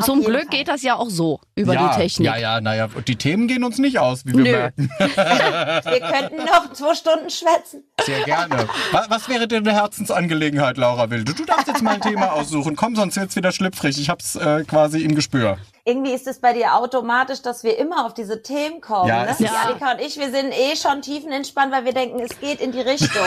Zum 0.03 0.19
jeden 0.19 0.31
Glück 0.31 0.47
Fall. 0.49 0.57
geht 0.57 0.67
das 0.67 0.81
ja 0.83 0.95
auch 0.95 1.09
so 1.09 1.39
über 1.55 1.73
ja, 1.73 1.89
die 1.93 2.01
Technik. 2.01 2.25
Ja, 2.27 2.37
ja, 2.37 2.61
naja, 2.61 2.87
die 3.07 3.15
Themen 3.15 3.47
gehen 3.47 3.63
uns 3.63 3.77
nicht 3.77 3.99
aus, 3.99 4.25
wie 4.25 4.33
wir 4.33 4.43
Nö. 4.43 4.51
merken. 4.51 4.89
Wir 4.99 5.99
könnten 5.99 6.37
noch 6.45 6.73
zwei 6.73 6.95
Stunden 6.95 7.29
schwätzen. 7.29 7.83
Sehr 8.03 8.23
gerne. 8.23 8.67
Was, 8.91 9.09
was 9.09 9.29
wäre 9.29 9.47
denn 9.47 9.67
eine 9.67 9.75
Herzensangelegenheit, 9.77 10.77
Laura 10.77 11.09
Wilde? 11.09 11.33
Du 11.33 11.45
darfst 11.45 11.67
jetzt 11.67 11.81
mal 11.81 11.95
ein 11.95 12.01
Thema 12.01 12.33
aussuchen. 12.33 12.75
Komm, 12.75 12.95
sonst 12.95 13.15
wird's 13.17 13.35
wieder 13.35 13.51
schlüpfrig. 13.51 13.97
Ich 13.99 14.09
hab's 14.09 14.35
äh, 14.35 14.63
quasi 14.65 15.01
im 15.03 15.15
Gespür. 15.15 15.57
Irgendwie 15.85 16.11
ist 16.11 16.27
es 16.27 16.39
bei 16.39 16.53
dir 16.53 16.75
automatisch, 16.75 17.41
dass 17.41 17.63
wir 17.65 17.77
immer 17.77 18.05
auf 18.05 18.13
diese 18.13 18.41
Themen 18.41 18.79
kommen. 18.79 19.09
Ja, 19.09 19.25
ne? 19.25 19.31
ist- 19.31 19.41
Annika 19.41 19.91
und 19.91 19.99
ich, 20.01 20.17
wir 20.17 20.31
sind 20.31 20.51
eh 20.53 20.75
schon 20.77 21.01
tiefenentspannt, 21.01 21.71
weil 21.73 21.83
wir 21.85 21.93
denken, 21.93 22.19
es 22.21 22.39
geht 22.39 22.61
in 22.61 22.71
die 22.71 22.81
Richtung. 22.81 23.09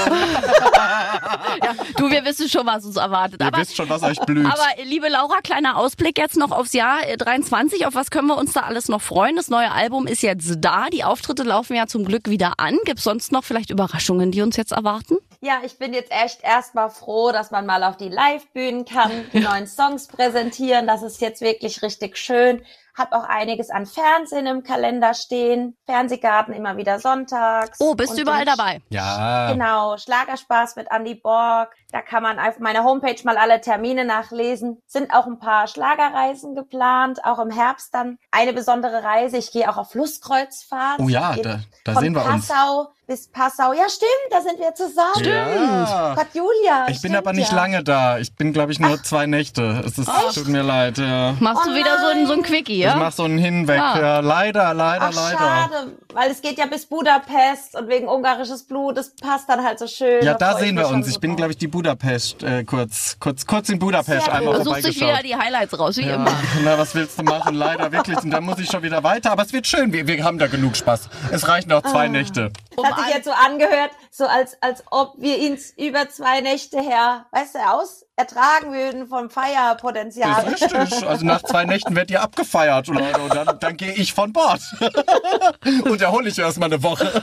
Ja, 1.62 1.72
du, 1.96 2.10
wir 2.10 2.15
wissen 2.24 2.48
schon, 2.48 2.66
was 2.66 2.84
uns 2.84 2.96
erwartet. 2.96 3.40
Ihr 3.40 3.46
aber, 3.46 3.58
wisst 3.58 3.76
schon, 3.76 3.88
was 3.88 4.02
euch 4.02 4.18
blüht. 4.20 4.46
aber 4.46 4.82
liebe 4.84 5.08
Laura, 5.08 5.40
kleiner 5.42 5.76
Ausblick 5.76 6.18
jetzt 6.18 6.36
noch 6.36 6.50
aufs 6.50 6.72
Jahr 6.72 7.06
äh, 7.06 7.16
23. 7.16 7.86
Auf 7.86 7.94
was 7.94 8.10
können 8.10 8.28
wir 8.28 8.36
uns 8.36 8.52
da 8.52 8.60
alles 8.60 8.88
noch 8.88 9.02
freuen? 9.02 9.36
Das 9.36 9.48
neue 9.48 9.70
Album 9.70 10.06
ist 10.06 10.22
jetzt 10.22 10.56
da. 10.60 10.88
Die 10.90 11.04
Auftritte 11.04 11.42
laufen 11.42 11.76
ja 11.76 11.86
zum 11.86 12.04
Glück 12.04 12.28
wieder 12.28 12.54
an. 12.58 12.78
Gibt's 12.84 13.04
sonst 13.04 13.32
noch 13.32 13.44
vielleicht 13.44 13.70
Überraschungen, 13.70 14.30
die 14.30 14.42
uns 14.42 14.56
jetzt 14.56 14.72
erwarten? 14.72 15.16
Ja, 15.40 15.60
ich 15.64 15.78
bin 15.78 15.92
jetzt 15.92 16.10
echt 16.10 16.42
erstmal 16.42 16.90
froh, 16.90 17.30
dass 17.32 17.50
man 17.50 17.66
mal 17.66 17.84
auf 17.84 17.96
die 17.96 18.08
Live-Bühnen 18.08 18.84
kann, 18.84 19.10
die 19.32 19.40
neuen 19.40 19.66
Songs 19.66 20.08
präsentieren. 20.08 20.86
Das 20.86 21.02
ist 21.02 21.20
jetzt 21.20 21.40
wirklich 21.40 21.82
richtig 21.82 22.16
schön. 22.16 22.62
Hab 22.96 23.12
auch 23.12 23.24
einiges 23.24 23.70
an 23.70 23.84
Fernsehen 23.84 24.46
im 24.46 24.62
Kalender 24.62 25.12
stehen. 25.12 25.76
Fernsehgarten 25.84 26.54
immer 26.54 26.76
wieder 26.76 26.98
sonntags. 26.98 27.78
Oh, 27.78 27.94
bist 27.94 28.16
du 28.16 28.22
überall 28.22 28.44
dabei? 28.44 28.80
Ja. 28.88 29.52
Genau, 29.52 29.96
Schlagerspaß 29.98 30.76
mit 30.76 30.88
Andy 30.90 31.14
Borg. 31.14 31.74
Da 31.92 32.00
kann 32.00 32.22
man 32.22 32.38
auf 32.38 32.58
meiner 32.58 32.84
Homepage 32.84 33.20
mal 33.24 33.36
alle 33.36 33.60
Termine 33.60 34.04
nachlesen. 34.04 34.82
Sind 34.86 35.12
auch 35.12 35.26
ein 35.26 35.38
paar 35.38 35.66
Schlagerreisen 35.66 36.54
geplant, 36.54 37.24
auch 37.24 37.38
im 37.38 37.50
Herbst 37.50 37.94
dann. 37.94 38.18
Eine 38.30 38.52
besondere 38.52 39.04
Reise. 39.04 39.36
Ich 39.36 39.52
gehe 39.52 39.70
auch 39.70 39.76
auf 39.76 39.90
Flusskreuzfahrt. 39.90 40.98
Oh 41.00 41.08
ja, 41.08 41.36
da, 41.36 41.60
da 41.84 41.94
sehen 42.00 42.14
wir 42.14 42.24
uns. 42.24 42.48
Passau 42.48 42.88
bis 43.06 43.28
Passau. 43.28 43.72
Ja, 43.72 43.88
stimmt, 43.88 44.10
da 44.30 44.40
sind 44.40 44.58
wir 44.58 44.74
zusammen. 44.74 45.24
Ja. 45.24 46.14
Gott, 46.14 46.26
Julia. 46.32 46.82
Ich 46.88 47.00
bin 47.00 47.10
stimmt 47.10 47.16
aber 47.16 47.32
nicht 47.32 47.50
ja. 47.50 47.56
lange 47.56 47.84
da. 47.84 48.18
Ich 48.18 48.34
bin, 48.34 48.52
glaube 48.52 48.72
ich, 48.72 48.80
nur 48.80 49.02
zwei 49.02 49.26
Nächte. 49.26 49.82
Es 49.86 49.96
ist, 49.98 50.10
tut 50.34 50.48
mir 50.48 50.62
leid, 50.62 50.98
ja. 50.98 51.36
Machst 51.38 51.62
Oh 51.66 51.70
du 51.70 51.76
wieder 51.76 51.98
so 52.00 52.06
ein, 52.06 52.26
so 52.26 52.32
ein 52.32 52.42
Quickie, 52.42 52.80
ja? 52.86 52.94
Ich 52.94 53.00
mach 53.00 53.12
so 53.12 53.24
einen 53.24 53.38
Hinweg. 53.38 53.80
Ah. 53.80 53.98
Ja, 53.98 54.18
leider, 54.20 54.74
leider, 54.74 55.06
Ach, 55.10 55.14
leider. 55.14 55.38
schade, 55.38 55.92
weil 56.14 56.30
es 56.30 56.40
geht 56.42 56.58
ja 56.58 56.66
bis 56.66 56.86
Budapest 56.86 57.76
und 57.76 57.88
wegen 57.88 58.08
ungarisches 58.08 58.64
Blut, 58.66 58.96
das 58.96 59.14
passt 59.16 59.48
dann 59.48 59.62
halt 59.64 59.78
so 59.78 59.86
schön. 59.86 60.24
Ja, 60.24 60.34
da 60.34 60.56
sehen 60.58 60.76
wir 60.76 60.88
uns. 60.88 61.06
so 61.06 61.10
Ich 61.12 61.20
bin, 61.20 61.36
glaube 61.36 61.52
ich, 61.52 61.58
die 61.58 61.68
Budapest 61.68 62.42
äh, 62.42 62.64
kurz, 62.64 63.16
kurz, 63.20 63.46
kurz 63.46 63.68
in 63.68 63.78
Budapest 63.78 64.24
Sehr 64.26 64.34
einmal 64.34 64.54
gut. 64.56 64.66
Du 64.66 64.70
suchst 64.70 64.84
wieder 64.84 64.94
vorbeigeschaut. 65.06 65.24
die 65.24 65.36
Highlights 65.36 65.78
raus, 65.78 65.96
wie 65.98 66.06
Ja, 66.06 66.14
immer. 66.16 66.32
na, 66.64 66.78
was 66.78 66.94
willst 66.94 67.18
du 67.18 67.22
machen? 67.24 67.54
Leider, 67.54 67.92
wirklich. 67.92 68.18
Und 68.22 68.30
dann 68.30 68.44
muss 68.44 68.58
ich 68.58 68.70
schon 68.70 68.82
wieder 68.82 69.02
weiter. 69.02 69.32
Aber 69.32 69.42
es 69.42 69.52
wird 69.52 69.66
schön. 69.66 69.92
Wir, 69.92 70.06
wir 70.06 70.24
haben 70.24 70.38
da 70.38 70.46
genug 70.46 70.76
Spaß. 70.76 71.08
Es 71.32 71.46
reichen 71.48 71.72
auch 71.72 71.82
Ah. 71.84 71.90
zwei 71.90 72.08
Nächte. 72.08 72.50
Das 72.76 72.84
hat 72.86 73.04
sich 73.04 73.14
jetzt 73.14 73.24
so 73.26 73.32
angehört, 73.32 73.90
so 74.10 74.26
als, 74.26 74.56
als 74.62 74.82
ob 74.90 75.14
wir 75.18 75.38
ihn 75.38 75.58
über 75.76 76.08
zwei 76.08 76.40
Nächte 76.40 76.80
her, 76.80 77.26
weißt 77.32 77.54
du, 77.56 77.58
aus 77.70 78.05
ertragen 78.16 78.72
würden 78.72 79.06
vom 79.06 79.28
Feierpotenzial. 79.28 80.44
Das 80.44 80.62
ist 80.62 80.74
richtig. 80.74 81.06
Also 81.06 81.26
nach 81.26 81.42
zwei 81.42 81.66
Nächten 81.66 81.94
werdet 81.94 82.10
ihr 82.12 82.22
abgefeiert, 82.22 82.86
Leute. 82.88 83.20
Und 83.20 83.34
dann, 83.34 83.58
dann 83.60 83.76
gehe 83.76 83.92
ich 83.92 84.14
von 84.14 84.32
Bord. 84.32 84.60
Und 85.84 86.00
erhole 86.00 86.30
ich 86.30 86.38
erst 86.38 86.58
mal 86.58 86.66
eine 86.66 86.82
Woche. 86.82 87.22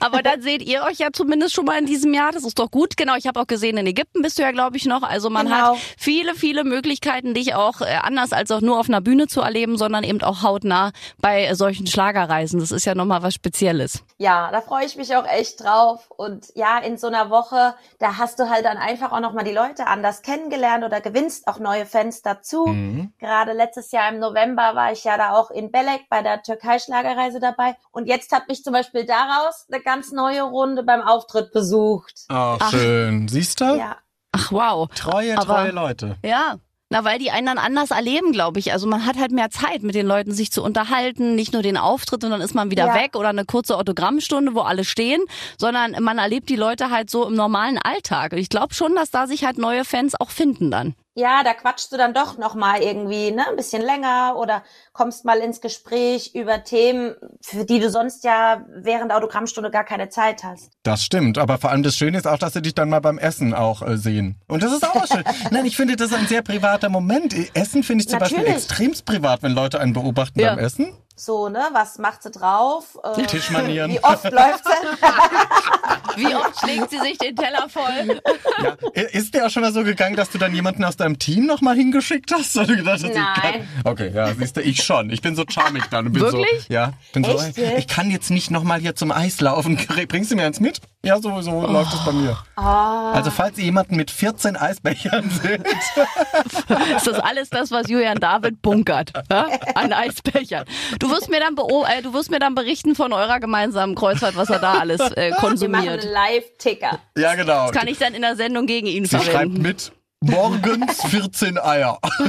Aber 0.00 0.22
dann 0.22 0.42
seht 0.42 0.62
ihr 0.62 0.82
euch 0.82 0.98
ja 0.98 1.08
zumindest 1.12 1.54
schon 1.54 1.64
mal 1.64 1.78
in 1.78 1.86
diesem 1.86 2.12
Jahr. 2.14 2.32
Das 2.32 2.44
ist 2.44 2.58
doch 2.58 2.70
gut. 2.70 2.96
Genau, 2.96 3.14
ich 3.16 3.26
habe 3.26 3.40
auch 3.40 3.46
gesehen, 3.46 3.76
in 3.76 3.86
Ägypten 3.86 4.22
bist 4.22 4.38
du 4.38 4.42
ja, 4.42 4.50
glaube 4.52 4.76
ich, 4.76 4.84
noch. 4.86 5.02
Also 5.02 5.30
man 5.30 5.46
Genau. 5.46 5.74
hat 5.74 5.76
viele, 5.98 6.34
viele 6.34 6.64
Möglichkeiten, 6.64 7.34
dich 7.34 7.54
auch 7.54 7.80
äh, 7.80 7.96
anders 8.02 8.32
als 8.32 8.50
auch 8.50 8.60
nur 8.60 8.78
auf 8.78 8.88
einer 8.88 9.00
Bühne 9.00 9.26
zu 9.26 9.40
erleben, 9.40 9.76
sondern 9.76 10.04
eben 10.04 10.22
auch 10.22 10.42
hautnah 10.42 10.92
bei 11.18 11.54
solchen 11.54 11.86
Schlagerreisen. 11.86 12.60
Das 12.60 12.72
ist 12.72 12.84
ja 12.84 12.94
nochmal 12.94 13.22
was 13.22 13.34
Spezielles. 13.34 14.02
Ja, 14.18 14.50
da 14.50 14.60
freue 14.60 14.84
ich 14.86 14.96
mich 14.96 15.14
auch 15.16 15.26
echt 15.26 15.62
drauf. 15.62 16.10
Und 16.16 16.46
ja, 16.54 16.78
in 16.78 16.96
so 16.98 17.06
einer 17.08 17.30
Woche, 17.30 17.74
da 17.98 18.16
hast 18.18 18.38
du 18.38 18.48
halt 18.48 18.64
dann 18.64 18.76
einfach 18.76 19.12
auch 19.12 19.20
nochmal 19.20 19.44
die 19.44 19.52
Leute 19.52 19.86
anders 19.86 20.22
kennengelernt 20.22 20.84
oder 20.84 21.00
gewinnst 21.00 21.46
auch 21.48 21.58
neue 21.58 21.86
Fans 21.86 22.22
dazu. 22.22 22.66
Mhm. 22.66 23.12
Gerade 23.18 23.52
letztes 23.52 23.90
Jahr 23.92 24.08
im 24.10 24.18
November 24.18 24.74
war 24.74 24.92
ich 24.92 25.04
ja 25.04 25.16
da 25.16 25.32
auch 25.34 25.50
in 25.50 25.70
Belek 25.70 26.08
bei 26.08 26.22
der 26.22 26.42
Türkei-Schlagerreise 26.42 27.40
dabei. 27.40 27.76
Und 27.92 28.06
jetzt 28.06 28.32
hat 28.32 28.48
mich 28.48 28.62
zum 28.62 28.72
Beispiel 28.72 29.04
daraus 29.04 29.53
eine 29.70 29.82
ganz 29.82 30.12
neue 30.12 30.42
Runde 30.42 30.82
beim 30.82 31.00
Auftritt 31.02 31.52
besucht. 31.52 32.14
Oh, 32.32 32.56
schön. 32.70 33.28
Siehst 33.28 33.60
du? 33.60 33.64
Ja. 33.76 33.96
Ach 34.32 34.50
wow. 34.52 34.88
Treue, 34.94 35.36
Aber- 35.38 35.46
treue 35.46 35.70
Leute. 35.70 36.16
Ja. 36.24 36.56
Na, 36.90 37.02
weil 37.02 37.18
die 37.18 37.30
einen 37.30 37.46
dann 37.46 37.58
anders 37.58 37.90
erleben, 37.90 38.30
glaube 38.32 38.60
ich. 38.60 38.72
Also 38.72 38.86
man 38.86 39.04
hat 39.06 39.16
halt 39.16 39.32
mehr 39.32 39.50
Zeit, 39.50 39.82
mit 39.82 39.94
den 39.94 40.06
Leuten 40.06 40.32
sich 40.32 40.52
zu 40.52 40.62
unterhalten. 40.62 41.34
Nicht 41.34 41.52
nur 41.52 41.62
den 41.62 41.76
Auftritt 41.76 42.22
und 42.22 42.30
dann 42.30 42.40
ist 42.42 42.54
man 42.54 42.70
wieder 42.70 42.86
Ja. 42.88 42.94
weg 42.94 43.16
oder 43.16 43.30
eine 43.30 43.44
kurze 43.44 43.76
Autogrammstunde, 43.78 44.54
wo 44.54 44.60
alle 44.60 44.84
stehen, 44.84 45.22
sondern 45.58 45.96
man 46.04 46.18
erlebt 46.18 46.48
die 46.50 46.56
Leute 46.56 46.90
halt 46.90 47.10
so 47.10 47.26
im 47.26 47.34
normalen 47.34 47.78
Alltag. 47.78 48.32
Und 48.32 48.38
ich 48.38 48.48
glaube 48.50 48.74
schon, 48.74 48.94
dass 48.94 49.10
da 49.10 49.26
sich 49.26 49.44
halt 49.44 49.58
neue 49.58 49.84
Fans 49.84 50.14
auch 50.20 50.30
finden 50.30 50.70
dann. 50.70 50.94
Ja, 51.16 51.44
da 51.44 51.54
quatschst 51.54 51.92
du 51.92 51.96
dann 51.96 52.12
doch 52.12 52.38
noch 52.38 52.56
mal 52.56 52.82
irgendwie, 52.82 53.30
ne, 53.30 53.46
ein 53.48 53.54
bisschen 53.54 53.82
länger 53.82 54.34
oder 54.36 54.64
kommst 54.92 55.24
mal 55.24 55.38
ins 55.38 55.60
Gespräch 55.60 56.34
über 56.34 56.64
Themen, 56.64 57.14
für 57.40 57.64
die 57.64 57.78
du 57.78 57.88
sonst 57.88 58.24
ja 58.24 58.64
während 58.68 59.10
der 59.12 59.18
Autogrammstunde 59.18 59.70
gar 59.70 59.84
keine 59.84 60.08
Zeit 60.08 60.42
hast. 60.42 60.72
Das 60.82 61.04
stimmt, 61.04 61.38
aber 61.38 61.58
vor 61.58 61.70
allem 61.70 61.84
das 61.84 61.96
Schöne 61.96 62.18
ist 62.18 62.26
auch, 62.26 62.38
dass 62.38 62.54
sie 62.54 62.62
dich 62.62 62.74
dann 62.74 62.88
mal 62.88 63.00
beim 63.00 63.18
Essen 63.18 63.54
auch 63.54 63.82
äh, 63.82 63.96
sehen. 63.96 64.40
Und 64.48 64.64
das 64.64 64.72
ist 64.72 64.84
auch 64.84 65.06
schön. 65.06 65.22
Nein, 65.52 65.66
ich 65.66 65.76
finde, 65.76 65.94
das 65.94 66.10
ist 66.10 66.16
ein 66.16 66.26
sehr 66.26 66.42
privater 66.42 66.88
Moment. 66.88 67.32
Essen 67.56 67.84
finde 67.84 68.02
ich 68.02 68.08
zum 68.08 68.18
Beispiel 68.18 68.38
Natürlich. 68.38 68.64
extremst 68.64 69.04
privat, 69.04 69.44
wenn 69.44 69.52
Leute 69.52 69.78
einen 69.80 69.92
beobachten 69.92 70.40
Ja. 70.40 70.56
beim 70.56 70.64
Essen. 70.64 70.94
So, 71.16 71.48
ne, 71.48 71.60
was 71.72 71.98
macht 71.98 72.24
sie 72.24 72.30
drauf? 72.32 72.98
Äh, 73.16 73.22
Tischmanieren. 73.22 73.92
Wie 73.92 74.02
oft 74.02 74.24
läuft 74.24 74.64
sie? 74.64 76.16
Wie 76.16 76.34
oft 76.34 76.58
schlägt 76.60 76.90
sie 76.90 76.98
sich 76.98 77.18
den 77.18 77.36
Teller 77.36 77.68
voll? 77.68 78.20
Ja. 78.62 78.76
Ist 79.12 79.32
dir 79.34 79.46
auch 79.46 79.50
schon 79.50 79.62
mal 79.62 79.72
so 79.72 79.84
gegangen, 79.84 80.16
dass 80.16 80.30
du 80.30 80.38
dann 80.38 80.54
jemanden 80.54 80.84
aus 80.84 80.96
deinem 80.96 81.18
Team 81.18 81.46
noch 81.46 81.60
mal 81.60 81.74
hingeschickt 81.76 82.32
hast? 82.32 82.56
Weil 82.56 82.66
du 82.66 82.76
gedacht 82.76 82.94
hast, 83.02 83.04
ich 83.04 83.14
Nein. 83.14 83.34
kann- 83.34 83.68
Okay, 83.84 84.10
ja, 84.14 84.32
siehst 84.34 84.56
du, 84.56 84.60
ich 84.62 84.82
schon. 84.82 85.10
Ich 85.10 85.22
bin 85.22 85.34
so 85.36 85.44
charmig 85.48 85.84
dann. 85.90 86.06
Und 86.06 86.12
bin 86.14 86.22
Wirklich? 86.22 86.62
So, 86.68 86.72
ja, 86.72 86.92
bin 87.12 87.24
so, 87.24 87.38
Echt 87.38 87.56
jetzt? 87.58 87.78
ich 87.78 87.88
kann 87.88 88.10
jetzt 88.10 88.30
nicht 88.30 88.50
noch 88.50 88.62
mal 88.64 88.80
hier 88.80 88.94
zum 88.96 89.10
Eis 89.12 89.40
laufen. 89.40 89.76
Bringst 90.08 90.30
du 90.32 90.36
mir 90.36 90.44
eins 90.46 90.58
mit? 90.60 90.80
Ja, 91.04 91.20
so, 91.20 91.40
so 91.42 91.66
läuft 91.66 91.94
es 91.94 92.04
bei 92.04 92.12
mir. 92.12 92.36
Ah. 92.56 93.12
Also 93.12 93.30
falls 93.30 93.58
ihr 93.58 93.64
jemanden 93.64 93.96
mit 93.96 94.10
14 94.10 94.56
Eisbechern 94.56 95.30
seht, 95.30 95.62
Ist 96.96 97.06
das 97.06 97.18
alles 97.20 97.50
das, 97.50 97.70
was 97.70 97.88
Julian 97.88 98.18
David 98.18 98.62
bunkert? 98.62 99.12
Ja? 99.30 99.46
An 99.74 99.92
Eisbechern. 99.92 100.64
Du 101.04 101.10
wirst 101.10 101.28
mir 101.28 101.38
dann 101.38 101.54
äh, 101.54 102.02
du 102.02 102.14
wirst 102.14 102.30
mir 102.30 102.38
dann 102.38 102.54
berichten 102.54 102.94
von 102.94 103.12
eurer 103.12 103.38
gemeinsamen 103.38 103.94
Kreuzfahrt, 103.94 104.36
was 104.36 104.48
er 104.48 104.58
da 104.58 104.78
alles 104.78 105.00
äh, 105.00 105.16
Wir 105.26 105.30
machen 105.32 105.40
konsumiert. 105.40 106.02
einen 106.02 106.12
Live-Ticker. 106.12 106.98
ja 107.18 107.34
genau. 107.34 107.66
Das 107.66 107.72
kann 107.72 107.88
ich 107.88 107.98
dann 107.98 108.14
in 108.14 108.22
der 108.22 108.36
Sendung 108.36 108.66
gegen 108.66 108.86
ihn 108.86 109.04
Sie 109.04 109.10
schreibt 109.10 109.24
verwenden. 109.30 109.60
mit. 109.60 109.92
Morgens 110.22 111.04
14 111.10 111.58
Eier. 111.58 111.98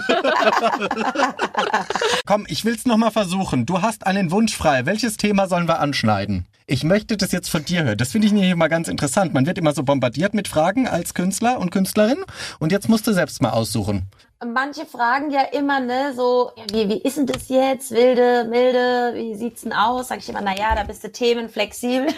Komm, 2.25 2.45
ich 2.49 2.65
will's 2.65 2.85
noch 2.85 2.97
mal 2.97 3.11
versuchen. 3.11 3.65
Du 3.65 3.81
hast 3.81 4.05
einen 4.05 4.31
Wunsch 4.31 4.57
frei. 4.57 4.85
Welches 4.85 5.15
Thema 5.15 5.47
sollen 5.47 5.69
wir 5.69 5.79
anschneiden? 5.79 6.45
Ich 6.67 6.83
möchte 6.83 7.15
das 7.15 7.31
jetzt 7.31 7.49
von 7.49 7.63
dir 7.63 7.85
hören. 7.85 7.97
Das 7.97 8.11
finde 8.11 8.27
ich 8.27 8.33
nämlich 8.33 8.51
immer 8.51 8.67
ganz 8.67 8.89
interessant. 8.89 9.33
Man 9.33 9.45
wird 9.45 9.57
immer 9.57 9.71
so 9.73 9.83
bombardiert 9.83 10.33
mit 10.33 10.49
Fragen 10.49 10.85
als 10.87 11.13
Künstler 11.13 11.59
und 11.59 11.71
Künstlerin. 11.71 12.17
Und 12.59 12.73
jetzt 12.73 12.89
musst 12.89 13.07
du 13.07 13.13
selbst 13.13 13.41
mal 13.41 13.51
aussuchen. 13.51 14.09
Manche 14.43 14.85
fragen 14.85 15.31
ja 15.31 15.41
immer, 15.43 15.79
ne, 15.79 16.13
so, 16.13 16.51
wie, 16.71 16.89
wie 16.89 16.97
ist 17.01 17.17
denn 17.17 17.25
das 17.25 17.47
jetzt? 17.47 17.91
Wilde, 17.91 18.45
milde, 18.49 19.13
wie 19.15 19.33
sieht's 19.35 19.61
denn 19.61 19.71
aus? 19.71 20.09
Sag 20.09 20.19
ich 20.19 20.27
immer, 20.27 20.41
na 20.41 20.55
ja, 20.55 20.75
da 20.75 20.83
bist 20.83 21.03
du 21.03 21.11
themenflexibel. 21.11 22.07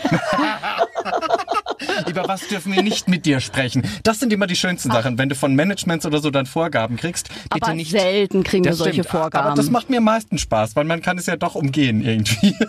Über 2.09 2.27
was 2.27 2.47
dürfen 2.47 2.73
wir 2.73 2.81
nicht 2.81 3.07
mit 3.07 3.25
dir 3.25 3.39
sprechen? 3.39 3.87
Das 4.03 4.19
sind 4.19 4.33
immer 4.33 4.47
die 4.47 4.55
schönsten 4.55 4.91
Sachen, 4.91 5.17
wenn 5.19 5.29
du 5.29 5.35
von 5.35 5.55
Managements 5.55 6.05
oder 6.07 6.19
so 6.19 6.31
dann 6.31 6.47
Vorgaben 6.47 6.97
kriegst. 6.97 7.29
Bitte 7.49 7.65
Aber 7.67 7.75
nicht. 7.75 7.91
selten 7.91 8.43
kriegen 8.43 8.63
wir 8.63 8.71
Das 8.71 8.79
solche 8.79 9.03
stimmt, 9.03 9.09
Vorgaben. 9.09 9.47
Aber 9.47 9.55
das 9.55 9.69
macht 9.69 9.89
mir 9.89 9.97
am 9.97 10.05
meisten 10.05 10.39
Spaß, 10.39 10.75
weil 10.75 10.85
man 10.85 11.01
kann 11.03 11.19
es 11.19 11.27
ja 11.27 11.35
doch 11.35 11.55
umgehen 11.55 12.03
irgendwie. 12.03 12.55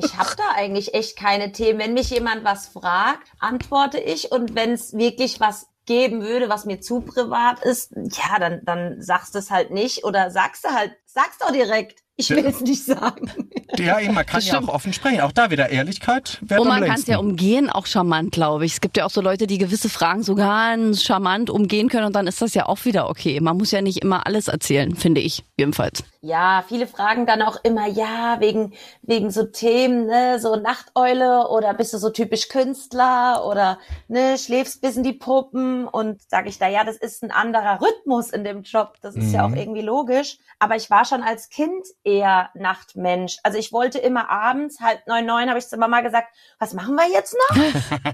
Ich 0.00 0.16
habe 0.16 0.30
da 0.36 0.44
eigentlich 0.54 0.94
echt 0.94 1.16
keine 1.16 1.50
Themen. 1.50 1.80
Wenn 1.80 1.94
mich 1.94 2.10
jemand 2.10 2.44
was 2.44 2.68
fragt, 2.68 3.26
antworte 3.40 3.98
ich. 3.98 4.30
Und 4.30 4.54
wenn 4.54 4.70
es 4.72 4.96
wirklich 4.96 5.40
was 5.40 5.66
geben 5.88 6.22
würde, 6.22 6.50
was 6.50 6.66
mir 6.66 6.80
zu 6.80 7.00
privat 7.00 7.64
ist, 7.64 7.92
ja, 7.96 8.38
dann, 8.38 8.60
dann 8.64 9.00
sagst 9.02 9.34
du 9.34 9.38
es 9.38 9.50
halt 9.50 9.70
nicht 9.70 10.04
oder 10.04 10.30
sagst 10.30 10.64
du 10.64 10.68
halt, 10.68 10.92
sagst 11.06 11.42
doch 11.42 11.50
direkt. 11.50 12.04
Ich 12.20 12.30
will 12.30 12.44
es 12.44 12.60
nicht 12.60 12.84
sagen. 12.84 13.32
Ja, 13.78 14.00
eben, 14.00 14.12
man 14.12 14.26
kann 14.26 14.40
ja 14.40 14.58
auch 14.58 14.66
offen 14.66 14.92
sprechen. 14.92 15.20
Auch 15.20 15.30
da 15.30 15.50
wieder 15.52 15.70
Ehrlichkeit. 15.70 16.40
Und 16.42 16.66
man 16.66 16.84
kann 16.84 16.96
es 16.96 17.06
ja 17.06 17.18
umgehen, 17.18 17.70
auch 17.70 17.86
charmant, 17.86 18.32
glaube 18.32 18.64
ich. 18.64 18.72
Es 18.72 18.80
gibt 18.80 18.96
ja 18.96 19.06
auch 19.06 19.10
so 19.10 19.20
Leute, 19.20 19.46
die 19.46 19.56
gewisse 19.56 19.88
Fragen 19.88 20.24
so 20.24 20.34
ganz 20.34 21.04
charmant 21.04 21.48
umgehen 21.48 21.88
können 21.88 22.06
und 22.06 22.16
dann 22.16 22.26
ist 22.26 22.42
das 22.42 22.54
ja 22.54 22.66
auch 22.66 22.84
wieder 22.84 23.08
okay. 23.08 23.38
Man 23.40 23.56
muss 23.56 23.70
ja 23.70 23.82
nicht 23.82 23.98
immer 24.02 24.26
alles 24.26 24.48
erzählen, 24.48 24.96
finde 24.96 25.20
ich 25.20 25.44
jedenfalls. 25.56 26.02
Ja, 26.20 26.64
viele 26.66 26.88
fragen 26.88 27.26
dann 27.26 27.42
auch 27.42 27.62
immer, 27.62 27.86
ja, 27.86 28.40
wegen, 28.40 28.72
wegen 29.02 29.30
so 29.30 29.44
Themen, 29.44 30.06
ne, 30.06 30.40
so 30.40 30.56
Nachteule 30.56 31.46
oder 31.48 31.72
bist 31.74 31.94
du 31.94 31.98
so 31.98 32.10
typisch 32.10 32.48
Künstler 32.48 33.46
oder, 33.46 33.78
ne, 34.08 34.36
schläfst 34.36 34.80
bis 34.80 34.96
in 34.96 35.04
die 35.04 35.12
Puppen 35.12 35.86
und 35.86 36.20
sage 36.28 36.48
ich 36.48 36.58
da, 36.58 36.66
ja, 36.66 36.82
das 36.82 36.96
ist 36.96 37.22
ein 37.22 37.30
anderer 37.30 37.80
Rhythmus 37.80 38.30
in 38.30 38.42
dem 38.42 38.62
Job. 38.62 38.94
Das 39.00 39.14
ist 39.14 39.32
ja 39.32 39.46
auch 39.46 39.54
irgendwie 39.54 39.82
logisch. 39.82 40.38
Aber 40.58 40.74
ich 40.74 40.90
war 40.90 41.04
schon 41.04 41.22
als 41.22 41.50
Kind 41.50 41.86
eher 42.08 42.50
Nachtmensch. 42.54 43.36
Also 43.42 43.58
ich 43.58 43.72
wollte 43.72 43.98
immer 43.98 44.30
abends, 44.30 44.80
halb 44.80 45.06
neun, 45.06 45.26
neun, 45.26 45.48
habe 45.48 45.58
ich 45.58 45.66
zu 45.68 45.76
Mama 45.76 46.00
gesagt, 46.00 46.28
was 46.58 46.72
machen 46.74 46.94
wir 46.94 47.08
jetzt 47.10 47.36
noch? 47.50 47.56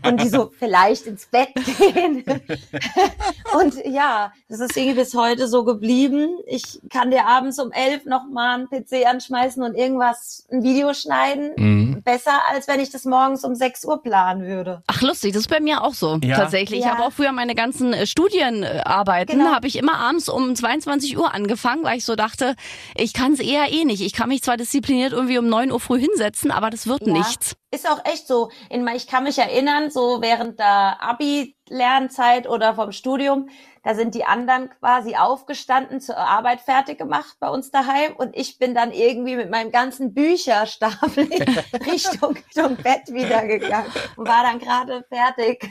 Und 0.10 0.20
die 0.20 0.28
so, 0.28 0.50
vielleicht 0.58 1.06
ins 1.06 1.26
Bett 1.26 1.50
gehen. 1.54 2.24
Und 3.58 3.74
ja, 3.86 4.32
das 4.48 4.60
ist 4.60 4.76
irgendwie 4.76 5.00
bis 5.00 5.14
heute 5.14 5.48
so 5.48 5.64
geblieben. 5.64 6.38
Ich 6.46 6.80
kann 6.90 7.10
dir 7.10 7.26
abends 7.26 7.58
um 7.58 7.72
elf 7.72 8.04
noch 8.04 8.24
mal 8.30 8.54
einen 8.54 8.68
PC 8.68 9.06
anschmeißen 9.06 9.62
und 9.62 9.74
irgendwas, 9.74 10.46
ein 10.50 10.62
Video 10.62 10.92
schneiden. 10.94 11.52
Mhm. 11.56 12.02
Besser, 12.02 12.40
als 12.50 12.68
wenn 12.68 12.80
ich 12.80 12.90
das 12.90 13.04
morgens 13.04 13.44
um 13.44 13.54
sechs 13.54 13.84
Uhr 13.84 14.02
planen 14.02 14.42
würde. 14.46 14.82
Ach 14.88 15.00
lustig, 15.02 15.32
das 15.32 15.42
ist 15.42 15.48
bei 15.48 15.60
mir 15.60 15.82
auch 15.82 15.94
so 15.94 16.18
Ja. 16.22 16.36
tatsächlich. 16.36 16.80
Ich 16.80 16.86
Ja. 16.86 16.92
habe 16.92 17.04
auch 17.04 17.12
früher 17.12 17.32
meine 17.32 17.54
ganzen 17.54 17.92
äh, 17.92 18.06
Studienarbeiten, 18.06 19.38
Genau. 19.38 19.52
habe 19.52 19.66
ich 19.66 19.76
immer 19.76 19.96
abends 19.98 20.28
um 20.28 20.54
22 20.54 21.16
Uhr 21.16 21.32
angefangen, 21.34 21.84
weil 21.84 21.98
ich 21.98 22.04
so 22.04 22.16
dachte, 22.16 22.56
ich 22.96 23.12
kann 23.12 23.32
es 23.32 23.40
eher 23.40 23.72
eh 23.72 23.83
nicht. 23.84 24.00
Ich 24.02 24.12
kann 24.12 24.28
mich 24.28 24.42
zwar 24.42 24.56
diszipliniert 24.56 25.12
irgendwie 25.12 25.38
um 25.38 25.48
9 25.48 25.72
Uhr 25.72 25.80
früh 25.80 26.00
hinsetzen, 26.00 26.50
aber 26.50 26.70
das 26.70 26.86
wird 26.86 27.06
Ja. 27.06 27.12
nichts. 27.12 27.54
Ist 27.70 27.88
auch 27.88 28.04
echt 28.04 28.26
so. 28.28 28.50
Ich 28.94 29.06
kann 29.06 29.24
mich 29.24 29.38
erinnern, 29.38 29.90
so 29.90 30.18
während 30.20 30.58
der 30.58 31.02
Abi 31.02 31.53
Lernzeit 31.68 32.48
oder 32.48 32.74
vom 32.74 32.92
Studium, 32.92 33.48
da 33.82 33.94
sind 33.94 34.14
die 34.14 34.24
anderen 34.24 34.70
quasi 34.80 35.14
aufgestanden, 35.16 36.00
zur 36.00 36.16
Arbeit 36.16 36.60
fertig 36.62 36.96
gemacht 36.98 37.36
bei 37.40 37.48
uns 37.48 37.70
daheim 37.70 38.12
und 38.16 38.34
ich 38.34 38.58
bin 38.58 38.74
dann 38.74 38.92
irgendwie 38.92 39.36
mit 39.36 39.50
meinem 39.50 39.70
ganzen 39.72 40.14
Bücherstapel 40.14 41.24
Richtung, 41.90 42.34
Richtung 42.36 42.76
Bett 42.76 43.08
wieder 43.12 43.46
gegangen 43.46 43.92
und 44.16 44.26
war 44.26 44.42
dann 44.42 44.58
gerade 44.58 45.04
fertig. 45.08 45.68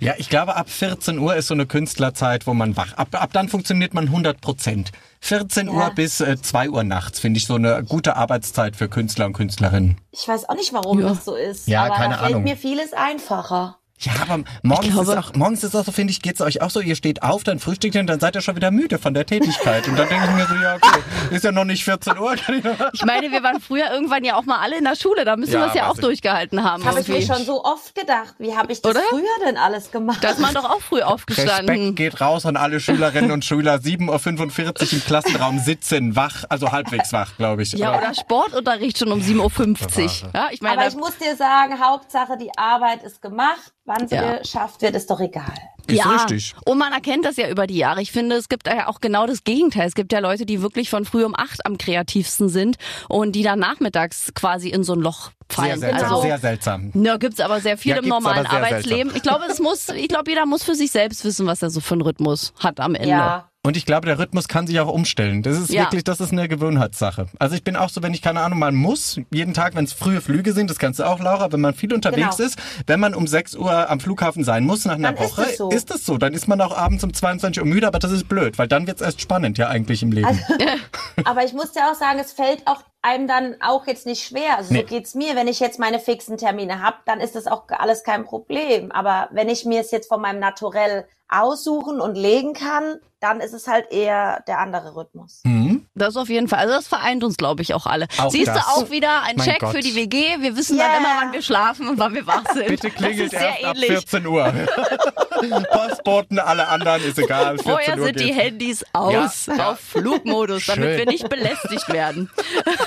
Ja, 0.00 0.14
ich 0.16 0.28
glaube, 0.28 0.54
ab 0.56 0.68
14 0.70 1.18
Uhr 1.18 1.34
ist 1.34 1.48
so 1.48 1.54
eine 1.54 1.66
Künstlerzeit, 1.66 2.46
wo 2.46 2.54
man 2.54 2.76
wach. 2.76 2.92
Ab, 2.94 3.08
ab 3.12 3.30
dann 3.32 3.48
funktioniert 3.48 3.94
man 3.94 4.06
100 4.06 4.40
Prozent. 4.40 4.92
14 5.20 5.66
Ja. 5.68 5.72
Uhr 5.72 5.90
bis 5.94 6.20
äh, 6.20 6.36
2 6.40 6.70
Uhr 6.70 6.84
nachts 6.84 7.18
finde 7.18 7.38
ich 7.38 7.46
so 7.46 7.54
eine 7.54 7.82
gute 7.82 8.16
Arbeitszeit 8.16 8.76
für 8.76 8.88
Künstler 8.88 9.26
und 9.26 9.32
Künstlerinnen. 9.32 9.98
Ich 10.12 10.28
weiß 10.28 10.48
auch 10.48 10.54
nicht, 10.54 10.72
warum 10.72 11.00
Ja. 11.00 11.08
das 11.08 11.24
so 11.24 11.34
ist, 11.34 11.66
Ja, 11.66 11.84
aber 11.86 11.94
keine 11.94 12.14
da 12.14 12.20
fällt 12.20 12.30
Ahnung. 12.32 12.44
mir 12.44 12.56
vieles 12.56 12.92
einfacher. 12.92 13.78
Ja, 14.00 14.12
aber 14.20 14.42
morgens, 14.62 14.92
glaube- 14.92 15.12
ist 15.12 15.18
auch, 15.18 15.34
morgens 15.34 15.62
ist 15.64 15.74
auch 15.76 15.84
so, 15.84 15.92
finde 15.92 16.10
ich, 16.10 16.20
geht's 16.20 16.40
euch 16.40 16.60
auch 16.60 16.70
so, 16.70 16.80
ihr 16.80 16.96
steht 16.96 17.22
auf, 17.22 17.44
dann 17.44 17.58
frühstückt 17.60 17.94
ihr 17.94 18.00
und 18.00 18.08
dann 18.08 18.18
seid 18.20 18.34
ihr 18.34 18.42
schon 18.42 18.56
wieder 18.56 18.70
müde 18.70 18.98
von 18.98 19.14
der 19.14 19.24
Tätigkeit. 19.24 19.86
Und 19.88 19.96
dann 19.96 20.08
denke 20.08 20.26
ich 20.26 20.30
mir 20.34 20.46
so, 20.46 20.54
ja, 20.56 20.74
okay, 20.74 21.00
ist 21.30 21.44
ja 21.44 21.52
noch 21.52 21.64
nicht 21.64 21.84
14 21.84 22.18
Uhr. 22.18 22.34
Kann 22.36 22.56
ich 22.58 22.64
noch 22.64 22.92
Ich 22.92 23.04
meine, 23.04 23.30
wir 23.30 23.42
waren 23.42 23.60
früher 23.60 23.90
irgendwann 23.92 24.24
ja 24.24 24.36
auch 24.36 24.44
mal 24.44 24.58
alle 24.58 24.76
in 24.78 24.84
der 24.84 24.96
Schule, 24.96 25.24
da 25.24 25.36
müssen 25.36 25.52
Ja, 25.54 25.60
wir 25.60 25.66
es 25.68 25.74
ja 25.74 25.88
auch 25.88 25.94
ich. 25.94 26.00
durchgehalten 26.00 26.64
haben. 26.64 26.84
Habe 26.84 27.00
ich 27.00 27.08
mir 27.08 27.22
schon 27.22 27.44
so 27.44 27.64
oft 27.64 27.94
gedacht, 27.94 28.34
wie 28.38 28.54
habe 28.56 28.72
ich 28.72 28.82
das 28.82 28.90
Oder? 28.90 29.00
früher 29.10 29.22
denn 29.46 29.56
alles 29.56 29.90
gemacht? 29.90 30.18
Da 30.22 30.30
ist 30.30 30.40
man 30.40 30.52
doch 30.54 30.64
auch 30.68 30.80
früh 30.80 30.96
Respekt 30.96 31.12
aufgestanden. 31.12 31.94
geht 31.94 32.20
raus 32.20 32.44
an 32.46 32.56
alle 32.56 32.80
Schülerinnen 32.80 33.30
und 33.30 33.44
Schüler. 33.44 33.76
7.45 33.76 34.82
Uhr 34.86 34.92
im 34.92 35.04
Klassenraum 35.04 35.58
sitzen, 35.60 36.16
wach, 36.16 36.44
also 36.48 36.72
halbwegs 36.72 37.12
wach, 37.12 37.36
glaube 37.36 37.62
ich. 37.62 37.72
Ja, 37.72 37.96
oder 37.96 38.12
Sportunterricht 38.12 38.98
schon 38.98 39.12
um 39.12 39.20
7.50 39.20 40.24
Uhr. 40.24 40.30
Ja, 40.34 40.48
ich 40.50 40.60
meine, 40.60 40.78
Aber 40.78 40.88
ich 40.88 40.96
muss 40.96 41.16
dir 41.16 41.36
sagen, 41.36 41.80
Hauptsache 41.80 42.36
die 42.36 42.50
Arbeit 42.58 43.02
ist 43.02 43.22
gemacht. 43.22 43.72
Wann 43.84 44.08
sie 44.08 44.14
Ja. 44.14 44.38
geschafft 44.38 44.80
wird, 44.82 44.94
ist 44.96 45.10
doch 45.10 45.20
egal. 45.20 45.52
Ist 45.86 45.98
ja, 45.98 46.10
richtig. 46.10 46.54
und 46.64 46.78
man 46.78 46.92
erkennt 46.92 47.24
das 47.24 47.36
ja 47.36 47.48
über 47.48 47.66
die 47.66 47.76
Jahre. 47.76 48.00
Ich 48.02 48.10
finde, 48.12 48.36
es 48.36 48.48
gibt 48.48 48.66
ja 48.66 48.88
auch 48.88 49.00
genau 49.00 49.26
das 49.26 49.44
Gegenteil. 49.44 49.86
Es 49.86 49.94
gibt 49.94 50.12
ja 50.12 50.18
Leute, 50.20 50.46
die 50.46 50.62
wirklich 50.62 50.88
von 50.90 51.04
früh 51.04 51.24
um 51.24 51.34
acht 51.36 51.64
am 51.66 51.76
kreativsten 51.78 52.48
sind 52.48 52.76
und 53.08 53.32
die 53.32 53.42
dann 53.42 53.58
nachmittags 53.58 54.32
quasi 54.34 54.68
in 54.70 54.82
so 54.84 54.94
ein 54.94 55.00
Loch 55.00 55.30
fallen. 55.50 55.78
Sehr 55.80 55.90
seltsam, 55.90 56.10
also, 56.10 56.22
sehr 56.22 56.38
seltsam. 56.38 56.90
ja, 56.94 57.16
gibt's 57.18 57.40
aber 57.40 57.60
sehr 57.60 57.76
viel 57.76 57.92
Ja, 57.92 57.98
im 57.98 58.08
normalen 58.08 58.46
Arbeitsleben. 58.46 59.12
Ich 59.14 59.22
glaube, 59.22 59.44
es 59.50 59.58
muss, 59.60 59.88
ich 59.90 60.08
glaube, 60.08 60.30
jeder 60.30 60.46
muss 60.46 60.62
für 60.64 60.74
sich 60.74 60.90
selbst 60.90 61.24
wissen, 61.24 61.46
was 61.46 61.62
er 61.62 61.70
so 61.70 61.80
für 61.80 61.94
einen 61.94 62.02
Rhythmus 62.02 62.52
hat 62.58 62.80
am 62.80 62.94
Ende. 62.94 63.08
Ja. 63.10 63.50
Und 63.66 63.78
ich 63.78 63.86
glaube, 63.86 64.04
der 64.06 64.18
Rhythmus 64.18 64.46
kann 64.46 64.66
sich 64.66 64.78
auch 64.78 64.92
umstellen. 64.92 65.42
Das 65.42 65.58
ist 65.58 65.70
Ja. 65.70 65.84
wirklich, 65.84 66.04
das 66.04 66.20
ist 66.20 66.32
eine 66.32 66.48
Gewohnheitssache. 66.48 67.28
Also 67.38 67.54
ich 67.54 67.64
bin 67.64 67.76
auch 67.76 67.88
so, 67.88 68.02
wenn 68.02 68.12
ich 68.12 68.20
keine 68.20 68.40
Ahnung 68.42 68.58
mal 68.58 68.72
muss, 68.72 69.18
jeden 69.32 69.54
Tag, 69.54 69.74
wenn 69.74 69.84
es 69.86 69.94
frühe 69.94 70.20
Flüge 70.20 70.52
sind, 70.52 70.68
das 70.68 70.78
kannst 70.78 71.00
du 71.00 71.04
auch, 71.04 71.18
Laura, 71.18 71.50
wenn 71.50 71.62
man 71.62 71.72
viel 71.72 71.94
unterwegs 71.94 72.36
Genau. 72.36 72.46
ist, 72.48 72.58
wenn 72.86 73.00
man 73.00 73.14
um 73.14 73.26
6 73.26 73.54
Uhr 73.56 73.88
am 73.90 74.00
Flughafen 74.00 74.44
sein 74.44 74.64
muss 74.66 74.84
nach 74.84 74.96
einer 74.96 75.12
Dann 75.12 75.24
ist 75.24 75.38
Woche, 75.38 75.46
es 75.50 75.56
so. 75.56 75.70
Ist 75.74 75.90
es 75.90 76.06
so. 76.06 76.18
Dann 76.18 76.32
ist 76.32 76.48
man 76.48 76.60
auch 76.60 76.76
abends 76.76 77.04
um 77.04 77.12
22 77.12 77.62
Uhr 77.62 77.68
müde, 77.68 77.86
aber 77.86 77.98
das 77.98 78.12
ist 78.12 78.28
blöd, 78.28 78.58
weil 78.58 78.68
dann 78.68 78.86
wird's 78.86 79.00
erst 79.00 79.20
spannend 79.20 79.58
ja 79.58 79.68
eigentlich 79.68 80.02
im 80.02 80.12
Leben. 80.12 80.40
Aber 81.24 81.44
ich 81.44 81.52
muss 81.52 81.72
dir 81.72 81.82
auch 81.90 81.94
sagen, 81.94 82.18
es 82.18 82.32
fällt 82.32 82.66
auch 82.66 82.82
einem 83.02 83.28
dann 83.28 83.56
auch 83.60 83.86
jetzt 83.86 84.06
nicht 84.06 84.26
schwer. 84.26 84.56
Also 84.56 84.72
Nee. 84.72 84.80
so 84.80 84.86
geht's 84.86 85.14
mir. 85.14 85.36
Wenn 85.36 85.46
ich 85.46 85.60
jetzt 85.60 85.78
meine 85.78 86.00
fixen 86.00 86.38
Termine 86.38 86.82
hab, 86.82 87.04
dann 87.06 87.20
ist 87.20 87.36
das 87.36 87.46
auch 87.46 87.64
alles 87.68 88.02
kein 88.02 88.24
Problem. 88.24 88.90
Aber 88.90 89.28
wenn 89.30 89.48
ich 89.48 89.64
mir 89.64 89.80
es 89.80 89.90
jetzt 89.90 90.08
von 90.08 90.20
meinem 90.20 90.40
Naturell 90.40 91.06
aussuchen 91.42 92.00
und 92.00 92.14
legen 92.16 92.52
kann, 92.54 92.96
dann 93.20 93.40
ist 93.40 93.54
es 93.54 93.66
halt 93.66 93.90
eher 93.90 94.42
der 94.46 94.58
andere 94.58 94.94
Rhythmus. 94.96 95.40
Hm? 95.46 95.86
Das 95.94 96.16
auf 96.16 96.28
jeden 96.28 96.46
Fall. 96.48 96.58
Also 96.58 96.74
das 96.74 96.86
vereint 96.88 97.24
uns, 97.24 97.36
glaube 97.38 97.62
ich, 97.62 97.72
auch 97.72 97.86
alle. 97.86 98.06
Auch 98.18 98.30
Siehst 98.30 98.48
das. 98.48 98.56
du 98.56 98.70
auch 98.70 98.90
wieder 98.90 99.22
ein 99.22 99.36
Mein 99.36 99.46
Check 99.46 99.60
Gott. 99.60 99.70
für 99.72 99.80
die 99.80 99.94
WG. 99.94 100.40
Wir 100.40 100.56
wissen 100.56 100.76
Yeah. 100.76 100.88
dann 100.88 100.96
immer, 100.98 101.08
wann 101.22 101.32
wir 101.32 101.40
schlafen 101.42 101.88
und 101.88 101.98
wann 101.98 102.12
wir 102.14 102.26
wach 102.26 102.42
sind. 102.52 102.66
Bitte 102.66 102.90
klingelt 102.90 103.32
das 103.32 103.32
ist 103.32 103.38
sehr 103.40 103.48
erst 103.50 103.64
ab 103.64 103.74
ähnlich. 103.76 103.90
14 103.92 104.26
Uhr. 104.26 104.52
Postboten, 105.72 106.38
alle 106.38 106.68
anderen, 106.68 107.02
ist 107.04 107.18
egal. 107.18 107.56
14 107.58 107.70
Vorher 107.72 107.98
Uhr 107.98 108.04
sind 108.06 108.20
die 108.20 108.24
geht's. 108.26 108.38
Handys 108.38 108.84
aus, 108.92 109.46
Ja, 109.46 109.70
auf 109.70 109.78
Flugmodus, 109.80 110.66
damit 110.66 110.98
wir 110.98 111.06
nicht 111.06 111.28
belästigt 111.28 111.88
werden. 111.92 112.30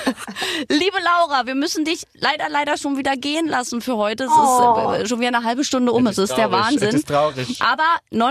Liebe 0.68 0.96
Laura, 1.04 1.46
wir 1.46 1.54
müssen 1.54 1.84
dich 1.84 2.04
leider, 2.14 2.48
leider 2.48 2.76
schon 2.76 2.96
wieder 2.96 3.16
gehen 3.16 3.46
lassen 3.48 3.80
für 3.80 3.96
heute. 3.96 4.24
Es 4.24 4.30
Oh. 4.36 4.92
ist 4.92 5.00
äh, 5.02 5.06
schon 5.08 5.18
wieder 5.20 5.28
eine 5.36 5.44
halbe 5.44 5.64
Stunde 5.64 5.92
um. 5.92 6.06
Es 6.06 6.18
ist 6.18 6.36
der 6.36 6.48
traurig, 6.48 6.64
Wahnsinn. 6.66 6.88
es 6.88 6.94
ist 6.94 7.08
traurig. 7.08 7.60
Aber 7.62 7.84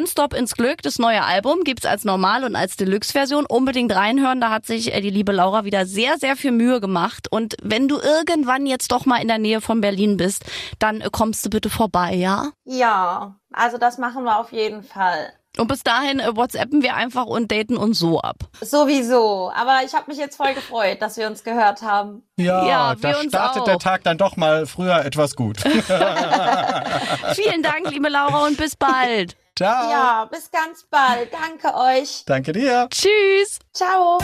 Nonstop 0.08 0.34
ins 0.34 0.56
Glück, 0.56 0.82
das 0.84 1.00
neue 1.00 1.22
Album, 1.22 1.66
gibt's 1.66 1.86
als 1.86 2.06
Normal- 2.06 2.46
und 2.46 2.56
als 2.56 2.78
Deluxe-Version. 2.78 3.46
Unbedingt 3.46 3.94
reinhören, 3.94 4.40
da 4.40 4.50
hat 4.50 4.66
sich 4.66 4.94
äh, 4.94 5.02
die 5.02 5.10
liebe 5.10 5.34
Laura 5.34 5.66
wieder 5.66 5.86
sehr, 5.86 6.18
sehr 6.18 6.38
viel 6.38 6.54
Mühe 6.54 6.80
gemacht. 6.80 7.28
Und 7.30 7.58
wenn 7.62 7.90
du 7.90 8.00
irgendwann 8.00 8.66
jetzt 8.66 8.94
doch 8.94 9.06
mal 9.06 9.18
in 9.22 9.28
der 9.28 9.38
Nähe 9.38 9.60
von 9.60 9.82
Berlin 9.82 10.16
bist, 10.16 10.46
dann 10.80 11.04
kommst 11.12 11.46
du 11.46 11.50
bitte 11.50 11.70
vorbei, 11.70 12.14
ja? 12.14 12.52
Ja, 12.64 13.36
also 13.52 13.78
das 13.78 13.98
machen 13.98 14.24
wir 14.24 14.40
auf 14.40 14.54
jeden 14.54 14.82
Fall. 14.82 15.34
Und 15.58 15.68
bis 15.68 15.84
dahin 15.84 16.22
äh, 16.22 16.34
WhatsAppen 16.38 16.84
wir 16.84 16.96
einfach 16.96 17.26
und 17.26 17.52
daten 17.52 17.76
uns 17.76 18.00
so 18.00 18.22
ab. 18.22 18.38
Sowieso. 18.62 19.52
Aber 19.54 19.82
ich 19.86 19.94
habe 19.94 20.06
mich 20.08 20.18
jetzt 20.18 20.38
voll 20.38 20.54
gefreut, 20.54 21.02
dass 21.02 21.18
wir 21.18 21.28
uns 21.28 21.44
gehört 21.44 21.82
haben. 21.82 22.24
Ja, 22.38 22.66
Ja, 22.66 22.96
da 22.96 23.10
wir 23.10 23.20
uns 23.20 23.28
startet 23.28 23.64
auch. 23.64 23.66
der 23.66 23.80
Tag 23.80 24.04
dann 24.06 24.18
doch 24.18 24.38
mal 24.38 24.68
früher 24.68 25.04
etwas 25.04 25.36
gut. 25.36 25.58
Vielen 27.34 27.62
Dank, 27.62 27.92
liebe 27.92 28.08
Laura, 28.08 28.46
und 28.46 28.56
bis 28.56 28.78
bald. 28.78 29.36
Ciao. 29.58 29.90
Ja, 29.90 30.26
bis 30.26 30.52
ganz 30.52 30.84
bald. 30.84 31.34
Danke 31.34 31.76
euch. 31.76 32.24
Danke 32.28 32.52
dir. 32.52 32.88
Tschüss. 32.92 33.60
Ciao. 33.74 34.20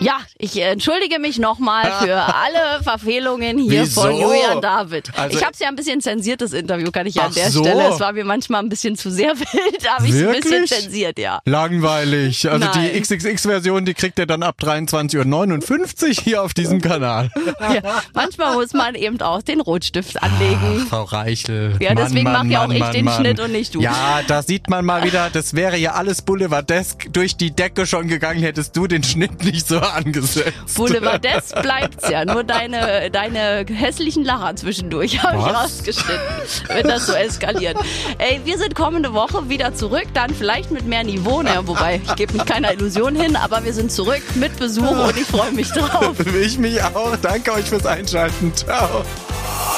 Ja, 0.00 0.18
ich 0.36 0.56
äh, 0.58 0.70
entschuldige 0.72 1.18
mich 1.18 1.38
nochmal 1.38 1.90
für 2.02 2.16
alle 2.16 2.82
Verfehlungen 2.82 3.58
hier 3.58 3.82
Wieso? 3.82 4.02
von 4.02 4.12
Julian 4.12 4.60
David. 4.60 5.10
Also- 5.16 5.36
ich 5.38 5.42
habe 5.42 5.52
es 5.54 5.58
ja 5.58 5.68
ein 5.68 5.76
bisschen 5.76 6.00
zensiert, 6.00 6.40
das 6.42 6.52
Interview, 6.52 6.90
kann 6.90 7.06
ich 7.06 7.14
ja 7.14 7.22
an 7.22 7.28
Ach 7.30 7.34
der 7.34 7.50
so. 7.50 7.64
Stelle. 7.64 7.88
Es 7.88 8.00
war 8.00 8.12
mir 8.12 8.24
manchmal 8.24 8.62
ein 8.62 8.68
bisschen 8.68 8.96
zu 8.96 9.10
sehr 9.10 9.30
wild, 9.38 9.90
habe 9.90 10.06
ich 10.06 10.14
ein 10.14 10.32
bisschen 10.32 10.66
zensiert, 10.66 11.18
ja. 11.18 11.40
Langweilig. 11.46 12.48
Also 12.50 12.66
Nein. 12.66 12.90
die 12.94 13.00
XXX-Version, 13.00 13.84
die 13.86 13.94
kriegt 13.94 14.18
ihr 14.18 14.26
dann 14.26 14.42
ab 14.42 14.56
23.59 14.60 16.08
Uhr 16.18 16.22
hier 16.24 16.42
auf 16.42 16.52
diesem 16.52 16.80
Kanal. 16.82 17.30
ja. 17.60 18.02
Manchmal 18.12 18.54
muss 18.54 18.72
man 18.74 18.94
eben 18.94 19.20
auch 19.22 19.42
den 19.42 19.60
Rotstift 19.60 20.22
anlegen. 20.22 20.86
Frau 20.90 21.04
Reichel. 21.04 21.76
Ja, 21.80 21.94
Mann, 21.94 22.04
deswegen 22.04 22.24
Mann, 22.24 22.46
mach 22.46 22.52
ja 22.52 22.64
auch 22.64 22.68
Mann, 22.68 22.76
ich 22.76 22.84
den 22.90 23.04
Mann. 23.06 23.20
Schnitt 23.20 23.40
und 23.40 23.52
nicht 23.52 23.74
du. 23.74 23.80
Ja, 23.80 24.20
da 24.26 24.42
sieht 24.42 24.68
man 24.68 24.84
mal 24.84 25.04
wieder, 25.04 25.30
das 25.32 25.54
wäre 25.54 25.76
ja 25.78 25.92
alles 25.94 26.22
Boulevardesk 26.22 27.12
durch 27.12 27.36
die 27.36 27.50
Decke 27.50 27.86
schon 27.86 28.08
gegangen, 28.08 28.40
hättest 28.40 28.76
du 28.76 28.86
den 28.86 29.02
Schnitt 29.02 29.42
nicht 29.42 29.66
so 29.66 29.80
angesetzt. 29.94 30.74
Boulevardes 30.74 31.52
bleibt's 31.62 32.08
ja. 32.08 32.24
Nur 32.24 32.44
deine, 32.44 33.10
deine 33.10 33.64
hässlichen 33.68 34.24
Lacher 34.24 34.56
zwischendurch 34.56 35.22
habe 35.22 35.38
ich 35.38 35.54
rausgeschnitten, 35.54 36.20
wenn 36.68 36.86
das 36.86 37.06
so 37.06 37.12
eskaliert. 37.12 37.76
Ey, 38.18 38.40
wir 38.44 38.58
sind 38.58 38.74
kommende 38.74 39.12
Woche 39.12 39.48
wieder 39.48 39.74
zurück, 39.74 40.06
dann 40.14 40.34
vielleicht 40.34 40.70
mit 40.70 40.86
mehr 40.86 41.04
Niveau. 41.04 41.42
Naja, 41.42 41.66
wobei, 41.66 42.00
ich 42.04 42.14
gebe 42.16 42.34
mich 42.34 42.44
keiner 42.44 42.72
Illusion 42.72 43.14
hin, 43.14 43.36
aber 43.36 43.64
wir 43.64 43.72
sind 43.72 43.92
zurück 43.92 44.22
mit 44.34 44.56
Besuch 44.58 44.90
und 44.90 45.16
ich 45.16 45.26
freue 45.26 45.52
mich 45.52 45.70
drauf. 45.70 46.16
Ich 46.36 46.58
mich 46.58 46.82
auch. 46.82 47.16
Danke 47.22 47.52
euch 47.52 47.64
fürs 47.64 47.86
Einschalten. 47.86 48.52
Ciao. 48.54 49.02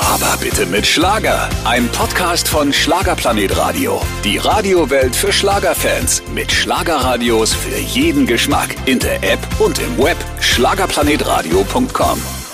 Aber 0.02 0.36
bitte 0.40 0.66
mit 0.66 0.86
Schlager. 0.86 1.48
Ein 1.64 1.88
Podcast 1.88 2.48
von 2.48 2.72
Schlagerplanet 2.72 3.56
Radio. 3.56 4.00
Die 4.24 4.38
Radiowelt 4.38 5.14
für 5.14 5.32
Schlagerfans. 5.32 6.22
Mit 6.34 6.50
Schlagerradios 6.50 7.54
für 7.54 7.78
jeden 7.78 8.26
Geschmack. 8.26 8.74
In 8.86 8.98
der 8.98 9.22
App 9.22 9.38
und 9.58 9.78
im 9.78 9.97
Web. 9.98 10.16
Schlagerplanetradio.com. 10.38 12.47